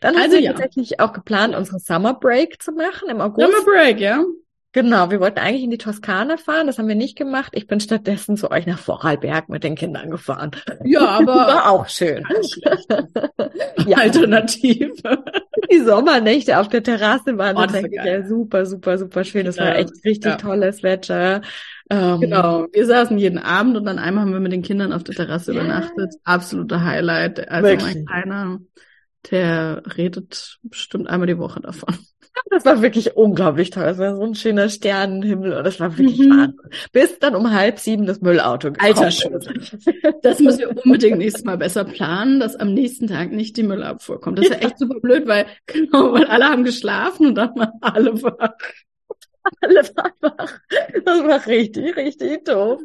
Dann 0.00 0.14
also 0.14 0.24
haben 0.24 0.32
wir 0.32 0.40
ja. 0.40 0.52
tatsächlich 0.52 1.00
auch 1.00 1.12
geplant, 1.12 1.54
unsere 1.54 1.78
Summer 1.78 2.14
Break 2.14 2.62
zu 2.62 2.72
machen 2.72 3.08
im 3.08 3.20
August. 3.20 3.46
Summer 3.46 3.64
Break, 3.64 4.00
ja. 4.00 4.24
Genau, 4.74 5.10
wir 5.10 5.20
wollten 5.20 5.38
eigentlich 5.38 5.64
in 5.64 5.70
die 5.70 5.76
Toskana 5.76 6.38
fahren, 6.38 6.66
das 6.66 6.78
haben 6.78 6.88
wir 6.88 6.94
nicht 6.94 7.16
gemacht. 7.16 7.52
Ich 7.54 7.66
bin 7.66 7.78
stattdessen 7.78 8.38
zu 8.38 8.50
euch 8.50 8.66
nach 8.66 8.78
Vorarlberg 8.78 9.50
mit 9.50 9.64
den 9.64 9.74
Kindern 9.74 10.10
gefahren. 10.10 10.52
Ja, 10.82 11.00
aber 11.18 11.34
war 11.34 11.70
auch 11.70 11.88
schön. 11.88 12.24
ja. 13.86 13.98
Alternativ. 13.98 14.92
Die 15.70 15.80
Sommernächte 15.80 16.58
auf 16.58 16.68
der 16.68 16.82
Terrasse 16.82 17.36
waren 17.38 17.56
oh, 17.56 17.66
das 17.66 17.84
ja 17.90 18.26
super, 18.26 18.66
super, 18.66 18.98
super 18.98 19.24
schön. 19.24 19.44
Das 19.46 19.56
ja. 19.56 19.64
war 19.64 19.76
echt 19.76 19.92
richtig 20.04 20.32
ja. 20.32 20.36
tolles 20.36 20.82
Wetter. 20.82 21.42
Ähm, 21.88 22.20
genau, 22.20 22.66
wir 22.72 22.86
saßen 22.86 23.16
jeden 23.18 23.38
Abend 23.38 23.76
und 23.76 23.84
dann 23.84 23.98
einmal 23.98 24.24
haben 24.24 24.32
wir 24.32 24.40
mit 24.40 24.52
den 24.52 24.62
Kindern 24.62 24.92
auf 24.92 25.04
der 25.04 25.14
Terrasse 25.14 25.52
übernachtet. 25.52 26.14
Absoluter 26.24 26.82
Highlight. 26.82 27.48
Also 27.48 27.68
Wirklich? 27.68 27.94
mein 27.94 28.06
Kleiner, 28.06 28.58
der 29.30 29.82
redet 29.96 30.58
bestimmt 30.62 31.08
einmal 31.08 31.26
die 31.26 31.38
Woche 31.38 31.60
davon. 31.60 31.96
Das 32.50 32.64
war 32.64 32.82
wirklich 32.82 33.16
unglaublich 33.16 33.70
toll. 33.70 33.84
Das 33.84 33.98
war 33.98 34.16
so 34.16 34.22
ein 34.22 34.34
schöner 34.34 34.68
Sternenhimmel 34.68 35.52
und 35.54 35.64
das 35.64 35.80
war 35.80 35.96
wirklich 35.98 36.18
mhm. 36.18 36.30
Wahnsinn. 36.30 36.70
Bis 36.92 37.18
dann 37.18 37.34
um 37.34 37.52
halb 37.52 37.78
sieben 37.78 38.06
das 38.06 38.20
Müllauto 38.20 38.72
gekommen 38.72 38.94
Alter 38.94 39.10
Schwede. 39.10 39.54
Das 40.22 40.38
müssen 40.40 40.60
wir 40.60 40.82
unbedingt 40.84 41.18
nächstes 41.18 41.44
Mal 41.44 41.58
besser 41.58 41.84
planen, 41.84 42.40
dass 42.40 42.56
am 42.56 42.72
nächsten 42.72 43.06
Tag 43.06 43.32
nicht 43.32 43.56
die 43.56 43.62
Müllabfuhr 43.62 44.20
kommt. 44.20 44.38
Das 44.38 44.46
ist 44.46 44.52
ja 44.52 44.66
echt 44.66 44.78
super 44.78 45.00
blöd, 45.00 45.26
weil, 45.26 45.46
genau, 45.66 46.12
weil 46.12 46.24
alle 46.24 46.46
haben 46.46 46.64
geschlafen 46.64 47.26
und 47.28 47.34
dann 47.34 47.54
waren 47.54 47.78
alle 47.80 48.22
wach. 48.22 48.54
Das 51.04 51.24
war 51.24 51.46
richtig, 51.46 51.96
richtig 51.96 52.44
doof. 52.44 52.80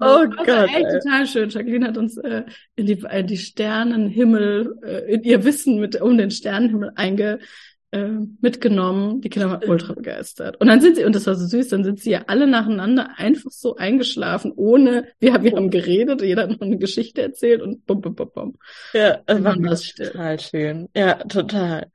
Oh 0.00 0.24
das 0.24 0.36
Gott. 0.36 0.46
Das 0.46 0.46
war 0.46 0.64
echt 0.64 0.86
ey. 0.86 1.00
total 1.00 1.26
schön. 1.26 1.48
Jacqueline 1.50 1.88
hat 1.88 1.98
uns 1.98 2.16
äh, 2.16 2.44
in 2.76 2.86
die, 2.86 3.02
äh, 3.04 3.24
die 3.24 3.36
Sternenhimmel, 3.36 4.78
äh, 4.82 5.12
in 5.14 5.22
ihr 5.24 5.44
Wissen 5.44 5.80
mit 5.80 6.00
um 6.00 6.16
den 6.16 6.30
Sternenhimmel 6.30 6.92
einge 6.94 7.38
äh, 7.90 8.08
mitgenommen. 8.40 9.20
Die 9.20 9.28
Kinder 9.28 9.50
waren 9.50 9.68
ultra 9.68 9.92
begeistert. 9.92 10.60
Und 10.60 10.68
dann 10.68 10.80
sind 10.80 10.96
sie, 10.96 11.04
und 11.04 11.14
das 11.14 11.26
war 11.26 11.34
so 11.34 11.46
süß, 11.46 11.68
dann 11.68 11.84
sind 11.84 12.00
sie 12.00 12.10
ja 12.10 12.24
alle 12.26 12.46
nacheinander 12.46 13.10
einfach 13.16 13.50
so 13.50 13.76
eingeschlafen, 13.76 14.52
ohne, 14.56 15.08
wir, 15.20 15.42
wir 15.42 15.52
haben 15.52 15.70
geredet, 15.70 16.22
jeder 16.22 16.42
hat 16.42 16.50
noch 16.50 16.60
eine 16.60 16.78
Geschichte 16.78 17.22
erzählt 17.22 17.62
und 17.62 17.86
bum, 17.86 18.00
bum, 18.00 18.14
bum, 18.14 18.30
bum. 18.34 18.58
Ja, 18.94 19.20
das 19.26 19.44
war 19.44 19.56
das 19.56 19.94
total 19.94 20.40
schön. 20.40 20.88
Ja, 20.96 21.14
total. 21.14 21.86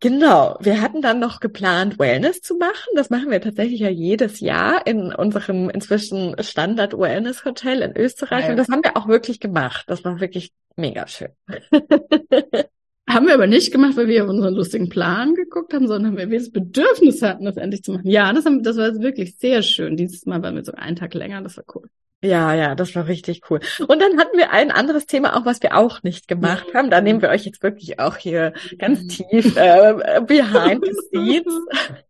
Genau, 0.00 0.56
wir 0.60 0.80
hatten 0.80 1.02
dann 1.02 1.18
noch 1.18 1.40
geplant, 1.40 1.98
Wellness 1.98 2.40
zu 2.40 2.56
machen. 2.56 2.88
Das 2.94 3.10
machen 3.10 3.30
wir 3.30 3.40
tatsächlich 3.40 3.80
ja 3.80 3.88
jedes 3.88 4.38
Jahr 4.38 4.86
in 4.86 5.12
unserem 5.12 5.70
inzwischen 5.70 6.36
Standard 6.40 6.96
Wellness 6.96 7.44
Hotel 7.44 7.82
in 7.82 7.96
Österreich. 7.96 8.44
Ja. 8.44 8.50
Und 8.50 8.58
das 8.58 8.68
haben 8.68 8.84
wir 8.84 8.96
auch 8.96 9.08
wirklich 9.08 9.40
gemacht. 9.40 9.84
Das 9.88 10.04
war 10.04 10.20
wirklich 10.20 10.52
mega 10.76 11.08
schön. 11.08 11.30
haben 13.08 13.26
wir 13.26 13.34
aber 13.34 13.48
nicht 13.48 13.72
gemacht, 13.72 13.96
weil 13.96 14.06
wir 14.06 14.22
auf 14.22 14.30
unseren 14.30 14.54
lustigen 14.54 14.88
Plan 14.88 15.34
geguckt 15.34 15.74
haben, 15.74 15.88
sondern 15.88 16.16
weil 16.16 16.30
wir 16.30 16.38
das 16.38 16.52
Bedürfnis 16.52 17.20
hatten, 17.22 17.44
das 17.44 17.56
endlich 17.56 17.82
zu 17.82 17.92
machen. 17.92 18.08
Ja, 18.08 18.32
das, 18.32 18.44
haben, 18.44 18.62
das 18.62 18.76
war 18.76 18.94
wirklich 19.00 19.36
sehr 19.36 19.62
schön. 19.62 19.96
Dieses 19.96 20.26
Mal 20.26 20.42
waren 20.42 20.54
wir 20.54 20.64
so 20.64 20.72
einen 20.72 20.94
Tag 20.94 21.14
länger, 21.14 21.42
das 21.42 21.56
war 21.56 21.64
cool. 21.74 21.88
Ja, 22.20 22.52
ja, 22.52 22.74
das 22.74 22.96
war 22.96 23.06
richtig 23.06 23.42
cool. 23.48 23.60
Und 23.86 24.02
dann 24.02 24.18
hatten 24.18 24.36
wir 24.36 24.50
ein 24.50 24.72
anderes 24.72 25.06
Thema 25.06 25.36
auch, 25.36 25.44
was 25.44 25.62
wir 25.62 25.76
auch 25.76 26.02
nicht 26.02 26.26
gemacht 26.26 26.66
haben. 26.74 26.90
Da 26.90 27.00
nehmen 27.00 27.22
wir 27.22 27.28
euch 27.28 27.44
jetzt 27.44 27.62
wirklich 27.62 28.00
auch 28.00 28.16
hier 28.16 28.54
ganz 28.76 29.06
tief 29.06 29.56
äh, 29.56 30.20
behind 30.26 30.84
the 30.84 30.92
scenes. 30.92 31.54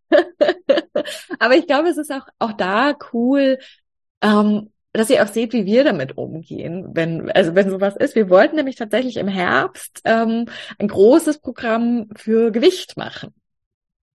Aber 1.39 1.55
ich 1.55 1.67
glaube, 1.67 1.89
es 1.89 1.97
ist 1.97 2.11
auch, 2.11 2.27
auch 2.39 2.53
da 2.53 2.97
cool, 3.13 3.59
ähm, 4.23 4.71
dass 4.93 5.11
ihr 5.11 5.23
auch 5.23 5.27
seht, 5.27 5.53
wie 5.53 5.65
wir 5.65 5.83
damit 5.83 6.17
umgehen, 6.17 6.87
wenn, 6.93 7.29
also 7.31 7.53
wenn 7.53 7.69
sowas 7.69 7.95
ist. 7.95 8.15
Wir 8.15 8.31
wollten 8.31 8.55
nämlich 8.55 8.77
tatsächlich 8.77 9.17
im 9.17 9.27
Herbst 9.27 10.01
ähm, 10.05 10.45
ein 10.79 10.87
großes 10.87 11.39
Programm 11.39 12.07
für 12.15 12.49
Gewicht 12.49 12.97
machen. 12.97 13.35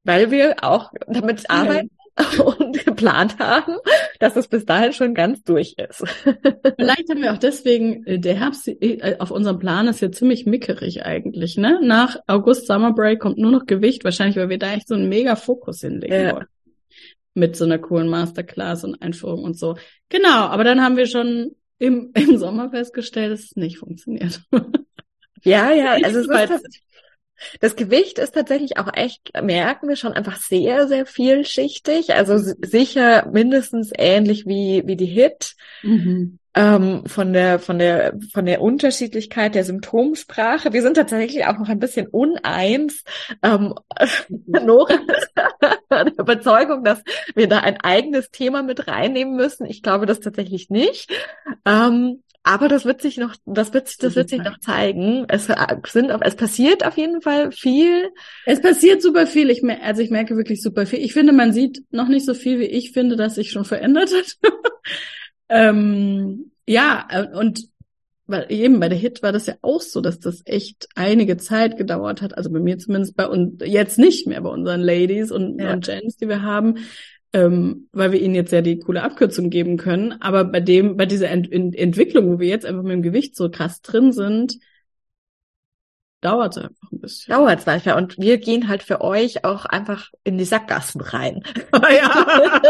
Weil 0.03 0.33
wir 0.33 0.57
auch 0.63 0.93
damit 1.07 1.49
arbeiten, 1.49 1.91
und 2.59 2.85
geplant 2.85 3.39
haben, 3.39 3.77
dass 4.21 4.37
es 4.37 4.47
bis 4.47 4.65
dahin 4.65 4.93
schon 4.93 5.15
ganz 5.15 5.43
durch 5.43 5.75
ist. 5.77 6.05
Vielleicht 6.77 7.11
haben 7.11 7.23
wir 7.23 7.33
auch 7.33 7.39
deswegen, 7.39 8.07
äh, 8.07 8.19
der 8.19 8.39
Herbst 8.39 8.69
äh, 8.69 9.17
auf 9.19 9.31
unserem 9.31 9.59
Plan 9.59 9.89
ist 9.89 10.01
ja 10.01 10.13
ziemlich 10.13 10.47
mickerig 10.47 11.05
eigentlich, 11.05 11.57
ne? 11.57 11.81
Nach 11.83 12.17
August 12.27 12.67
Summer 12.67 12.93
Break 12.93 13.21
kommt 13.21 13.39
nur 13.39 13.51
noch 13.51 13.67
Gewicht, 13.67 14.05
wahrscheinlich, 14.05 14.37
weil 14.37 14.49
wir 14.49 14.59
da 14.59 14.75
echt 14.75 14.89
so 14.89 14.95
einen 14.95 15.09
mega 15.09 15.35
Fokus 15.35 15.81
hinlegen 15.81 16.15
ja. 16.15 16.35
wollen. 16.35 16.47
Mit 17.35 17.57
so 17.57 17.65
einer 17.65 17.79
coolen 17.79 18.09
Masterclass 18.09 18.85
und 18.85 19.03
Einführung 19.03 19.43
und 19.43 19.59
so. 19.59 19.77
Genau, 20.09 20.29
aber 20.29 20.63
dann 20.63 20.83
haben 20.83 20.97
wir 20.97 21.07
schon 21.07 21.57
im, 21.79 22.13
im 22.15 22.39
Sommer 22.39 22.71
festgestellt, 22.71 23.33
dass 23.33 23.41
es 23.41 23.57
nicht 23.57 23.79
funktioniert. 23.79 24.41
Ja, 25.43 25.73
ja, 25.73 25.99
also 26.03 26.21
es 26.21 26.51
ist, 26.51 26.81
das 27.61 27.77
Gewicht 27.77 28.19
ist 28.19 28.35
tatsächlich 28.35 28.79
auch 28.79 28.89
echt, 28.95 29.31
merken 29.43 29.89
wir 29.89 29.97
schon, 29.97 30.13
einfach 30.13 30.37
sehr, 30.37 30.89
sehr 30.89 31.07
vielschichtig. 31.07 32.15
Also 32.15 32.39
sicher 32.39 33.29
mindestens 33.31 33.91
ähnlich 33.97 34.47
wie, 34.47 34.83
wie 34.87 34.97
die 34.97 35.07
HIT. 35.07 35.55
Mhm. 35.83 36.39
Ähm, 36.57 37.05
von 37.07 37.33
der, 37.33 37.59
von 37.59 37.81
der, 37.81 38.15
von 38.33 38.47
der 38.47 38.63
Unterschiedlichkeit 38.63 39.57
der 39.57 39.65
Symptomsprache. 39.65 40.73
Wir 40.73 40.83
sind 40.83 40.95
tatsächlich 40.95 41.45
auch 41.47 41.59
noch 41.59 41.69
ein 41.69 41.81
bisschen 41.81 42.07
uneins. 42.07 43.03
Ähm, 43.43 43.75
Nora 44.29 44.95
der 45.91 46.13
Überzeugung, 46.17 46.85
dass 46.85 47.03
wir 47.35 47.49
da 47.49 47.59
ein 47.59 47.81
eigenes 47.81 48.31
Thema 48.31 48.63
mit 48.63 48.87
reinnehmen 48.87 49.35
müssen. 49.35 49.67
Ich 49.67 49.83
glaube 49.83 50.07
das 50.07 50.21
tatsächlich 50.21 50.71
nicht. 50.71 51.11
Ähm, 51.65 52.23
aber 52.47 52.69
das 52.69 52.85
wird 52.85 53.01
sich 53.01 53.17
noch, 53.17 53.35
das 53.47 53.73
wird 53.73 53.89
sich, 53.89 53.97
das 53.97 54.17
wird 54.17 54.29
sich 54.29 54.43
noch 54.43 54.61
zeigen. 54.61 55.25
Es 55.29 55.49
äh, 55.49 55.77
sind, 55.87 56.11
es 56.11 56.37
passiert 56.37 56.87
auf 56.87 56.99
jeden 56.99 57.23
Fall 57.23 57.51
viel. 57.51 58.11
Es 58.45 58.61
passiert 58.61 59.01
super 59.01 59.27
viel. 59.27 59.49
Ich 59.49 59.63
mer 59.63 59.83
also 59.83 60.03
ich 60.03 60.11
merke 60.11 60.37
wirklich 60.37 60.61
super 60.61 60.85
viel. 60.85 60.99
Ich 60.99 61.15
finde, 61.15 61.33
man 61.33 61.55
sieht 61.55 61.83
noch 61.91 62.07
nicht 62.07 62.27
so 62.27 62.35
viel, 62.35 62.61
wie 62.61 62.67
ich 62.67 62.93
finde, 62.93 63.17
dass 63.17 63.37
sich 63.37 63.51
schon 63.51 63.65
verändert 63.65 64.11
hat. 64.13 64.37
ähm, 65.49 66.51
ja, 66.67 67.09
äh, 67.11 67.35
und 67.35 67.67
weil 68.27 68.47
eben 68.51 68.79
bei 68.79 68.91
der 68.91 68.99
Hit 68.99 69.23
war 69.23 69.33
das 69.33 69.47
ja 69.47 69.55
auch 69.63 69.81
so, 69.81 70.03
dass 70.03 70.21
das 70.21 70.43
echt 70.45 70.89
einige 70.95 71.39
Zeit 71.39 71.79
gedauert 71.79 72.21
hat. 72.21 72.37
Also 72.37 72.51
bei 72.51 72.61
mir 72.61 72.79
zumindest 72.79 73.17
bei 73.17 73.27
uns, 73.27 73.63
jetzt 73.65 73.99
nicht 73.99 74.27
mehr 74.27 74.43
bei 74.43 74.51
unseren 74.51 74.83
Ladies 74.83 75.31
und, 75.31 75.59
ja. 75.59 75.73
und 75.73 75.87
Gents, 75.87 76.19
die 76.19 76.29
wir 76.29 76.43
haben, 76.43 76.77
ähm, 77.35 77.89
weil 77.93 78.13
wir 78.13 78.21
ihnen 78.21 78.37
jetzt 78.37 78.53
ja 78.53 78.63
die 78.63 78.79
coole 78.79 79.03
Abkürzung 79.03 79.51
geben 79.51 79.77
können. 79.77 80.13
Aber 80.23 80.45
bei 80.45 80.61
dem, 80.61 80.97
bei 80.97 81.05
dieser 81.05 81.29
Ent 81.29 81.51
Ent 81.53 81.77
Entwicklung, 81.77 82.33
wo 82.33 82.39
wir 82.39 82.49
jetzt 82.49 82.65
einfach 82.65 82.85
mit 82.85 82.93
dem 82.93 83.03
Gewicht 83.03 83.35
so 83.37 83.51
krass 83.51 83.83
drin 83.83 84.13
sind, 84.13 84.57
dauert 86.21 86.57
es 86.57 86.63
einfach 86.63 86.93
ein 86.93 87.01
bisschen. 87.01 87.35
Dauert 87.35 87.59
es 87.59 87.67
manchmal. 87.67 87.97
Und 87.97 88.19
wir 88.19 88.39
gehen 88.39 88.69
halt 88.69 88.85
für 88.85 89.01
euch 89.01 89.45
auch 89.45 89.65
einfach 89.65 90.11
in 90.23 90.39
die 90.39 90.45
Sackgassen 90.45 91.01
rein. 91.01 91.43
ja. 91.73 92.63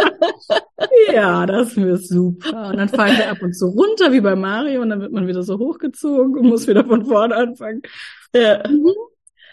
ja, 1.12 1.46
das 1.46 1.76
wird 1.76 2.02
super. 2.02 2.70
Und 2.70 2.78
dann 2.78 2.88
fallen 2.88 3.18
wir 3.18 3.30
ab 3.30 3.42
und 3.42 3.52
zu 3.52 3.66
runter, 3.66 4.12
wie 4.12 4.22
bei 4.22 4.34
Mario, 4.34 4.80
und 4.80 4.88
dann 4.88 5.02
wird 5.02 5.12
man 5.12 5.26
wieder 5.26 5.42
so 5.42 5.58
hochgezogen 5.58 6.38
und 6.38 6.48
muss 6.48 6.66
wieder 6.66 6.86
von 6.86 7.04
vorne 7.04 7.36
anfangen. 7.36 7.82
Ja. 8.34 8.66
Mhm. 8.66 8.92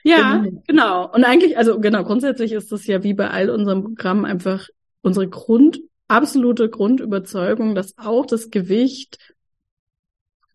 Ja, 0.03 0.37
genau. 0.37 0.63
genau. 0.67 1.13
Und 1.13 1.25
eigentlich, 1.25 1.57
also 1.57 1.79
genau, 1.79 2.03
grundsätzlich 2.03 2.53
ist 2.53 2.71
das 2.71 2.87
ja 2.87 3.03
wie 3.03 3.13
bei 3.13 3.29
all 3.29 3.49
unseren 3.49 3.83
Programmen 3.83 4.25
einfach 4.25 4.67
unsere 5.01 5.27
Grund, 5.29 5.79
absolute 6.07 6.69
Grundüberzeugung, 6.69 7.75
dass 7.75 7.97
auch 7.97 8.25
das 8.25 8.49
Gewicht 8.49 9.17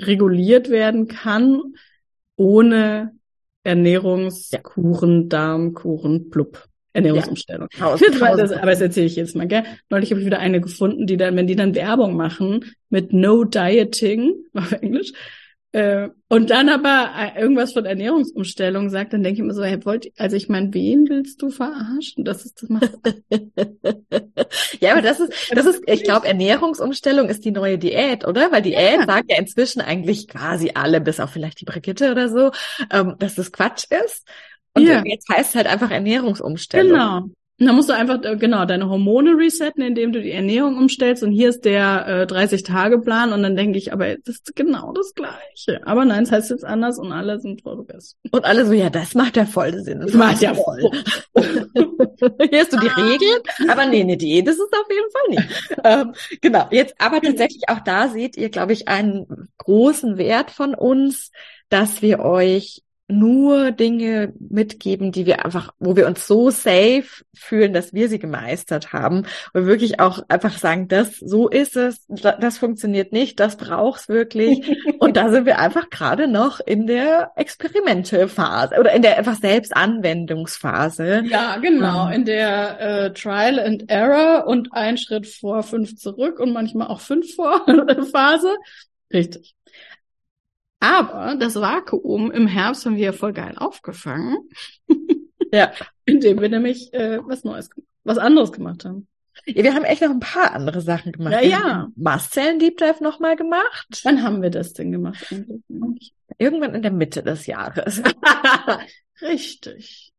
reguliert 0.00 0.70
werden 0.70 1.08
kann, 1.08 1.74
ohne 2.36 3.12
Ernährungskuren, 3.62 5.28
Darmkuren, 5.28 6.30
blub. 6.30 6.68
Ernährungsumstellung. 6.92 7.68
Ja, 7.78 7.94
das, 7.94 8.52
aber 8.52 8.70
das 8.70 8.80
erzähle 8.80 9.06
ich 9.06 9.16
jetzt 9.16 9.36
mal, 9.36 9.46
gell? 9.46 9.64
Neulich 9.90 10.10
habe 10.10 10.20
ich 10.20 10.26
wieder 10.26 10.38
eine 10.38 10.62
gefunden, 10.62 11.06
die 11.06 11.18
dann, 11.18 11.36
wenn 11.36 11.46
die 11.46 11.54
dann 11.54 11.74
Werbung 11.74 12.16
machen 12.16 12.64
mit 12.88 13.12
No 13.12 13.44
Dieting, 13.44 14.34
auf 14.54 14.72
Englisch, 14.72 15.12
äh, 15.76 16.08
und 16.28 16.48
dann 16.48 16.70
aber 16.70 17.10
äh, 17.14 17.38
irgendwas 17.38 17.74
von 17.74 17.84
Ernährungsumstellung 17.84 18.88
sagt, 18.88 19.12
dann 19.12 19.22
denke 19.22 19.34
ich 19.34 19.44
immer 19.44 19.52
so, 19.52 19.62
hey, 19.62 19.84
wollt, 19.84 20.10
also 20.16 20.34
ich 20.34 20.48
meine, 20.48 20.72
wen 20.72 21.06
willst 21.10 21.42
du 21.42 21.50
verarschen? 21.50 22.24
Das 22.24 22.46
ist 22.46 22.62
das 22.62 22.70
macht 22.70 22.92
Ja, 24.80 24.92
aber 24.92 25.02
das 25.02 25.20
ist, 25.20 25.34
das 25.54 25.66
ist, 25.66 25.82
ich 25.86 26.02
glaube, 26.02 26.28
Ernährungsumstellung 26.28 27.28
ist 27.28 27.44
die 27.44 27.50
neue 27.50 27.76
Diät, 27.76 28.26
oder? 28.26 28.50
Weil 28.52 28.62
Diät 28.62 29.00
ja. 29.00 29.04
sagt 29.04 29.30
ja 29.30 29.38
inzwischen 29.38 29.82
eigentlich 29.82 30.28
quasi 30.28 30.70
alle, 30.72 31.02
bis 31.02 31.20
auf 31.20 31.28
vielleicht 31.28 31.60
die 31.60 31.66
Brigitte 31.66 32.10
oder 32.10 32.30
so, 32.30 32.52
ähm, 32.90 33.16
dass 33.18 33.34
das 33.34 33.52
Quatsch 33.52 33.84
ist. 33.90 34.26
Und 34.72 34.86
ja. 34.86 35.02
jetzt 35.04 35.28
heißt 35.28 35.50
es 35.50 35.56
halt 35.56 35.66
einfach 35.66 35.90
Ernährungsumstellung. 35.90 36.90
Genau. 36.90 37.20
Dann 37.58 37.74
musst 37.74 37.88
du 37.88 37.94
einfach 37.94 38.22
äh, 38.22 38.36
genau 38.36 38.66
deine 38.66 38.88
Hormone 38.88 39.36
resetten, 39.38 39.82
indem 39.82 40.12
du 40.12 40.20
die 40.20 40.32
Ernährung 40.32 40.76
umstellst. 40.76 41.22
Und 41.22 41.32
hier 41.32 41.48
ist 41.48 41.64
der 41.64 42.06
äh, 42.06 42.32
30-Tage-Plan. 42.32 43.32
Und 43.32 43.42
dann 43.42 43.56
denke 43.56 43.78
ich, 43.78 43.94
aber 43.94 44.16
das 44.16 44.36
ist 44.36 44.54
genau 44.54 44.92
das 44.92 45.14
Gleiche. 45.14 45.80
Aber 45.86 46.04
nein, 46.04 46.24
es 46.24 46.32
heißt 46.32 46.50
jetzt 46.50 46.64
anders 46.64 46.98
und 46.98 47.12
alle 47.12 47.40
sind 47.40 47.62
voll 47.62 47.82
best. 47.84 48.18
Und 48.30 48.44
alle 48.44 48.66
so, 48.66 48.74
ja, 48.74 48.90
das 48.90 49.14
macht 49.14 49.38
ja 49.38 49.46
voll 49.46 49.72
Sinn. 49.80 50.00
Das, 50.00 50.12
das 50.12 50.18
macht 50.18 50.42
ja 50.42 50.54
voll. 50.54 50.90
hier 51.32 52.60
hast 52.60 52.72
du 52.74 52.78
die 52.78 52.88
Regeln. 52.88 53.42
Aber 53.68 53.86
nee, 53.86 54.04
nee, 54.04 54.16
die, 54.16 54.44
das 54.44 54.56
ist 54.56 54.72
auf 54.72 54.88
jeden 54.90 55.10
Fall 55.10 55.28
nicht. 55.30 55.76
ähm, 55.84 56.14
genau. 56.42 56.68
Jetzt, 56.70 56.94
aber 56.98 57.22
tatsächlich 57.22 57.68
auch 57.68 57.80
da 57.80 58.08
seht 58.08 58.36
ihr, 58.36 58.50
glaube 58.50 58.74
ich, 58.74 58.86
einen 58.88 59.48
großen 59.56 60.18
Wert 60.18 60.50
von 60.50 60.74
uns, 60.74 61.30
dass 61.70 62.02
wir 62.02 62.20
euch 62.20 62.82
nur 63.08 63.70
Dinge 63.70 64.32
mitgeben, 64.38 65.12
die 65.12 65.26
wir 65.26 65.44
einfach, 65.44 65.72
wo 65.78 65.94
wir 65.94 66.06
uns 66.06 66.26
so 66.26 66.50
safe 66.50 67.04
fühlen, 67.34 67.72
dass 67.72 67.92
wir 67.92 68.08
sie 68.08 68.18
gemeistert 68.18 68.92
haben 68.92 69.26
und 69.52 69.66
wirklich 69.66 70.00
auch 70.00 70.22
einfach 70.28 70.58
sagen, 70.58 70.88
das, 70.88 71.16
so 71.18 71.48
ist 71.48 71.76
es, 71.76 72.04
das 72.08 72.58
funktioniert 72.58 73.12
nicht, 73.12 73.38
das 73.38 73.56
braucht's 73.56 74.08
wirklich. 74.08 74.76
und 74.98 75.16
da 75.16 75.30
sind 75.30 75.46
wir 75.46 75.58
einfach 75.58 75.88
gerade 75.90 76.26
noch 76.26 76.58
in 76.58 76.86
der 76.86 77.30
Experimente-Phase 77.36 78.78
oder 78.80 78.92
in 78.92 79.02
der 79.02 79.18
einfach 79.18 79.36
Selbstanwendungsphase. 79.36 81.22
Ja, 81.26 81.58
genau, 81.58 82.08
in 82.08 82.24
der 82.24 82.80
äh, 82.80 83.12
Trial 83.12 83.60
and 83.60 83.88
Error 83.88 84.46
und 84.48 84.72
ein 84.72 84.98
Schritt 84.98 85.26
vor, 85.28 85.62
fünf 85.62 85.96
zurück 85.96 86.40
und 86.40 86.52
manchmal 86.52 86.88
auch 86.88 87.00
fünf 87.00 87.34
vor 87.34 87.64
Phase. 88.12 88.52
Richtig. 89.12 89.55
Aber 90.86 91.34
das 91.34 91.56
Vakuum 91.56 92.30
im 92.30 92.46
Herbst 92.46 92.86
haben 92.86 92.94
wir 92.94 93.06
ja 93.06 93.12
voll 93.12 93.32
geil 93.32 93.54
aufgefangen. 93.56 94.48
ja. 95.52 95.72
Indem 96.04 96.40
wir 96.40 96.48
nämlich 96.48 96.94
äh, 96.94 97.18
was 97.24 97.42
Neues, 97.42 97.70
was 98.04 98.18
anderes 98.18 98.52
gemacht 98.52 98.84
haben. 98.84 99.08
Ja, 99.46 99.64
wir 99.64 99.74
haben 99.74 99.84
echt 99.84 100.02
noch 100.02 100.10
ein 100.10 100.20
paar 100.20 100.52
andere 100.52 100.80
Sachen 100.80 101.10
gemacht. 101.10 101.32
Ja, 101.32 101.40
ja. 101.40 101.88
Mastzellen 101.96 102.60
Deep 102.60 102.78
Dive 102.78 103.02
nochmal 103.02 103.34
gemacht. 103.34 104.00
Wann 104.04 104.22
haben 104.22 104.42
wir 104.42 104.50
das 104.50 104.74
denn 104.74 104.92
gemacht? 104.92 105.26
Irgendwann 106.38 106.74
in 106.74 106.82
der 106.82 106.92
Mitte 106.92 107.22
des 107.24 107.46
Jahres. 107.46 108.00
richtig. 109.22 110.12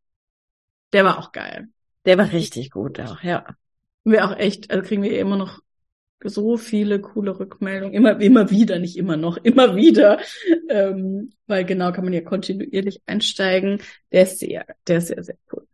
Der 0.92 1.06
war 1.06 1.18
auch 1.18 1.32
geil. 1.32 1.70
Der 2.06 2.18
war 2.18 2.32
richtig 2.32 2.72
gut 2.72 3.00
auch, 3.00 3.24
ja. 3.24 3.46
Wir 4.04 4.26
auch 4.26 4.36
echt, 4.36 4.70
also 4.70 4.86
kriegen 4.86 5.04
wir 5.04 5.18
immer 5.18 5.38
noch 5.38 5.62
so 6.24 6.58
viele 6.58 7.00
coole 7.00 7.40
Rückmeldungen, 7.40 7.94
immer, 7.94 8.20
immer 8.20 8.50
wieder, 8.50 8.80
nicht 8.80 8.98
immer 8.98 9.18
noch, 9.18 9.38
immer 9.38 9.76
wieder, 9.76 10.20
ähm, 10.70 11.32
weil 11.46 11.66
genau 11.66 11.92
kann 11.92 12.04
man 12.04 12.14
ja 12.14 12.22
kontinuierlich 12.22 13.02
einsteigen. 13.06 13.82
Der 14.12 14.24
ist 14.24 14.40
sehr, 14.40 14.66
der 14.88 14.98
ist 14.98 15.08
sehr, 15.08 15.24
sehr 15.24 15.38
cool. 15.54 15.68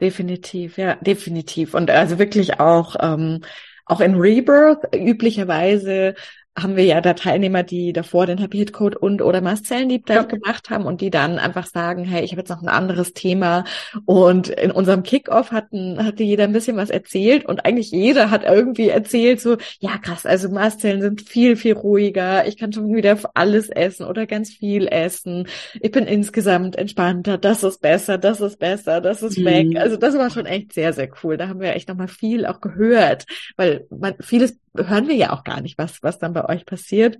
Definitiv, 0.00 0.76
ja, 0.76 0.96
definitiv. 0.96 1.74
Und 1.74 1.90
also 1.90 2.18
wirklich 2.18 2.58
auch, 2.60 2.96
ähm, 3.00 3.42
auch 3.86 4.00
in 4.00 4.16
Rebirth 4.16 4.94
üblicherweise 4.94 6.14
haben 6.56 6.76
wir 6.76 6.84
ja 6.84 7.00
da 7.00 7.14
Teilnehmer, 7.14 7.64
die 7.64 7.92
davor 7.92 8.26
den 8.26 8.38
Happy 8.38 8.58
Hit 8.58 8.72
Code 8.72 8.98
und 8.98 9.22
oder 9.22 9.40
Mastellen 9.40 9.88
Deep 9.88 10.06
Dive 10.06 10.16
ja. 10.16 10.22
gemacht 10.22 10.70
haben 10.70 10.86
und 10.86 11.00
die 11.00 11.10
dann 11.10 11.38
einfach 11.38 11.66
sagen, 11.66 12.04
hey, 12.04 12.22
ich 12.24 12.30
habe 12.30 12.42
jetzt 12.42 12.50
noch 12.50 12.62
ein 12.62 12.68
anderes 12.68 13.12
Thema 13.12 13.64
und 14.04 14.48
in 14.48 14.70
unserem 14.70 15.02
Kickoff 15.02 15.50
hatten 15.50 16.04
hatte 16.04 16.22
jeder 16.22 16.44
ein 16.44 16.52
bisschen 16.52 16.76
was 16.76 16.90
erzählt 16.90 17.44
und 17.44 17.64
eigentlich 17.64 17.90
jeder 17.90 18.30
hat 18.30 18.44
irgendwie 18.44 18.88
erzählt 18.88 19.40
so, 19.40 19.56
ja 19.80 19.98
krass, 19.98 20.26
also 20.26 20.48
Mastellen 20.48 21.02
sind 21.02 21.22
viel 21.22 21.56
viel 21.56 21.74
ruhiger, 21.74 22.46
ich 22.46 22.56
kann 22.56 22.72
schon 22.72 22.94
wieder 22.94 23.18
alles 23.34 23.68
essen 23.68 24.06
oder 24.06 24.26
ganz 24.26 24.50
viel 24.50 24.86
essen. 24.86 25.48
Ich 25.80 25.90
bin 25.90 26.06
insgesamt 26.06 26.76
entspannter, 26.76 27.36
das 27.36 27.64
ist 27.64 27.80
besser, 27.80 28.16
das 28.16 28.40
ist 28.40 28.60
besser, 28.60 29.00
das 29.00 29.22
ist 29.22 29.38
mhm. 29.38 29.44
weg. 29.44 29.76
Also 29.76 29.96
das 29.96 30.16
war 30.16 30.30
schon 30.30 30.46
echt 30.46 30.72
sehr 30.72 30.92
sehr 30.92 31.08
cool. 31.22 31.36
Da 31.36 31.48
haben 31.48 31.60
wir 31.60 31.74
echt 31.74 31.88
noch 31.88 31.96
mal 31.96 32.08
viel 32.08 32.46
auch 32.46 32.60
gehört, 32.60 33.26
weil 33.56 33.86
man 33.90 34.14
vieles 34.20 34.56
hören 34.74 35.08
wir 35.08 35.14
ja 35.14 35.32
auch 35.32 35.44
gar 35.44 35.60
nicht, 35.60 35.78
was, 35.78 36.02
was 36.02 36.18
dann 36.18 36.32
bei 36.32 36.44
euch 36.48 36.66
passiert. 36.66 37.18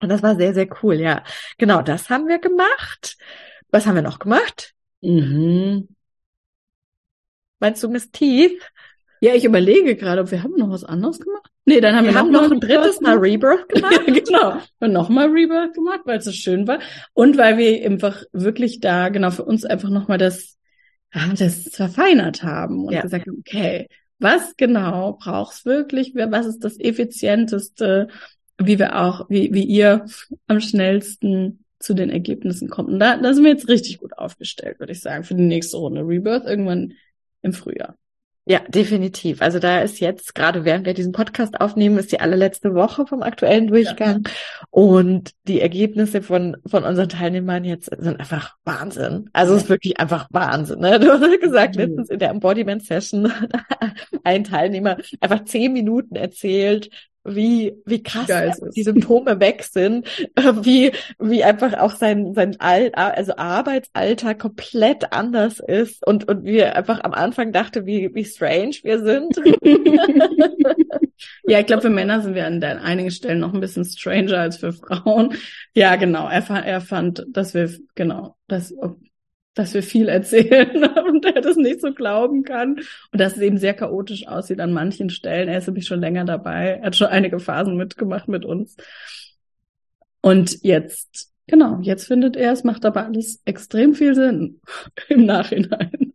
Und 0.00 0.08
das 0.08 0.22
war 0.22 0.36
sehr, 0.36 0.54
sehr 0.54 0.68
cool, 0.82 0.94
ja. 0.94 1.22
Genau, 1.58 1.82
das 1.82 2.08
haben 2.08 2.26
wir 2.26 2.38
gemacht. 2.38 3.16
Was 3.70 3.86
haben 3.86 3.94
wir 3.94 4.02
noch 4.02 4.18
gemacht? 4.18 4.74
Mhm. 5.02 5.88
Meinst 7.58 7.82
du 7.82 7.88
Miss 7.88 8.10
Teeth? 8.10 8.60
Ja, 9.20 9.34
ich 9.34 9.44
überlege 9.44 9.96
gerade, 9.96 10.22
ob 10.22 10.30
wir 10.30 10.42
haben 10.42 10.56
noch 10.56 10.70
was 10.70 10.84
anderes 10.84 11.20
gemacht. 11.20 11.50
Nee, 11.66 11.80
dann 11.80 11.94
haben 11.94 12.06
wir, 12.06 12.14
wir 12.14 12.18
haben 12.18 12.32
noch, 12.32 12.44
noch 12.44 12.52
ein 12.52 12.60
drittes 12.60 13.02
Mal 13.02 13.18
Rebirth 13.18 13.68
gemacht. 13.74 14.00
ja, 14.06 14.14
genau. 14.14 14.62
Und 14.78 14.92
nochmal 14.92 15.28
Rebirth 15.28 15.74
gemacht, 15.74 16.00
weil 16.04 16.18
es 16.18 16.24
so 16.24 16.32
schön 16.32 16.66
war. 16.66 16.80
Und 17.12 17.36
weil 17.36 17.58
wir 17.58 17.84
einfach 17.84 18.22
wirklich 18.32 18.80
da, 18.80 19.10
genau, 19.10 19.30
für 19.30 19.44
uns 19.44 19.66
einfach 19.66 19.90
nochmal 19.90 20.16
das, 20.16 20.56
das 21.36 21.68
verfeinert 21.70 22.42
haben 22.42 22.86
und 22.86 22.94
ja. 22.94 23.02
gesagt 23.02 23.26
haben, 23.26 23.38
okay, 23.40 23.88
was 24.20 24.56
genau 24.56 25.14
brauchst 25.14 25.64
wirklich? 25.64 26.14
Was 26.14 26.46
ist 26.46 26.64
das 26.64 26.78
effizienteste? 26.78 28.08
Wie 28.58 28.78
wir 28.78 29.00
auch, 29.00 29.28
wie, 29.30 29.52
wie 29.54 29.64
ihr 29.64 30.04
am 30.46 30.60
schnellsten 30.60 31.64
zu 31.78 31.94
den 31.94 32.10
Ergebnissen 32.10 32.68
kommt. 32.68 32.90
Und 32.90 33.00
da, 33.00 33.16
da 33.16 33.32
sind 33.32 33.42
wir 33.42 33.52
jetzt 33.52 33.68
richtig 33.68 33.98
gut 33.98 34.16
aufgestellt, 34.18 34.78
würde 34.78 34.92
ich 34.92 35.00
sagen, 35.00 35.24
für 35.24 35.34
die 35.34 35.42
nächste 35.42 35.78
Runde 35.78 36.02
Rebirth 36.02 36.44
irgendwann 36.44 36.92
im 37.42 37.54
Frühjahr. 37.54 37.96
Ja, 38.50 38.58
definitiv. 38.66 39.42
Also 39.42 39.60
da 39.60 39.80
ist 39.80 40.00
jetzt, 40.00 40.34
gerade 40.34 40.64
während 40.64 40.84
wir 40.84 40.92
diesen 40.92 41.12
Podcast 41.12 41.60
aufnehmen, 41.60 41.98
ist 41.98 42.10
die 42.10 42.18
allerletzte 42.18 42.74
Woche 42.74 43.06
vom 43.06 43.22
aktuellen 43.22 43.68
Durchgang. 43.68 44.24
Ja. 44.26 44.32
Und 44.70 45.30
die 45.46 45.60
Ergebnisse 45.60 46.20
von, 46.20 46.56
von 46.66 46.82
unseren 46.82 47.08
Teilnehmern 47.08 47.62
jetzt 47.62 47.90
sind 47.96 48.18
einfach 48.18 48.56
Wahnsinn. 48.64 49.30
Also 49.32 49.54
es 49.54 49.62
ist 49.62 49.68
wirklich 49.68 50.00
einfach 50.00 50.26
Wahnsinn. 50.32 50.80
Ne? 50.80 50.98
Du 51.00 51.12
hast 51.12 51.40
gesagt, 51.40 51.76
mhm. 51.76 51.82
letztens 51.82 52.10
in 52.10 52.18
der 52.18 52.30
Embodiment 52.30 52.84
Session 52.84 53.32
ein 54.24 54.42
Teilnehmer 54.42 54.96
einfach 55.20 55.44
zehn 55.44 55.72
Minuten 55.72 56.16
erzählt, 56.16 56.90
wie, 57.24 57.74
wie 57.84 58.02
krass 58.02 58.60
die 58.74 58.82
Symptome 58.82 59.40
weg 59.40 59.62
sind, 59.64 60.06
äh, 60.36 60.52
wie, 60.62 60.92
wie 61.18 61.44
einfach 61.44 61.74
auch 61.78 61.94
sein, 61.94 62.34
sein 62.34 62.56
All, 62.60 62.92
also 62.94 63.36
Arbeitsalltag 63.36 64.38
komplett 64.38 65.12
anders 65.12 65.60
ist 65.60 66.06
und, 66.06 66.28
und 66.28 66.44
wie 66.44 66.58
er 66.58 66.76
einfach 66.76 67.04
am 67.04 67.12
Anfang 67.12 67.52
dachte, 67.52 67.84
wie, 67.84 68.14
wie 68.14 68.24
strange 68.24 68.76
wir 68.82 69.00
sind. 69.00 69.36
ja, 71.44 71.60
ich 71.60 71.66
glaube, 71.66 71.82
für 71.82 71.90
Männer 71.90 72.22
sind 72.22 72.34
wir 72.34 72.46
an 72.46 72.62
einigen 72.62 73.10
Stellen 73.10 73.40
noch 73.40 73.52
ein 73.52 73.60
bisschen 73.60 73.84
stranger 73.84 74.38
als 74.38 74.56
für 74.56 74.72
Frauen. 74.72 75.34
Ja, 75.74 75.96
genau. 75.96 76.28
Er, 76.28 76.48
er 76.48 76.80
fand, 76.80 77.26
dass 77.28 77.52
wir, 77.54 77.70
genau, 77.94 78.36
dass, 78.48 78.74
dass 79.54 79.74
wir 79.74 79.82
viel 79.82 80.08
erzählen 80.08 80.84
und 81.08 81.24
er 81.24 81.40
das 81.40 81.56
nicht 81.56 81.80
so 81.80 81.92
glauben 81.92 82.44
kann 82.44 82.80
und 83.12 83.20
dass 83.20 83.36
es 83.36 83.42
eben 83.42 83.58
sehr 83.58 83.74
chaotisch 83.74 84.26
aussieht 84.26 84.60
an 84.60 84.72
manchen 84.72 85.10
Stellen. 85.10 85.48
Er 85.48 85.58
ist 85.58 85.66
nämlich 85.66 85.86
schon 85.86 86.00
länger 86.00 86.24
dabei, 86.24 86.78
er 86.80 86.86
hat 86.86 86.96
schon 86.96 87.08
einige 87.08 87.40
Phasen 87.40 87.76
mitgemacht 87.76 88.28
mit 88.28 88.44
uns. 88.44 88.76
Und 90.22 90.62
jetzt, 90.62 91.32
genau, 91.46 91.78
jetzt 91.82 92.06
findet 92.06 92.36
er, 92.36 92.52
es 92.52 92.64
macht 92.64 92.84
aber 92.84 93.06
alles 93.06 93.40
extrem 93.44 93.94
viel 93.94 94.14
Sinn 94.14 94.60
im 95.08 95.26
Nachhinein. 95.26 96.12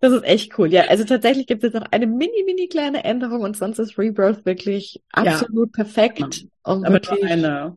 Das 0.00 0.12
ist 0.12 0.24
echt 0.24 0.58
cool. 0.58 0.72
Ja, 0.72 0.82
also 0.82 1.04
tatsächlich 1.04 1.46
gibt 1.46 1.64
es 1.64 1.72
jetzt 1.72 1.80
noch 1.80 1.90
eine 1.90 2.06
mini, 2.06 2.44
mini 2.44 2.68
kleine 2.68 3.04
Änderung 3.04 3.40
und 3.42 3.56
sonst 3.56 3.78
ist 3.78 3.98
Rebirth 3.98 4.44
wirklich 4.46 5.02
absolut 5.12 5.70
ja, 5.76 5.82
perfekt. 5.82 6.18
Genau. 6.18 6.46
Aber 6.62 6.92
wirklich, 6.92 7.20
nur 7.20 7.30
eine 7.30 7.76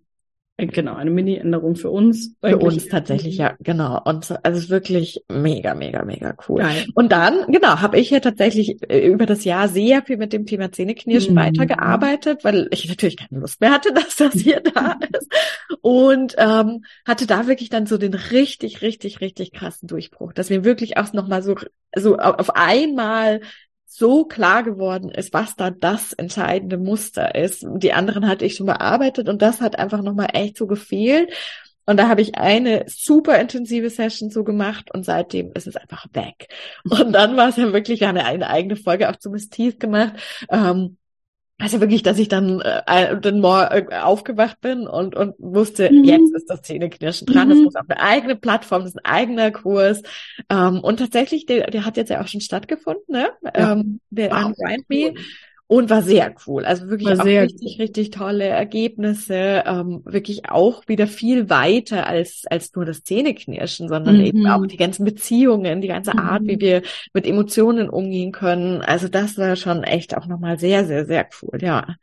genau, 0.58 0.96
eine 0.96 1.10
Mini-Änderung 1.10 1.76
für 1.76 1.90
uns. 1.90 2.36
Für 2.42 2.58
uns 2.58 2.88
tatsächlich, 2.88 3.38
ja, 3.38 3.56
genau. 3.60 4.00
Und 4.04 4.32
also 4.44 4.58
es 4.58 4.66
ist 4.66 4.70
wirklich 4.70 5.24
mega, 5.28 5.74
mega, 5.74 6.04
mega 6.06 6.36
cool. 6.48 6.60
Geil. 6.62 6.86
Und 6.94 7.12
dann, 7.12 7.52
genau, 7.52 7.80
habe 7.82 8.00
ich 8.00 8.10
ja 8.10 8.20
tatsächlich 8.20 8.78
äh, 8.90 9.08
über 9.08 9.26
das 9.26 9.44
Jahr 9.44 9.68
sehr 9.68 10.04
viel 10.04 10.18
mit 10.18 10.34
dem 10.34 10.46
Thema 10.46 10.72
Zähneknirschen 10.72 11.34
mhm. 11.34 11.40
weitergearbeitet, 11.40 12.44
weil 12.44 12.68
ich 12.72 12.88
natürlich 12.88 13.18
keine 13.18 13.42
Lust 13.42 13.62
mehr 13.62 13.72
hatte, 13.72 13.92
dass 13.94 14.16
das 14.16 14.34
hier 14.34 14.62
da 14.62 14.98
ist. 15.18 15.32
Und 15.82 16.36
ähm, 16.38 16.84
hatte 17.06 17.26
da 17.26 17.48
wirklich 17.48 17.70
dann 17.70 17.86
so 17.86 17.98
den 17.98 18.14
richtig, 18.14 18.82
richtig, 18.82 19.22
richtig 19.22 19.52
krassen 19.52 19.88
Durchbruch, 19.88 20.34
dass 20.34 20.50
mir 20.50 20.64
wirklich 20.64 20.98
auch 20.98 21.12
nochmal 21.14 21.42
so, 21.44 21.56
so 21.96 22.18
auf 22.18 22.56
einmal 22.56 23.42
so 23.94 24.24
klar 24.24 24.64
geworden 24.64 25.10
ist, 25.10 25.34
was 25.34 25.58
da 25.58 25.70
das 25.70 26.14
entscheidende 26.14 26.78
Muster 26.78 27.36
ist. 27.36 27.66
Die 27.76 27.92
anderen 27.92 28.26
hatte 28.26 28.46
ich 28.46 28.56
schon 28.56 28.66
bearbeitet 28.66 29.28
und 29.28 29.42
das 29.42 29.60
hat 29.60 29.78
einfach 29.78 30.02
nochmal 30.02 30.30
echt 30.32 30.58
so 30.58 30.66
gefehlt. 30.66 31.30
Und 31.86 31.98
da 31.98 32.08
habe 32.08 32.22
ich 32.22 32.36
eine 32.36 32.86
super 32.88 33.38
intensive 33.38 33.90
Session 33.90 34.30
so 34.30 34.46
gemacht 34.46 34.94
und 34.94 35.04
seitdem 35.04 35.52
ist 35.56 35.68
es 35.68 35.76
einfach 35.76 36.06
weg. 36.14 36.48
Und 36.86 37.12
dann 37.12 37.36
war 37.36 37.50
es 37.50 37.58
ja 37.58 37.74
wirklich, 37.74 38.00
wir 38.00 38.08
eine 38.08 38.50
eigene 38.50 38.78
Folge 38.78 39.10
auch 39.10 39.18
zu 39.18 39.30
Miss 39.30 39.50
Teeth 39.50 39.80
gemacht. 39.82 40.14
Ähm, 40.50 40.98
also 41.62 41.80
wirklich, 41.80 42.04
dass 42.04 42.18
ich 42.18 42.28
dann, 42.28 42.62
äh, 42.62 43.20
dann 43.20 43.40
morgen 43.40 43.94
aufgewacht 43.94 44.60
bin 44.62 44.88
und, 44.88 45.16
und 45.16 45.36
wusste, 45.38 45.92
mhm. 45.92 46.04
jetzt 46.04 46.34
ist 46.34 46.50
das 46.50 46.62
Zähneknirschen 46.64 47.28
dran, 47.28 47.48
mhm. 47.48 47.52
das 47.52 47.60
muss 47.60 47.76
auf 47.76 47.90
eine 47.90 48.02
eigene 48.02 48.36
Plattform, 48.36 48.82
das 48.82 48.92
ist 48.92 49.06
ein 49.06 49.12
eigener 49.12 49.52
Kurs. 49.52 50.02
Ähm, 50.50 50.80
und 50.80 50.98
tatsächlich, 50.98 51.46
der, 51.46 51.68
der 51.70 51.86
hat 51.86 51.98
jetzt 51.98 52.10
ja 52.10 52.22
auch 52.22 52.28
schon 52.28 52.42
stattgefunden, 52.42 53.14
ne? 53.14 53.30
Ja. 53.44 53.74
Ähm, 53.74 54.00
der 54.10 54.32
wow. 54.32 54.46
Unwind 54.46 54.90
Me. 54.90 55.14
Und 55.72 55.90
war 55.90 56.02
sehr 56.02 56.36
cool. 56.46 56.66
Also 56.66 56.90
wirklich 56.90 57.18
auch 57.18 57.24
richtig, 57.24 57.78
cool. 57.78 57.84
richtig 57.86 58.10
tolle 58.10 58.44
Ergebnisse. 58.44 59.64
Ähm, 59.66 60.02
wirklich 60.04 60.50
auch 60.50 60.86
wieder 60.90 61.08
viel 61.08 61.50
weiter 61.50 62.08
als, 62.08 62.44
als 62.50 62.76
nur 62.76 62.84
das 62.84 63.06
Zähneknirschen, 63.06 63.88
sondern 63.88 64.18
mhm. 64.18 64.26
eben 64.26 64.48
auch 64.48 64.68
die 64.68 64.76
ganzen 64.76 65.06
Beziehungen, 65.06 65.80
die 65.80 65.88
ganze 65.88 66.18
Art, 66.18 66.42
mhm. 66.42 66.48
wie 66.50 66.60
wir 66.60 66.82
mit 67.14 67.26
Emotionen 67.26 67.90
umgehen 67.90 68.34
können. 68.34 68.82
Also 68.82 69.08
das 69.08 69.38
war 69.38 69.56
schon 69.56 69.84
echt 69.84 70.18
auch 70.18 70.28
nochmal 70.28 70.60
sehr, 70.60 70.86
sehr, 70.86 71.06
sehr 71.06 71.30
cool, 71.42 71.58
ja. 71.62 71.96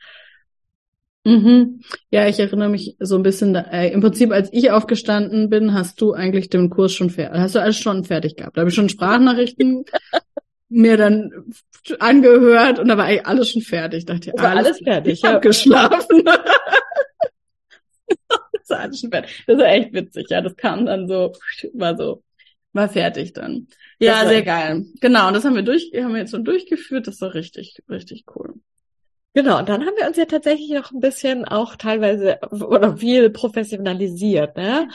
Mhm. 1.25 1.81
Ja, 2.11 2.27
ich 2.27 2.41
erinnere 2.41 2.71
mich 2.71 2.97
so 3.01 3.17
ein 3.17 3.23
bisschen, 3.23 3.55
äh, 3.55 3.91
im 3.91 4.01
Prinzip, 4.01 4.33
als 4.33 4.49
ich 4.51 4.71
aufgestanden 4.71 5.51
bin, 5.51 5.75
hast 5.75 6.01
du 6.01 6.15
eigentlich 6.15 6.49
den 6.49 6.71
Kurs 6.71 6.95
schon 6.95 7.11
fertig, 7.11 7.39
hast 7.39 7.55
du 7.55 7.59
alles 7.59 7.77
schon 7.77 8.05
fertig 8.05 8.37
gehabt. 8.37 8.57
Da 8.57 8.63
habe 8.63 8.71
ich 8.71 8.75
schon 8.75 8.89
Sprachnachrichten 8.89 9.85
mir 10.69 10.97
dann 10.97 11.33
angehört 11.99 12.79
und 12.79 12.89
da 12.89 12.97
war 12.97 13.07
eigentlich 13.07 13.27
alles 13.27 13.51
schon 13.51 13.63
fertig. 13.63 14.01
Ich 14.01 14.07
dachte, 14.07 14.33
alles, 14.39 14.67
alles 14.67 14.79
fertig. 14.79 15.13
Ich 15.15 15.25
habe 15.25 15.41
geschlafen. 15.41 16.25
das 16.25 16.39
war 18.69 18.81
alles 18.81 19.01
schon 19.01 19.11
fertig. 19.11 19.45
Das 19.47 19.59
war 19.59 19.67
echt 19.67 19.93
witzig. 19.93 20.27
Ja, 20.31 20.41
das 20.41 20.57
kam 20.57 20.87
dann 20.87 21.09
so, 21.09 21.33
war 21.73 21.97
so, 21.97 22.23
war 22.73 22.89
fertig 22.89 23.33
dann. 23.33 23.69
Ja, 23.99 24.27
sehr 24.27 24.43
geil. 24.43 24.85
Genau, 25.01 25.29
und 25.29 25.35
das 25.35 25.45
haben 25.45 25.57
wir 25.57 25.63
durch, 25.63 25.91
haben 25.97 26.13
wir 26.13 26.21
jetzt 26.21 26.31
schon 26.31 26.45
durchgeführt. 26.45 27.07
Das 27.07 27.21
war 27.21 27.35
richtig, 27.35 27.83
richtig 27.89 28.25
cool. 28.37 28.55
Genau, 29.35 29.59
und 29.59 29.69
dann 29.69 29.85
haben 29.85 29.97
wir 29.97 30.07
uns 30.07 30.17
ja 30.17 30.25
tatsächlich 30.25 30.71
noch 30.71 30.91
ein 30.91 31.01
bisschen 31.01 31.45
auch 31.45 31.77
teilweise 31.77 32.39
oder 32.51 32.97
viel 32.97 33.31
professionalisiert, 33.31 34.57
ne? 34.57 34.89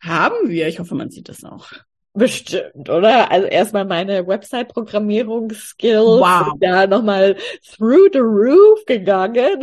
Haben 0.00 0.48
wir. 0.48 0.68
Ich 0.68 0.78
hoffe, 0.78 0.94
man 0.94 1.10
sieht 1.10 1.28
das 1.28 1.44
auch. 1.44 1.72
Bestimmt, 2.16 2.88
oder? 2.88 3.30
Also 3.30 3.46
erstmal 3.46 3.84
meine 3.84 4.26
Website-Programmierungsskills 4.26 6.20
wow. 6.20 6.54
da 6.60 6.86
nochmal 6.86 7.36
through 7.76 8.08
the 8.10 8.20
roof 8.20 8.84
gegangen. 8.86 9.60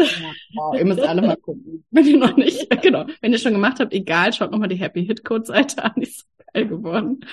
wow, 0.53 0.75
ihr 0.77 0.85
müsst 0.85 1.01
alle 1.01 1.23
mal 1.23 1.35
gucken. 1.35 1.83
Wenn 1.89 2.05
ihr 2.05 2.17
noch 2.17 2.37
nicht, 2.37 2.69
genau, 2.83 3.05
wenn 3.21 3.31
ihr 3.31 3.39
schon 3.39 3.53
gemacht 3.53 3.79
habt, 3.79 3.91
egal, 3.91 4.33
schaut 4.33 4.51
nochmal 4.51 4.69
die 4.69 4.75
Happy 4.75 5.03
Hit 5.03 5.23
Code 5.23 5.45
Seite 5.45 5.83
an, 5.83 5.93
die 5.97 6.03
ist 6.03 6.19
so 6.19 6.25
geil 6.53 6.67
geworden. 6.67 7.25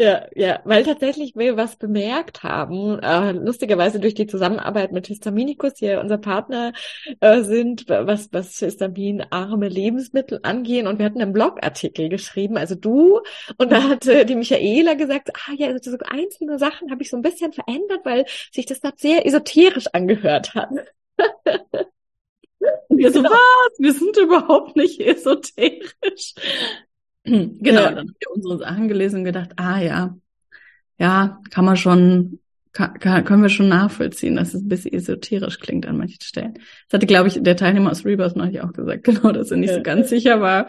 Ja, 0.00 0.28
ja, 0.36 0.60
weil 0.64 0.84
tatsächlich 0.84 1.34
wir 1.34 1.56
was 1.56 1.74
bemerkt 1.74 2.44
haben, 2.44 3.00
äh, 3.00 3.32
lustigerweise 3.32 3.98
durch 3.98 4.14
die 4.14 4.28
Zusammenarbeit 4.28 4.92
mit 4.92 5.08
Histaminicus, 5.08 5.74
die 5.74 5.86
ja 5.86 6.00
unser 6.00 6.18
Partner 6.18 6.72
äh, 7.18 7.42
sind, 7.42 7.88
was, 7.88 8.32
was 8.32 8.56
histaminarme 8.60 9.68
Lebensmittel 9.68 10.38
angehen. 10.44 10.86
Und 10.86 11.00
wir 11.00 11.06
hatten 11.06 11.20
einen 11.20 11.32
Blogartikel 11.32 12.08
geschrieben, 12.10 12.56
also 12.56 12.76
du, 12.76 13.22
und 13.56 13.72
da 13.72 13.88
hatte 13.88 14.24
die 14.24 14.36
Michaela 14.36 14.94
gesagt, 14.94 15.32
ah 15.34 15.52
ja, 15.56 15.66
also 15.66 15.90
so 15.90 15.98
einzelne 16.08 16.60
Sachen 16.60 16.92
habe 16.92 17.02
ich 17.02 17.10
so 17.10 17.16
ein 17.16 17.22
bisschen 17.22 17.52
verändert, 17.52 18.04
weil 18.04 18.24
sich 18.52 18.66
das 18.66 18.78
da 18.78 18.92
sehr 18.94 19.26
esoterisch 19.26 19.88
angehört 19.92 20.54
hat. 20.54 20.70
Und 20.70 20.86
wir 22.98 23.10
so, 23.10 23.22
genau. 23.22 23.30
was? 23.30 23.78
Wir 23.80 23.92
sind 23.92 24.16
überhaupt 24.16 24.76
nicht 24.76 25.00
esoterisch. 25.00 26.34
Genau, 27.24 27.80
ja. 27.82 27.90
dann 27.90 27.98
haben 27.98 28.16
wir 28.18 28.30
unsere 28.34 28.58
Sachen 28.58 28.88
gelesen 28.88 29.18
und 29.18 29.24
gedacht, 29.24 29.50
ah 29.56 29.80
ja, 29.80 30.16
ja, 30.98 31.40
kann 31.50 31.64
man 31.64 31.76
schon, 31.76 32.40
kann, 32.72 32.98
kann, 32.98 33.24
können 33.24 33.42
wir 33.42 33.48
schon 33.48 33.68
nachvollziehen, 33.68 34.36
dass 34.36 34.54
es 34.54 34.62
ein 34.62 34.68
bisschen 34.68 34.92
esoterisch 34.92 35.58
klingt 35.58 35.86
an 35.86 35.96
manchen 35.96 36.20
Stellen. 36.22 36.54
Das 36.54 36.94
hatte, 36.94 37.06
glaube 37.06 37.28
ich, 37.28 37.42
der 37.42 37.56
Teilnehmer 37.56 37.90
aus 37.90 38.04
Rebirth 38.04 38.36
neulich 38.36 38.60
auch 38.60 38.72
gesagt, 38.72 39.04
genau, 39.04 39.32
dass 39.32 39.50
er 39.50 39.56
nicht 39.56 39.74
so 39.74 39.82
ganz 39.82 40.08
sicher 40.08 40.40
war, 40.40 40.66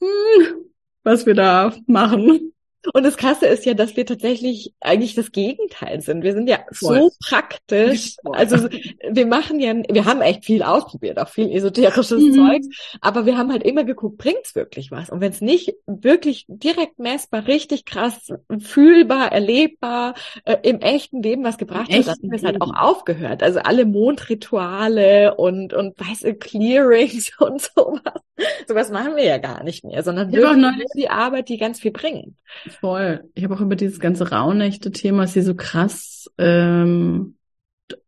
hm, 0.00 0.64
was 1.02 1.26
wir 1.26 1.34
da 1.34 1.74
machen. 1.86 2.52
Und 2.94 3.02
das 3.04 3.16
Krasse 3.16 3.46
ist 3.46 3.66
ja, 3.66 3.74
dass 3.74 3.96
wir 3.96 4.06
tatsächlich 4.06 4.72
eigentlich 4.80 5.14
das 5.14 5.32
Gegenteil 5.32 6.00
sind. 6.00 6.22
Wir 6.22 6.32
sind 6.32 6.48
ja 6.48 6.60
Voll. 6.72 7.00
so 7.00 7.10
praktisch. 7.28 8.16
Also 8.30 8.68
wir 8.68 9.26
machen 9.26 9.58
ja, 9.58 9.74
wir 9.88 10.04
haben 10.04 10.20
echt 10.20 10.44
viel 10.44 10.62
ausprobiert, 10.62 11.18
auch 11.18 11.28
viel 11.28 11.50
esoterisches 11.50 12.22
mhm. 12.22 12.34
Zeug, 12.34 12.62
aber 13.00 13.26
wir 13.26 13.36
haben 13.36 13.50
halt 13.50 13.64
immer 13.64 13.84
geguckt, 13.84 14.18
bringt's 14.18 14.54
wirklich 14.54 14.90
was? 14.90 15.10
Und 15.10 15.20
wenn 15.20 15.32
es 15.32 15.40
nicht 15.40 15.74
wirklich 15.86 16.44
direkt 16.48 16.98
messbar, 16.98 17.46
richtig 17.46 17.84
krass, 17.84 18.32
fühlbar, 18.60 19.32
erlebbar, 19.32 20.14
äh, 20.44 20.56
im 20.62 20.80
echten 20.80 21.22
Leben 21.22 21.42
was 21.42 21.58
gebracht 21.58 21.92
hat, 21.92 22.06
dann 22.06 22.14
haben 22.14 22.30
wir 22.30 22.36
es 22.36 22.44
halt 22.44 22.60
auch 22.60 22.74
aufgehört. 22.74 23.42
Also 23.42 23.60
alle 23.60 23.86
Mondrituale 23.86 25.34
und, 25.34 25.72
und 25.72 25.98
weiße 25.98 26.34
Clearings 26.34 27.32
und 27.40 27.60
sowas. 27.60 28.22
Sowas 28.68 28.90
machen 28.90 29.16
wir 29.16 29.24
ja 29.24 29.38
gar 29.38 29.64
nicht 29.64 29.84
mehr, 29.84 30.02
sondern 30.02 30.32
wirklich 30.32 30.56
nur 30.56 30.72
die 30.96 31.10
Arbeit, 31.10 31.48
die 31.48 31.58
ganz 31.58 31.80
viel 31.80 31.90
bringt. 31.90 32.34
Voll. 32.80 33.24
Ich 33.34 33.44
habe 33.44 33.54
auch 33.54 33.60
über 33.60 33.76
dieses 33.76 34.00
ganze 34.00 34.30
Rauhnächte-Thema, 34.30 35.24
ist 35.24 35.34
hier 35.34 35.42
so 35.42 35.54
krass, 35.54 36.30
ähm, 36.38 37.36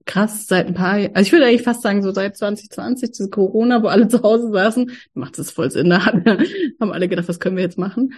krass 0.07 0.47
seit 0.47 0.67
ein 0.67 0.75
paar 0.75 0.99
Jahren, 0.99 1.15
also 1.15 1.27
ich 1.27 1.33
würde 1.33 1.47
eigentlich 1.47 1.63
fast 1.63 1.83
sagen, 1.83 2.03
so 2.03 2.13
seit 2.13 2.37
2020, 2.37 3.11
diese 3.11 3.31
Corona, 3.31 3.83
wo 3.83 3.89
alle 3.89 4.09
zu 4.09 4.23
Hause 4.23 4.51
saßen, 4.51 4.93
macht 5.15 5.39
es 5.39 5.51
voll 5.51 5.71
Sinn, 5.71 5.91
da 5.91 6.05
haben 6.05 6.93
alle 6.93 7.09
gedacht, 7.09 7.29
was 7.29 7.41
können 7.41 7.57
wir 7.57 7.65
jetzt 7.65 7.79
machen? 7.79 8.15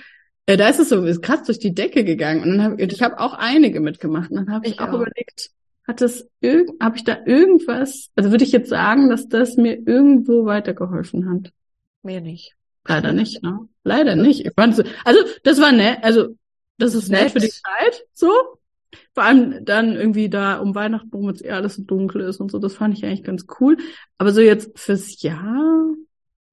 Äh, 0.46 0.56
da 0.56 0.68
ist 0.68 0.80
es 0.80 0.88
so, 0.88 1.04
ist 1.04 1.22
krass 1.22 1.44
durch 1.44 1.58
die 1.58 1.74
Decke 1.74 2.04
gegangen. 2.04 2.42
Und 2.42 2.58
dann 2.58 2.62
hab, 2.62 2.80
ich 2.80 3.02
habe 3.02 3.20
auch 3.20 3.34
einige 3.34 3.80
mitgemacht. 3.80 4.30
Und 4.30 4.36
dann 4.36 4.52
habe 4.52 4.66
ich, 4.66 4.72
ich, 4.72 4.80
auch, 4.80 4.88
auch 4.88 4.94
überlegt, 4.94 5.50
hat 5.86 6.00
das 6.00 6.28
irgend, 6.40 6.82
habe 6.82 6.96
ich 6.96 7.04
da 7.04 7.18
irgendwas, 7.24 8.10
also 8.16 8.30
würde 8.30 8.44
ich 8.44 8.52
jetzt 8.52 8.68
sagen, 8.68 9.08
dass 9.08 9.28
das 9.28 9.56
mir 9.56 9.74
irgendwo 9.86 10.44
weitergeholfen 10.44 11.30
hat? 11.30 11.52
Mir 12.02 12.20
nicht. 12.20 12.54
Leider 12.86 13.12
nicht, 13.12 13.42
ne? 13.42 13.68
Leider 13.84 14.16
nicht. 14.16 14.44
Ich 14.44 14.52
fand, 14.54 14.82
also 15.04 15.20
das 15.44 15.60
war 15.60 15.72
nett, 15.72 15.98
also 16.02 16.36
das 16.78 16.94
ist 16.94 17.08
nett, 17.08 17.22
nett 17.22 17.32
für 17.32 17.38
die 17.38 17.48
Zeit, 17.48 18.04
so. 18.12 18.32
Vor 19.14 19.22
allem 19.22 19.64
dann 19.64 19.94
irgendwie 19.94 20.28
da 20.28 20.58
um 20.58 20.74
Weihnachten, 20.74 21.10
wo 21.12 21.28
jetzt 21.28 21.42
eher 21.42 21.56
alles 21.56 21.76
so 21.76 21.82
dunkel 21.82 22.22
ist 22.22 22.40
und 22.40 22.50
so, 22.50 22.58
das 22.58 22.74
fand 22.74 22.96
ich 22.96 23.04
eigentlich 23.04 23.24
ganz 23.24 23.46
cool. 23.60 23.76
Aber 24.18 24.32
so 24.32 24.40
jetzt 24.40 24.78
fürs 24.78 25.22
Jahr, 25.22 25.86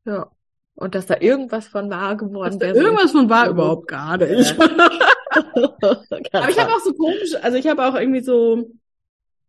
ja. 0.05 0.31
Und 0.75 0.95
dass 0.95 1.07
da 1.07 1.17
irgendwas 1.19 1.67
von 1.67 1.89
wahr 1.89 2.15
geworden 2.15 2.59
wäre. 2.61 2.77
Irgendwas 2.77 3.11
von 3.11 3.29
wahr 3.29 3.49
überhaupt 3.49 3.87
gar 3.89 4.17
nicht. 4.17 4.57
Ja. 4.57 4.65
Aber 6.31 6.49
ich 6.49 6.59
habe 6.59 6.71
auch 6.71 6.79
so 6.79 6.93
komisch, 6.93 7.35
also 7.41 7.57
ich 7.57 7.67
habe 7.67 7.85
auch 7.85 7.95
irgendwie 7.95 8.21
so, 8.21 8.71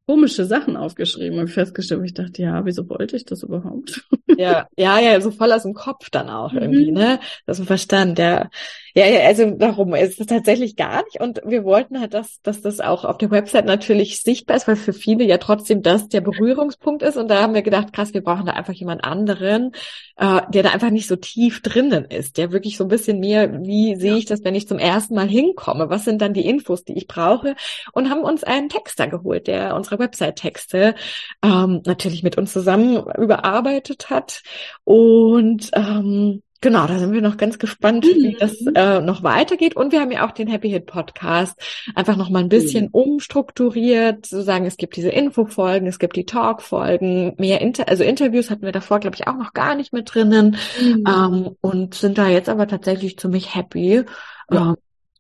komische 0.07 0.45
Sachen 0.45 0.77
aufgeschrieben 0.77 1.39
und 1.39 1.49
festgestellt, 1.49 2.03
ich 2.05 2.15
dachte, 2.15 2.43
ja, 2.43 2.65
wieso 2.65 2.89
wollte 2.89 3.17
ich 3.17 3.25
das 3.25 3.43
überhaupt? 3.43 4.05
Ja, 4.37 4.69
ja, 4.77 4.99
ja, 4.99 5.21
so 5.21 5.31
voll 5.31 5.53
aus 5.53 5.63
dem 5.63 5.75
Kopf 5.75 6.09
dann 6.11 6.29
auch 6.29 6.53
irgendwie, 6.53 6.91
mhm. 6.91 6.97
ne? 6.97 7.21
Aus 7.47 7.59
dem 7.59 7.67
Verstand, 7.67 8.19
ja. 8.19 8.49
Ja, 8.95 9.07
ja, 9.07 9.21
also 9.21 9.51
darum 9.53 9.95
ist 9.95 10.19
es 10.19 10.27
tatsächlich 10.27 10.75
gar 10.75 11.05
nicht. 11.05 11.21
Und 11.21 11.41
wir 11.45 11.65
wollten 11.65 12.01
halt, 12.01 12.13
dass, 12.15 12.41
dass 12.43 12.61
das 12.61 12.81
auch 12.81 13.05
auf 13.05 13.19
der 13.19 13.31
Website 13.31 13.67
natürlich 13.67 14.23
sichtbar 14.23 14.57
ist, 14.57 14.67
weil 14.67 14.77
für 14.77 14.93
viele 14.93 15.25
ja 15.25 15.39
trotzdem 15.39 15.83
das 15.83 16.09
der 16.09 16.23
Berührungspunkt 16.23 17.03
ist. 17.03 17.17
Und 17.17 17.29
da 17.29 17.43
haben 17.43 17.55
wir 17.55 17.63
gedacht, 17.63 17.93
krass, 17.93 18.15
wir 18.15 18.23
brauchen 18.23 18.47
da 18.47 18.53
einfach 18.53 18.73
jemand 18.73 19.05
anderen, 19.05 19.73
äh, 20.17 20.41
der 20.53 20.65
da 20.65 20.71
einfach 20.71 20.91
nicht 20.91 21.07
so 21.07 21.17
tief 21.17 21.63
drinnen 21.63 22.05
ist, 22.07 22.37
der 22.37 22.51
wirklich 22.51 22.77
so 22.77 22.85
ein 22.85 22.89
bisschen 22.89 23.21
mehr, 23.21 23.63
wie 23.65 23.95
sehe 23.95 24.17
ich 24.17 24.25
das, 24.25 24.43
wenn 24.43 24.57
ich 24.57 24.67
zum 24.67 24.79
ersten 24.79 25.15
Mal 25.15 25.29
hinkomme? 25.29 25.89
Was 25.89 26.05
sind 26.05 26.21
dann 26.21 26.35
die 26.35 26.47
Infos, 26.47 26.83
die 26.83 26.97
ich 26.97 27.07
brauche? 27.07 27.55
Und 27.93 28.11
haben 28.11 28.23
uns 28.23 28.43
einen 28.43 28.69
Texter 28.69 29.07
geholt, 29.07 29.47
der 29.47 29.77
unsere 29.77 30.00
Website-Texte 30.01 30.97
ähm, 31.43 31.83
natürlich 31.87 32.25
mit 32.25 32.37
uns 32.37 32.53
zusammen 32.53 33.05
überarbeitet 33.17 34.11
hat. 34.11 34.43
Und 34.85 35.71
ähm, 35.75 36.43
Genau, 36.63 36.87
da 36.87 36.99
sind 36.99 37.15
wir 37.15 37.23
noch 37.23 37.39
ganz 37.39 37.59
gespannt, 37.59 38.05
mhm. 38.05 38.23
wie 38.23 38.37
das 38.39 38.55
äh, 38.75 39.01
noch 39.01 39.23
weitergeht. 39.23 39.77
Und 39.77 39.93
wir 39.93 40.01
haben 40.01 40.11
ja 40.11 40.27
auch 40.27 40.33
den 40.33 40.47
Happy 40.47 40.69
Hit 40.69 40.85
Podcast 40.85 41.59
einfach 41.95 42.17
noch 42.17 42.29
mal 42.29 42.41
ein 42.41 42.51
bisschen 42.51 42.87
mhm. 42.87 42.91
umstrukturiert, 42.93 44.27
zu 44.27 44.43
sagen, 44.43 44.67
es 44.67 44.77
gibt 44.77 44.97
diese 44.97 45.09
Infofolgen, 45.09 45.89
es 45.89 45.99
gibt 45.99 46.17
die 46.17 46.27
Talkfolgen, 46.27 47.35
mehr 47.39 47.63
Inter 47.63 47.89
also 47.89 48.05
Interviews 48.05 48.51
hatten 48.51 48.63
wir 48.67 48.73
davor, 48.73 49.01
glaube 49.01 49.17
ich, 49.17 49.27
auch 49.27 49.37
noch 49.37 49.55
gar 49.55 49.75
nicht 49.75 49.95
mit 49.95 50.15
drinnen 50.15 50.57
mhm. 50.79 51.05
ähm, 51.09 51.57
und 51.63 51.95
sind 51.95 52.19
da 52.19 52.29
jetzt 52.29 52.51
aber 52.51 52.69
tatsächlich 52.69 53.19
ziemlich 53.19 53.55
happy, 53.55 54.05
ja. 54.51 54.73
äh, 54.73 54.75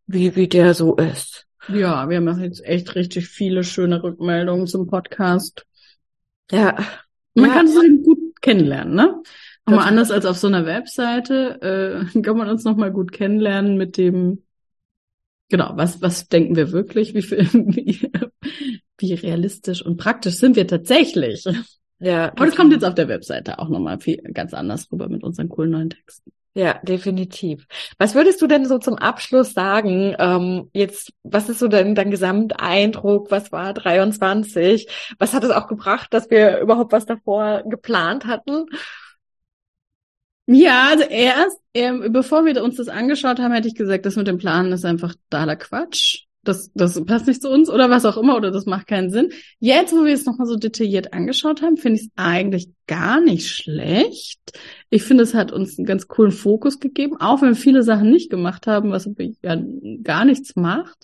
wie 0.06 0.36
wie 0.36 0.48
der 0.48 0.74
so 0.74 0.96
ist. 0.96 1.46
Ja, 1.72 2.08
wir 2.08 2.16
haben 2.16 2.42
jetzt 2.42 2.64
echt 2.64 2.94
richtig 2.94 3.28
viele 3.28 3.64
schöne 3.64 4.02
Rückmeldungen 4.02 4.66
zum 4.66 4.86
Podcast. 4.86 5.66
Ja. 6.50 6.76
Man 7.34 7.46
ja. 7.46 7.54
kann 7.54 7.66
es 7.66 7.74
gut 8.04 8.18
kennenlernen, 8.40 8.94
ne? 8.94 9.22
Nochmal 9.66 9.88
anders 9.88 10.10
als 10.10 10.26
auf 10.26 10.36
so 10.36 10.48
einer 10.48 10.66
Webseite 10.66 12.06
äh, 12.14 12.20
kann 12.22 12.36
man 12.36 12.48
uns 12.48 12.64
nochmal 12.64 12.90
gut 12.90 13.12
kennenlernen 13.12 13.76
mit 13.76 13.96
dem, 13.96 14.42
genau, 15.48 15.72
was, 15.74 16.02
was 16.02 16.28
denken 16.28 16.56
wir 16.56 16.72
wirklich, 16.72 17.14
wie, 17.14 17.22
viel, 17.22 17.38
wie, 17.52 18.10
wie 18.98 19.14
realistisch 19.14 19.84
und 19.84 19.96
praktisch 19.96 20.34
sind 20.36 20.56
wir 20.56 20.66
tatsächlich. 20.66 21.44
Ja. 22.00 22.32
Aber 22.32 22.46
das 22.46 22.56
kommt 22.56 22.72
jetzt 22.72 22.84
auf 22.84 22.94
der 22.94 23.08
Webseite 23.08 23.58
auch 23.58 23.68
nochmal 23.68 24.00
viel 24.00 24.16
ganz 24.32 24.54
anders 24.54 24.90
rüber 24.90 25.08
mit 25.08 25.22
unseren 25.22 25.48
coolen 25.48 25.70
neuen 25.70 25.90
Texten. 25.90 26.32
Ja, 26.52 26.80
definitiv. 26.82 27.66
Was 27.98 28.16
würdest 28.16 28.42
du 28.42 28.48
denn 28.48 28.64
so 28.64 28.78
zum 28.78 28.96
Abschluss 28.96 29.52
sagen? 29.52 30.16
Ähm, 30.18 30.68
jetzt, 30.72 31.12
was 31.22 31.48
ist 31.48 31.60
so 31.60 31.68
denn 31.68 31.94
dein 31.94 32.10
Gesamteindruck? 32.10 33.30
Was 33.30 33.52
war 33.52 33.72
23? 33.72 34.88
Was 35.18 35.32
hat 35.32 35.44
es 35.44 35.50
auch 35.50 35.68
gebracht, 35.68 36.12
dass 36.12 36.28
wir 36.28 36.58
überhaupt 36.58 36.90
was 36.90 37.06
davor 37.06 37.62
geplant 37.66 38.26
hatten? 38.26 38.66
Ja, 40.46 40.88
also 40.90 41.04
erst, 41.04 41.60
ähm, 41.74 42.12
bevor 42.12 42.44
wir 42.44 42.60
uns 42.64 42.76
das 42.76 42.88
angeschaut 42.88 43.38
haben, 43.38 43.52
hätte 43.52 43.68
ich 43.68 43.76
gesagt, 43.76 44.04
das 44.04 44.16
mit 44.16 44.26
dem 44.26 44.38
Planen 44.38 44.72
ist 44.72 44.84
einfach 44.84 45.14
totaler 45.14 45.54
Quatsch. 45.54 46.24
Das, 46.50 46.70
das 46.74 47.04
passt 47.04 47.26
nicht 47.26 47.40
zu 47.40 47.48
uns 47.48 47.70
oder 47.70 47.90
was 47.90 48.04
auch 48.04 48.16
immer 48.16 48.36
oder 48.36 48.50
das 48.50 48.66
macht 48.66 48.88
keinen 48.88 49.10
Sinn. 49.10 49.30
Jetzt, 49.60 49.92
wo 49.92 50.04
wir 50.04 50.12
es 50.12 50.26
nochmal 50.26 50.46
so 50.46 50.56
detailliert 50.56 51.12
angeschaut 51.12 51.62
haben, 51.62 51.76
finde 51.76 52.00
ich 52.00 52.06
es 52.06 52.12
eigentlich 52.16 52.70
gar 52.86 53.20
nicht 53.20 53.48
schlecht. 53.48 54.40
Ich 54.90 55.04
finde, 55.04 55.22
es 55.22 55.34
hat 55.34 55.52
uns 55.52 55.78
einen 55.78 55.86
ganz 55.86 56.08
coolen 56.08 56.32
Fokus 56.32 56.80
gegeben, 56.80 57.16
auch 57.20 57.40
wenn 57.40 57.50
wir 57.50 57.56
viele 57.56 57.82
Sachen 57.82 58.10
nicht 58.10 58.30
gemacht 58.30 58.66
haben, 58.66 58.90
was 58.90 59.08
ja 59.42 59.56
gar 60.02 60.24
nichts 60.24 60.56
macht. 60.56 60.98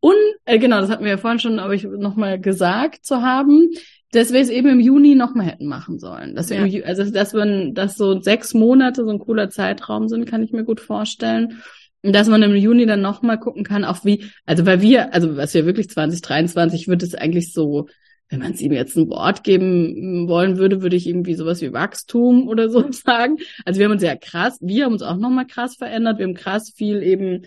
Und 0.00 0.14
äh, 0.44 0.58
genau, 0.58 0.80
das 0.80 0.90
hatten 0.90 1.04
wir 1.04 1.12
ja 1.12 1.16
vorhin 1.16 1.40
schon, 1.40 1.58
aber 1.58 1.74
ich 1.74 1.84
nochmal 1.84 2.40
gesagt 2.40 3.04
zu 3.04 3.22
haben, 3.22 3.70
dass 4.12 4.32
wir 4.32 4.40
es 4.40 4.48
eben 4.48 4.68
im 4.68 4.80
Juni 4.80 5.14
nochmal 5.14 5.46
hätten 5.46 5.66
machen 5.66 5.98
sollen. 5.98 6.34
Dass 6.34 6.50
wir 6.50 6.64
ja. 6.64 6.64
im, 6.64 6.84
also 6.84 7.10
dass 7.10 7.34
wir, 7.34 7.72
dass 7.72 7.96
so 7.96 8.20
sechs 8.20 8.54
Monate 8.54 9.04
so 9.04 9.10
ein 9.10 9.18
cooler 9.18 9.50
Zeitraum 9.50 10.08
sind, 10.08 10.26
kann 10.26 10.42
ich 10.42 10.52
mir 10.52 10.64
gut 10.64 10.80
vorstellen. 10.80 11.62
Und 12.08 12.14
dass 12.14 12.26
man 12.26 12.42
im 12.42 12.56
Juni 12.56 12.86
dann 12.86 13.02
nochmal 13.02 13.38
gucken 13.38 13.64
kann, 13.64 13.84
auch 13.84 14.02
wie, 14.02 14.24
also 14.46 14.64
weil 14.64 14.80
wir, 14.80 15.12
also 15.12 15.36
was 15.36 15.52
wir 15.52 15.66
wirklich 15.66 15.90
2023 15.90 16.88
wird 16.88 17.02
es 17.02 17.14
eigentlich 17.14 17.52
so, 17.52 17.86
wenn 18.30 18.38
man 18.38 18.52
es 18.52 18.62
ihm 18.62 18.72
jetzt 18.72 18.96
ein 18.96 19.10
Wort 19.10 19.44
geben 19.44 20.26
wollen 20.26 20.56
würde, 20.56 20.80
würde 20.80 20.96
ich 20.96 21.06
irgendwie 21.06 21.34
sowas 21.34 21.60
wie 21.60 21.74
Wachstum 21.74 22.48
oder 22.48 22.70
so 22.70 22.82
sagen. 22.92 23.36
Also 23.66 23.78
wir 23.78 23.84
haben 23.84 23.92
uns 23.92 24.02
ja 24.02 24.16
krass, 24.16 24.56
wir 24.62 24.86
haben 24.86 24.94
uns 24.94 25.02
auch 25.02 25.18
nochmal 25.18 25.46
krass 25.46 25.76
verändert. 25.76 26.16
Wir 26.16 26.24
haben 26.24 26.32
krass 26.32 26.72
viel 26.74 27.02
eben 27.02 27.42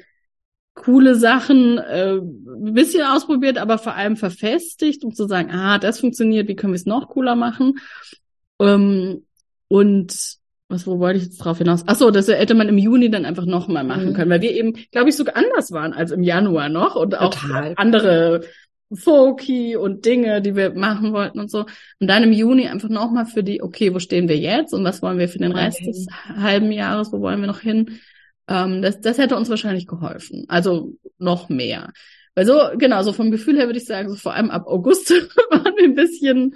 coole 0.76 1.15
Sachen 1.15 1.80
äh, 1.80 2.17
ein 2.17 2.74
bisschen 2.76 3.02
ausprobiert, 3.02 3.58
aber 3.58 3.80
vor 3.80 3.95
allem 3.95 4.15
verfestigt, 4.15 5.04
um 5.04 5.12
zu 5.12 5.26
sagen, 5.26 5.50
ah, 5.50 5.80
das 5.80 6.00
funktioniert, 6.00 6.47
wie 6.50 6.56
können 6.56 6.74
wir 6.74 6.78
es 6.78 6.86
noch 6.86 7.10
cooler 7.10 7.36
machen? 7.36 7.80
Ähm, 8.60 9.26
und 9.69 10.39
was, 10.72 10.88
wo 10.88 11.00
wollte 11.00 11.20
ich 11.20 11.26
jetzt 11.26 11.38
drauf 11.38 11.58
hinaus? 11.58 11.84
Ach 11.86 11.96
so, 11.96 12.12
das 12.12 12.28
hätte 12.28 12.56
man 12.56 12.70
im 12.70 12.78
Juni 12.78 13.10
dann 13.10 13.26
einfach 13.26 13.46
nochmal 13.46 13.84
machen 13.84 14.10
mhm. 14.10 14.14
können, 14.14 14.32
weil 14.32 14.42
wir 14.42 14.52
eben, 14.52 14.74
glaube 14.92 15.10
ich, 15.10 15.16
sogar 15.16 15.36
anders 15.36 15.72
waren 15.72 15.94
als 15.94 16.12
im 16.12 16.24
Januar 16.24 16.70
noch 16.70 16.96
und 16.96 17.18
auch 17.20 17.34
Total. 17.34 17.74
andere 17.78 18.42
Folky 18.94 19.76
und 19.76 20.06
Dinge, 20.06 20.42
die 20.42 20.56
wir 20.56 20.74
machen 20.74 21.14
wollten 21.14 21.40
und 21.40 21.50
so. 21.50 21.66
Und 22.00 22.08
dann 22.08 22.24
im 22.24 22.34
Juni 22.34 22.68
einfach 22.68 22.90
nochmal 22.90 23.26
für 23.26 23.44
die, 23.44 23.62
okay, 23.62 23.94
wo 23.94 24.00
stehen 24.00 24.28
wir 24.28 24.38
jetzt 24.38 24.74
und 24.74 24.84
was 24.84 25.02
wollen 25.02 25.18
wir 25.18 25.30
für 25.30 25.40
den 25.40 25.52
Rest 25.52 25.80
okay. 25.80 25.88
des 25.88 26.08
halben 26.36 26.72
Jahres, 26.72 27.12
wo 27.14 27.22
wollen 27.22 27.40
wir 27.40 27.48
noch 27.48 27.60
hin? 27.60 28.00
Ähm, 28.48 28.82
das, 28.82 29.00
das 29.00 29.18
hätte 29.18 29.38
uns 29.38 29.50
wahrscheinlich 29.50 29.88
geholfen. 29.88 30.46
Also 30.50 30.94
noch 31.18 31.50
mehr. 31.50 31.92
Weil 32.36 32.46
so, 32.46 32.60
genau, 32.78 33.04
so 33.04 33.14
vom 33.14 33.32
Gefühl 33.32 33.58
her 33.58 33.68
würde 33.68 33.80
ich 33.80 33.86
sagen, 33.86 34.10
so 34.10 34.16
vor 34.16 34.34
allem 34.34 34.52
ab 34.52 34.68
August 34.68 35.10
waren 35.52 35.74
wir 35.78 35.84
ein 35.84 35.96
bisschen, 35.96 36.56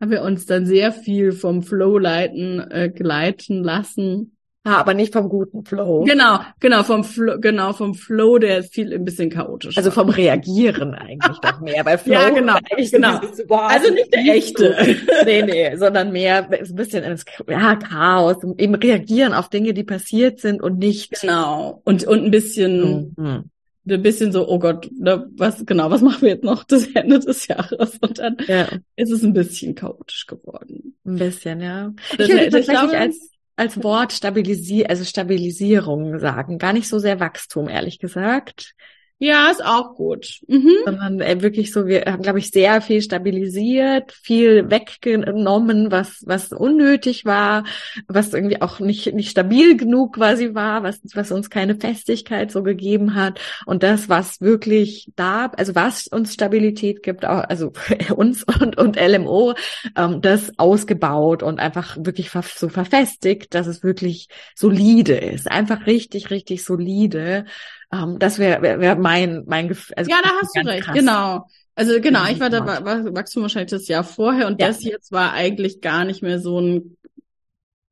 haben 0.00 0.10
wir 0.10 0.22
uns 0.22 0.46
dann 0.46 0.66
sehr 0.66 0.92
viel 0.92 1.32
vom 1.32 1.62
Flow 1.62 1.98
leiten, 1.98 2.60
äh, 2.70 2.88
gleiten 2.88 3.62
lassen. 3.62 4.36
Ah, 4.64 4.76
aber 4.80 4.92
nicht 4.92 5.14
vom 5.14 5.30
guten 5.30 5.64
Flow. 5.64 6.04
Genau, 6.04 6.40
genau, 6.60 6.82
vom 6.82 7.02
Flow, 7.02 7.38
genau, 7.40 7.72
vom 7.72 7.94
Flow, 7.94 8.38
der 8.38 8.62
viel 8.64 8.92
ein 8.92 9.04
bisschen 9.04 9.30
chaotisch 9.30 9.78
Also 9.78 9.90
vom 9.90 10.10
Reagieren 10.10 10.94
eigentlich 10.94 11.38
doch 11.38 11.60
mehr. 11.60 11.86
Weil 11.86 11.96
Flow 11.98 12.12
ja, 12.12 12.28
genau, 12.28 12.56
genau. 12.76 13.20
So, 13.32 13.46
boah, 13.46 13.68
also 13.70 13.90
nicht 13.92 14.12
der 14.12 14.26
echte. 14.26 14.76
nee, 15.24 15.42
nee, 15.42 15.76
sondern 15.76 16.12
mehr 16.12 16.50
ein 16.50 16.74
bisschen 16.74 17.02
ins 17.02 17.24
ja, 17.48 17.76
Chaos, 17.76 18.36
eben 18.58 18.74
reagieren 18.74 19.32
auf 19.32 19.48
Dinge, 19.48 19.72
die 19.72 19.84
passiert 19.84 20.40
sind 20.40 20.60
und 20.60 20.78
nicht. 20.78 21.18
Genau. 21.20 21.80
Und, 21.84 22.04
und 22.04 22.24
ein 22.24 22.30
bisschen, 22.30 23.14
mhm 23.16 23.50
ein 23.94 24.02
bisschen 24.02 24.32
so, 24.32 24.48
oh 24.48 24.58
Gott, 24.58 24.90
ne, 24.92 25.28
was 25.36 25.64
genau, 25.64 25.90
was 25.90 26.02
machen 26.02 26.22
wir 26.22 26.30
jetzt 26.30 26.44
noch 26.44 26.64
das 26.68 26.86
Ende 26.88 27.18
des 27.18 27.46
Jahres? 27.46 27.98
Und 28.00 28.18
dann 28.18 28.36
ja. 28.46 28.68
ist 28.96 29.10
es 29.10 29.22
ein 29.22 29.32
bisschen 29.32 29.74
chaotisch 29.74 30.26
geworden. 30.26 30.96
Ein 31.04 31.16
bisschen, 31.16 31.60
ja. 31.60 31.92
Ich 32.12 32.28
würde 32.28 32.50
tatsächlich 32.50 32.96
als 32.96 33.30
als 33.56 33.82
Wort 33.82 34.12
Stabilisi 34.12 34.84
also 34.84 35.04
Stabilisierung 35.04 36.20
sagen, 36.20 36.58
gar 36.58 36.72
nicht 36.72 36.88
so 36.88 37.00
sehr 37.00 37.18
Wachstum, 37.18 37.68
ehrlich 37.68 37.98
gesagt. 37.98 38.74
Ja, 39.20 39.50
ist 39.50 39.64
auch 39.64 39.96
gut. 39.96 40.40
Mhm. 40.46 40.70
Sondern 40.84 41.20
äh, 41.20 41.42
wirklich 41.42 41.72
so, 41.72 41.86
wir 41.86 42.04
haben, 42.06 42.22
glaube 42.22 42.38
ich, 42.38 42.52
sehr 42.52 42.80
viel 42.80 43.02
stabilisiert, 43.02 44.12
viel 44.12 44.70
weggenommen, 44.70 45.90
was, 45.90 46.22
was 46.24 46.52
unnötig 46.52 47.24
war, 47.24 47.64
was 48.06 48.32
irgendwie 48.32 48.62
auch 48.62 48.78
nicht, 48.78 49.12
nicht 49.14 49.30
stabil 49.30 49.76
genug 49.76 50.14
quasi 50.14 50.54
war, 50.54 50.84
was, 50.84 51.00
was 51.14 51.32
uns 51.32 51.50
keine 51.50 51.74
Festigkeit 51.74 52.52
so 52.52 52.62
gegeben 52.62 53.16
hat. 53.16 53.40
Und 53.66 53.82
das, 53.82 54.08
was 54.08 54.40
wirklich 54.40 55.10
da, 55.16 55.46
also 55.46 55.74
was 55.74 56.06
uns 56.06 56.34
Stabilität 56.34 57.02
gibt, 57.02 57.24
auch, 57.24 57.42
also 57.48 57.72
uns 58.14 58.44
und, 58.44 58.78
und 58.78 58.96
LMO, 59.00 59.54
ähm, 59.96 60.20
das 60.20 60.56
ausgebaut 60.60 61.42
und 61.42 61.58
einfach 61.58 61.96
wirklich 61.98 62.30
so 62.30 62.68
verfestigt, 62.68 63.52
dass 63.52 63.66
es 63.66 63.82
wirklich 63.82 64.28
solide 64.54 65.14
ist. 65.16 65.50
Einfach 65.50 65.86
richtig, 65.86 66.30
richtig 66.30 66.62
solide. 66.62 67.46
Ähm, 67.92 68.18
das 68.18 68.38
wäre 68.38 68.62
wär, 68.62 68.80
wär 68.80 68.96
mein, 68.96 69.44
mein 69.46 69.68
Gefühl. 69.68 69.94
Also 69.96 70.10
ja, 70.10 70.18
da 70.22 70.30
hast 70.40 70.56
du 70.56 70.60
recht, 70.60 70.84
krass. 70.84 70.96
genau. 70.96 71.46
Also 71.74 72.00
genau, 72.00 72.26
ich 72.26 72.40
war 72.40 72.50
da 72.50 72.66
war, 72.66 72.84
war 72.84 73.14
Wachstum 73.14 73.42
wahrscheinlich 73.42 73.70
das 73.70 73.86
Jahr 73.86 74.02
vorher 74.02 74.48
und 74.48 74.60
ja. 74.60 74.66
das 74.66 74.82
jetzt 74.82 75.12
war 75.12 75.32
eigentlich 75.32 75.80
gar 75.80 76.04
nicht 76.04 76.22
mehr 76.22 76.40
so 76.40 76.60
ein 76.60 76.96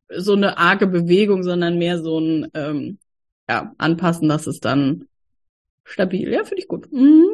so 0.09 0.35
eine 0.35 0.59
arge 0.59 0.87
Bewegung, 0.87 1.43
sondern 1.43 1.79
mehr 1.79 2.01
so 2.01 2.19
ein 2.19 2.51
ähm, 2.55 2.99
ja, 3.49 3.73
anpassen, 3.79 4.29
dass 4.29 4.47
es 4.47 4.61
dann 4.61 5.09
stabil. 5.85 6.33
Ja, 6.33 6.45
finde 6.45 6.63
ich 6.63 6.69
gut. 6.69 6.93
Mhm. 6.93 7.27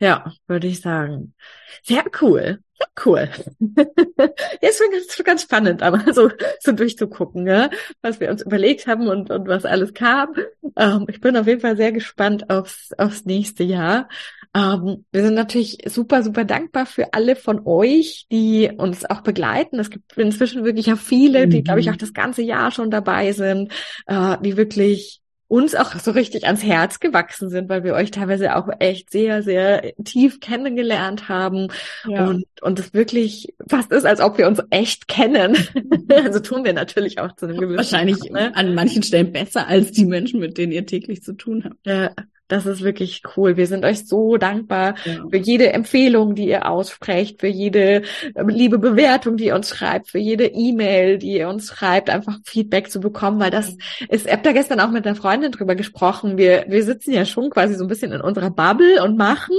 Ja, 0.00 0.32
würde 0.46 0.68
ich 0.68 0.80
sagen. 0.80 1.34
Sehr 1.82 2.04
cool. 2.20 2.60
Cool. 3.04 3.28
ja, 3.78 4.68
ist 4.68 4.78
schon 4.78 4.90
ganz, 4.90 5.24
ganz 5.24 5.42
spannend, 5.42 5.82
aber 5.82 6.12
so, 6.12 6.30
so 6.60 6.72
durchzugucken, 6.72 7.46
ja, 7.46 7.70
was 8.02 8.20
wir 8.20 8.30
uns 8.30 8.42
überlegt 8.42 8.86
haben 8.86 9.08
und, 9.08 9.30
und 9.30 9.48
was 9.48 9.64
alles 9.64 9.94
kam. 9.94 10.34
Ähm, 10.76 11.06
ich 11.08 11.20
bin 11.20 11.36
auf 11.36 11.46
jeden 11.46 11.60
Fall 11.60 11.76
sehr 11.76 11.92
gespannt 11.92 12.50
aufs, 12.50 12.90
aufs 12.98 13.24
nächste 13.24 13.64
Jahr. 13.64 14.08
Ähm, 14.54 15.04
wir 15.12 15.22
sind 15.22 15.34
natürlich 15.34 15.78
super, 15.86 16.22
super 16.22 16.44
dankbar 16.44 16.86
für 16.86 17.12
alle 17.14 17.36
von 17.36 17.66
euch, 17.66 18.26
die 18.30 18.70
uns 18.76 19.04
auch 19.04 19.20
begleiten. 19.20 19.78
Es 19.78 19.90
gibt 19.90 20.16
inzwischen 20.16 20.64
wirklich 20.64 20.86
ja 20.86 20.96
viele, 20.96 21.48
die, 21.48 21.62
glaube 21.62 21.80
ich, 21.80 21.86
mhm. 21.86 21.92
auch 21.92 21.98
das 21.98 22.14
ganze 22.14 22.42
Jahr 22.42 22.70
schon 22.70 22.90
dabei 22.90 23.32
sind, 23.32 23.72
äh, 24.06 24.36
die 24.40 24.56
wirklich 24.56 25.20
uns 25.48 25.74
auch 25.74 25.98
so 25.98 26.10
richtig 26.10 26.46
ans 26.46 26.62
Herz 26.62 27.00
gewachsen 27.00 27.48
sind, 27.48 27.70
weil 27.70 27.82
wir 27.82 27.94
euch 27.94 28.10
teilweise 28.10 28.54
auch 28.54 28.68
echt 28.78 29.10
sehr, 29.10 29.42
sehr 29.42 29.94
tief 30.04 30.40
kennengelernt 30.40 31.30
haben 31.30 31.68
ja. 32.06 32.26
und, 32.26 32.44
und 32.60 32.78
es 32.78 32.92
wirklich 32.92 33.54
fast 33.66 33.90
ist, 33.90 34.04
als 34.04 34.20
ob 34.20 34.36
wir 34.36 34.46
uns 34.46 34.62
echt 34.68 35.08
kennen. 35.08 35.56
also 36.14 36.40
tun 36.40 36.64
wir 36.64 36.74
natürlich 36.74 37.18
auch 37.18 37.34
zu 37.34 37.46
einem 37.46 37.56
gewissen 37.56 37.78
Wahrscheinlich 37.78 38.20
Grad, 38.20 38.32
ne? 38.32 38.56
an 38.56 38.74
manchen 38.74 39.02
Stellen 39.02 39.32
besser 39.32 39.66
als 39.66 39.90
die 39.90 40.04
Menschen, 40.04 40.38
mit 40.38 40.58
denen 40.58 40.72
ihr 40.72 40.84
täglich 40.84 41.22
zu 41.22 41.32
tun 41.32 41.64
habt. 41.64 41.86
Ja, 41.86 42.10
das 42.48 42.66
ist 42.66 42.82
wirklich 42.82 43.22
cool. 43.36 43.56
Wir 43.56 43.66
sind 43.66 43.84
euch 43.84 44.08
so 44.08 44.38
dankbar 44.38 44.94
ja. 45.04 45.24
für 45.30 45.36
jede 45.36 45.72
Empfehlung, 45.72 46.34
die 46.34 46.48
ihr 46.48 46.68
aussprecht, 46.68 47.40
für 47.40 47.46
jede 47.46 48.02
ähm, 48.34 48.48
liebe 48.48 48.78
Bewertung, 48.78 49.36
die 49.36 49.46
ihr 49.46 49.54
uns 49.54 49.68
schreibt, 49.68 50.08
für 50.08 50.18
jede 50.18 50.46
E-Mail, 50.46 51.18
die 51.18 51.34
ihr 51.34 51.48
uns 51.48 51.66
schreibt, 51.66 52.10
einfach 52.10 52.38
Feedback 52.44 52.90
zu 52.90 53.00
bekommen, 53.00 53.38
weil 53.38 53.50
das 53.50 53.76
ist, 54.08 54.26
ich 54.26 54.32
habe 54.32 54.42
da 54.42 54.52
gestern 54.52 54.80
auch 54.80 54.90
mit 54.90 55.06
einer 55.06 55.14
Freundin 55.14 55.52
drüber 55.52 55.74
gesprochen. 55.74 56.38
Wir, 56.38 56.64
wir 56.68 56.82
sitzen 56.82 57.12
ja 57.12 57.26
schon 57.26 57.50
quasi 57.50 57.74
so 57.74 57.84
ein 57.84 57.88
bisschen 57.88 58.12
in 58.12 58.22
unserer 58.22 58.50
Bubble 58.50 59.02
und 59.02 59.18
machen 59.18 59.56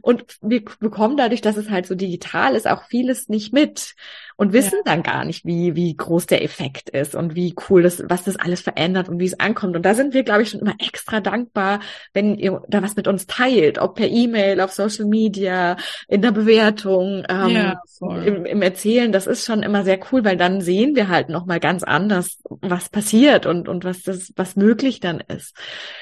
und 0.00 0.24
wir 0.42 0.62
bekommen 0.80 1.16
dadurch, 1.16 1.40
dass 1.40 1.56
es 1.56 1.70
halt 1.70 1.86
so 1.86 1.94
digital 1.94 2.56
ist, 2.56 2.68
auch 2.68 2.84
vieles 2.88 3.28
nicht 3.28 3.52
mit 3.52 3.94
und 4.36 4.52
wissen 4.52 4.78
ja. 4.84 4.92
dann 4.92 5.02
gar 5.02 5.24
nicht, 5.24 5.44
wie, 5.44 5.74
wie 5.74 5.96
groß 5.96 6.26
der 6.26 6.42
Effekt 6.42 6.90
ist 6.90 7.14
und 7.14 7.34
wie 7.34 7.54
cool 7.68 7.82
das, 7.82 8.02
was 8.08 8.24
das 8.24 8.36
alles 8.36 8.60
verändert 8.60 9.08
und 9.08 9.18
wie 9.18 9.26
es 9.26 9.38
ankommt. 9.38 9.76
Und 9.76 9.84
da 9.84 9.94
sind 9.94 10.14
wir, 10.14 10.22
glaube 10.22 10.42
ich, 10.42 10.50
schon 10.50 10.60
immer 10.60 10.74
extra 10.78 11.20
dankbar, 11.20 11.80
wenn 12.12 12.36
ihr 12.38 12.62
da 12.68 12.82
was 12.82 12.96
mit 12.96 13.08
uns 13.08 13.26
teilt, 13.26 13.78
ob 13.78 13.96
per 13.96 14.08
E-Mail, 14.08 14.60
auf 14.60 14.72
Social 14.72 15.06
Media, 15.06 15.76
in 16.08 16.22
der 16.22 16.32
Bewertung, 16.32 17.24
ähm, 17.28 17.48
ja, 17.48 17.82
im, 18.00 18.44
im 18.44 18.62
Erzählen. 18.62 19.12
Das 19.12 19.26
ist 19.26 19.44
schon 19.44 19.62
immer 19.62 19.84
sehr 19.84 20.00
cool, 20.10 20.24
weil 20.24 20.36
dann 20.36 20.60
sehen 20.60 20.96
wir 20.96 21.08
halt 21.08 21.28
nochmal 21.28 21.60
ganz 21.60 21.82
anders, 21.82 22.38
was 22.48 22.88
passiert 22.88 23.46
und, 23.46 23.68
und 23.68 23.84
was 23.84 24.02
das, 24.02 24.32
was 24.36 24.56
möglich 24.56 25.00
dann 25.00 25.20
ist. 25.20 25.54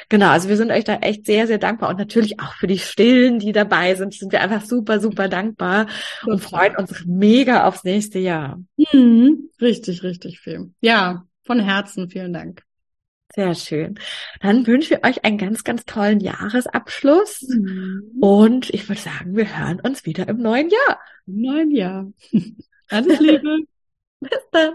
Genau. 0.09 0.28
Also 0.28 0.49
wir 0.49 0.57
sind 0.57 0.70
euch 0.70 0.85
da 0.85 0.97
echt 0.97 1.26
sehr, 1.26 1.47
sehr 1.47 1.59
dankbar 1.59 1.91
und 1.91 1.99
natürlich 1.99 2.41
auch 2.41 2.55
für 2.55 2.66
die 2.66 2.78
Stillen, 2.78 3.39
die 3.39 3.53
dabei 3.53 3.95
sind, 3.95 4.14
sind 4.14 4.33
wir 4.33 4.41
einfach 4.41 4.64
super, 4.64 5.01
super 5.01 5.28
dankbar 5.28 5.87
und 6.26 6.41
freuen 6.41 6.76
uns 6.76 7.05
mega 7.07 7.66
aufs 7.66 7.85
nächste 7.85 8.19
Jahr. 8.20 8.62
Mhm. 8.92 9.50
Richtig, 9.60 10.02
richtig 10.02 10.40
viel. 10.40 10.72
Ja, 10.80 11.26
von 11.42 11.60
Herzen 11.60 12.08
vielen 12.08 12.32
Dank. 12.32 12.62
Sehr 13.34 13.54
schön. 13.54 13.98
Dann 14.40 14.66
wünschen 14.66 14.90
wir 14.90 15.08
euch 15.08 15.24
einen 15.24 15.38
ganz, 15.38 15.62
ganz 15.62 15.84
tollen 15.84 16.20
Jahresabschluss. 16.20 17.42
Mhm. 17.48 18.12
Und 18.20 18.70
ich 18.70 18.88
würde 18.88 19.00
sagen, 19.00 19.36
wir 19.36 19.56
hören 19.56 19.80
uns 19.80 20.04
wieder 20.04 20.28
im 20.28 20.38
neuen 20.38 20.68
Jahr. 20.68 21.00
Im 21.26 21.40
neuen 21.42 21.70
Jahr. 21.70 22.12
Alles 22.88 23.20
Liebe. 23.20 23.58
Bis 24.20 24.40
dann. 24.50 24.74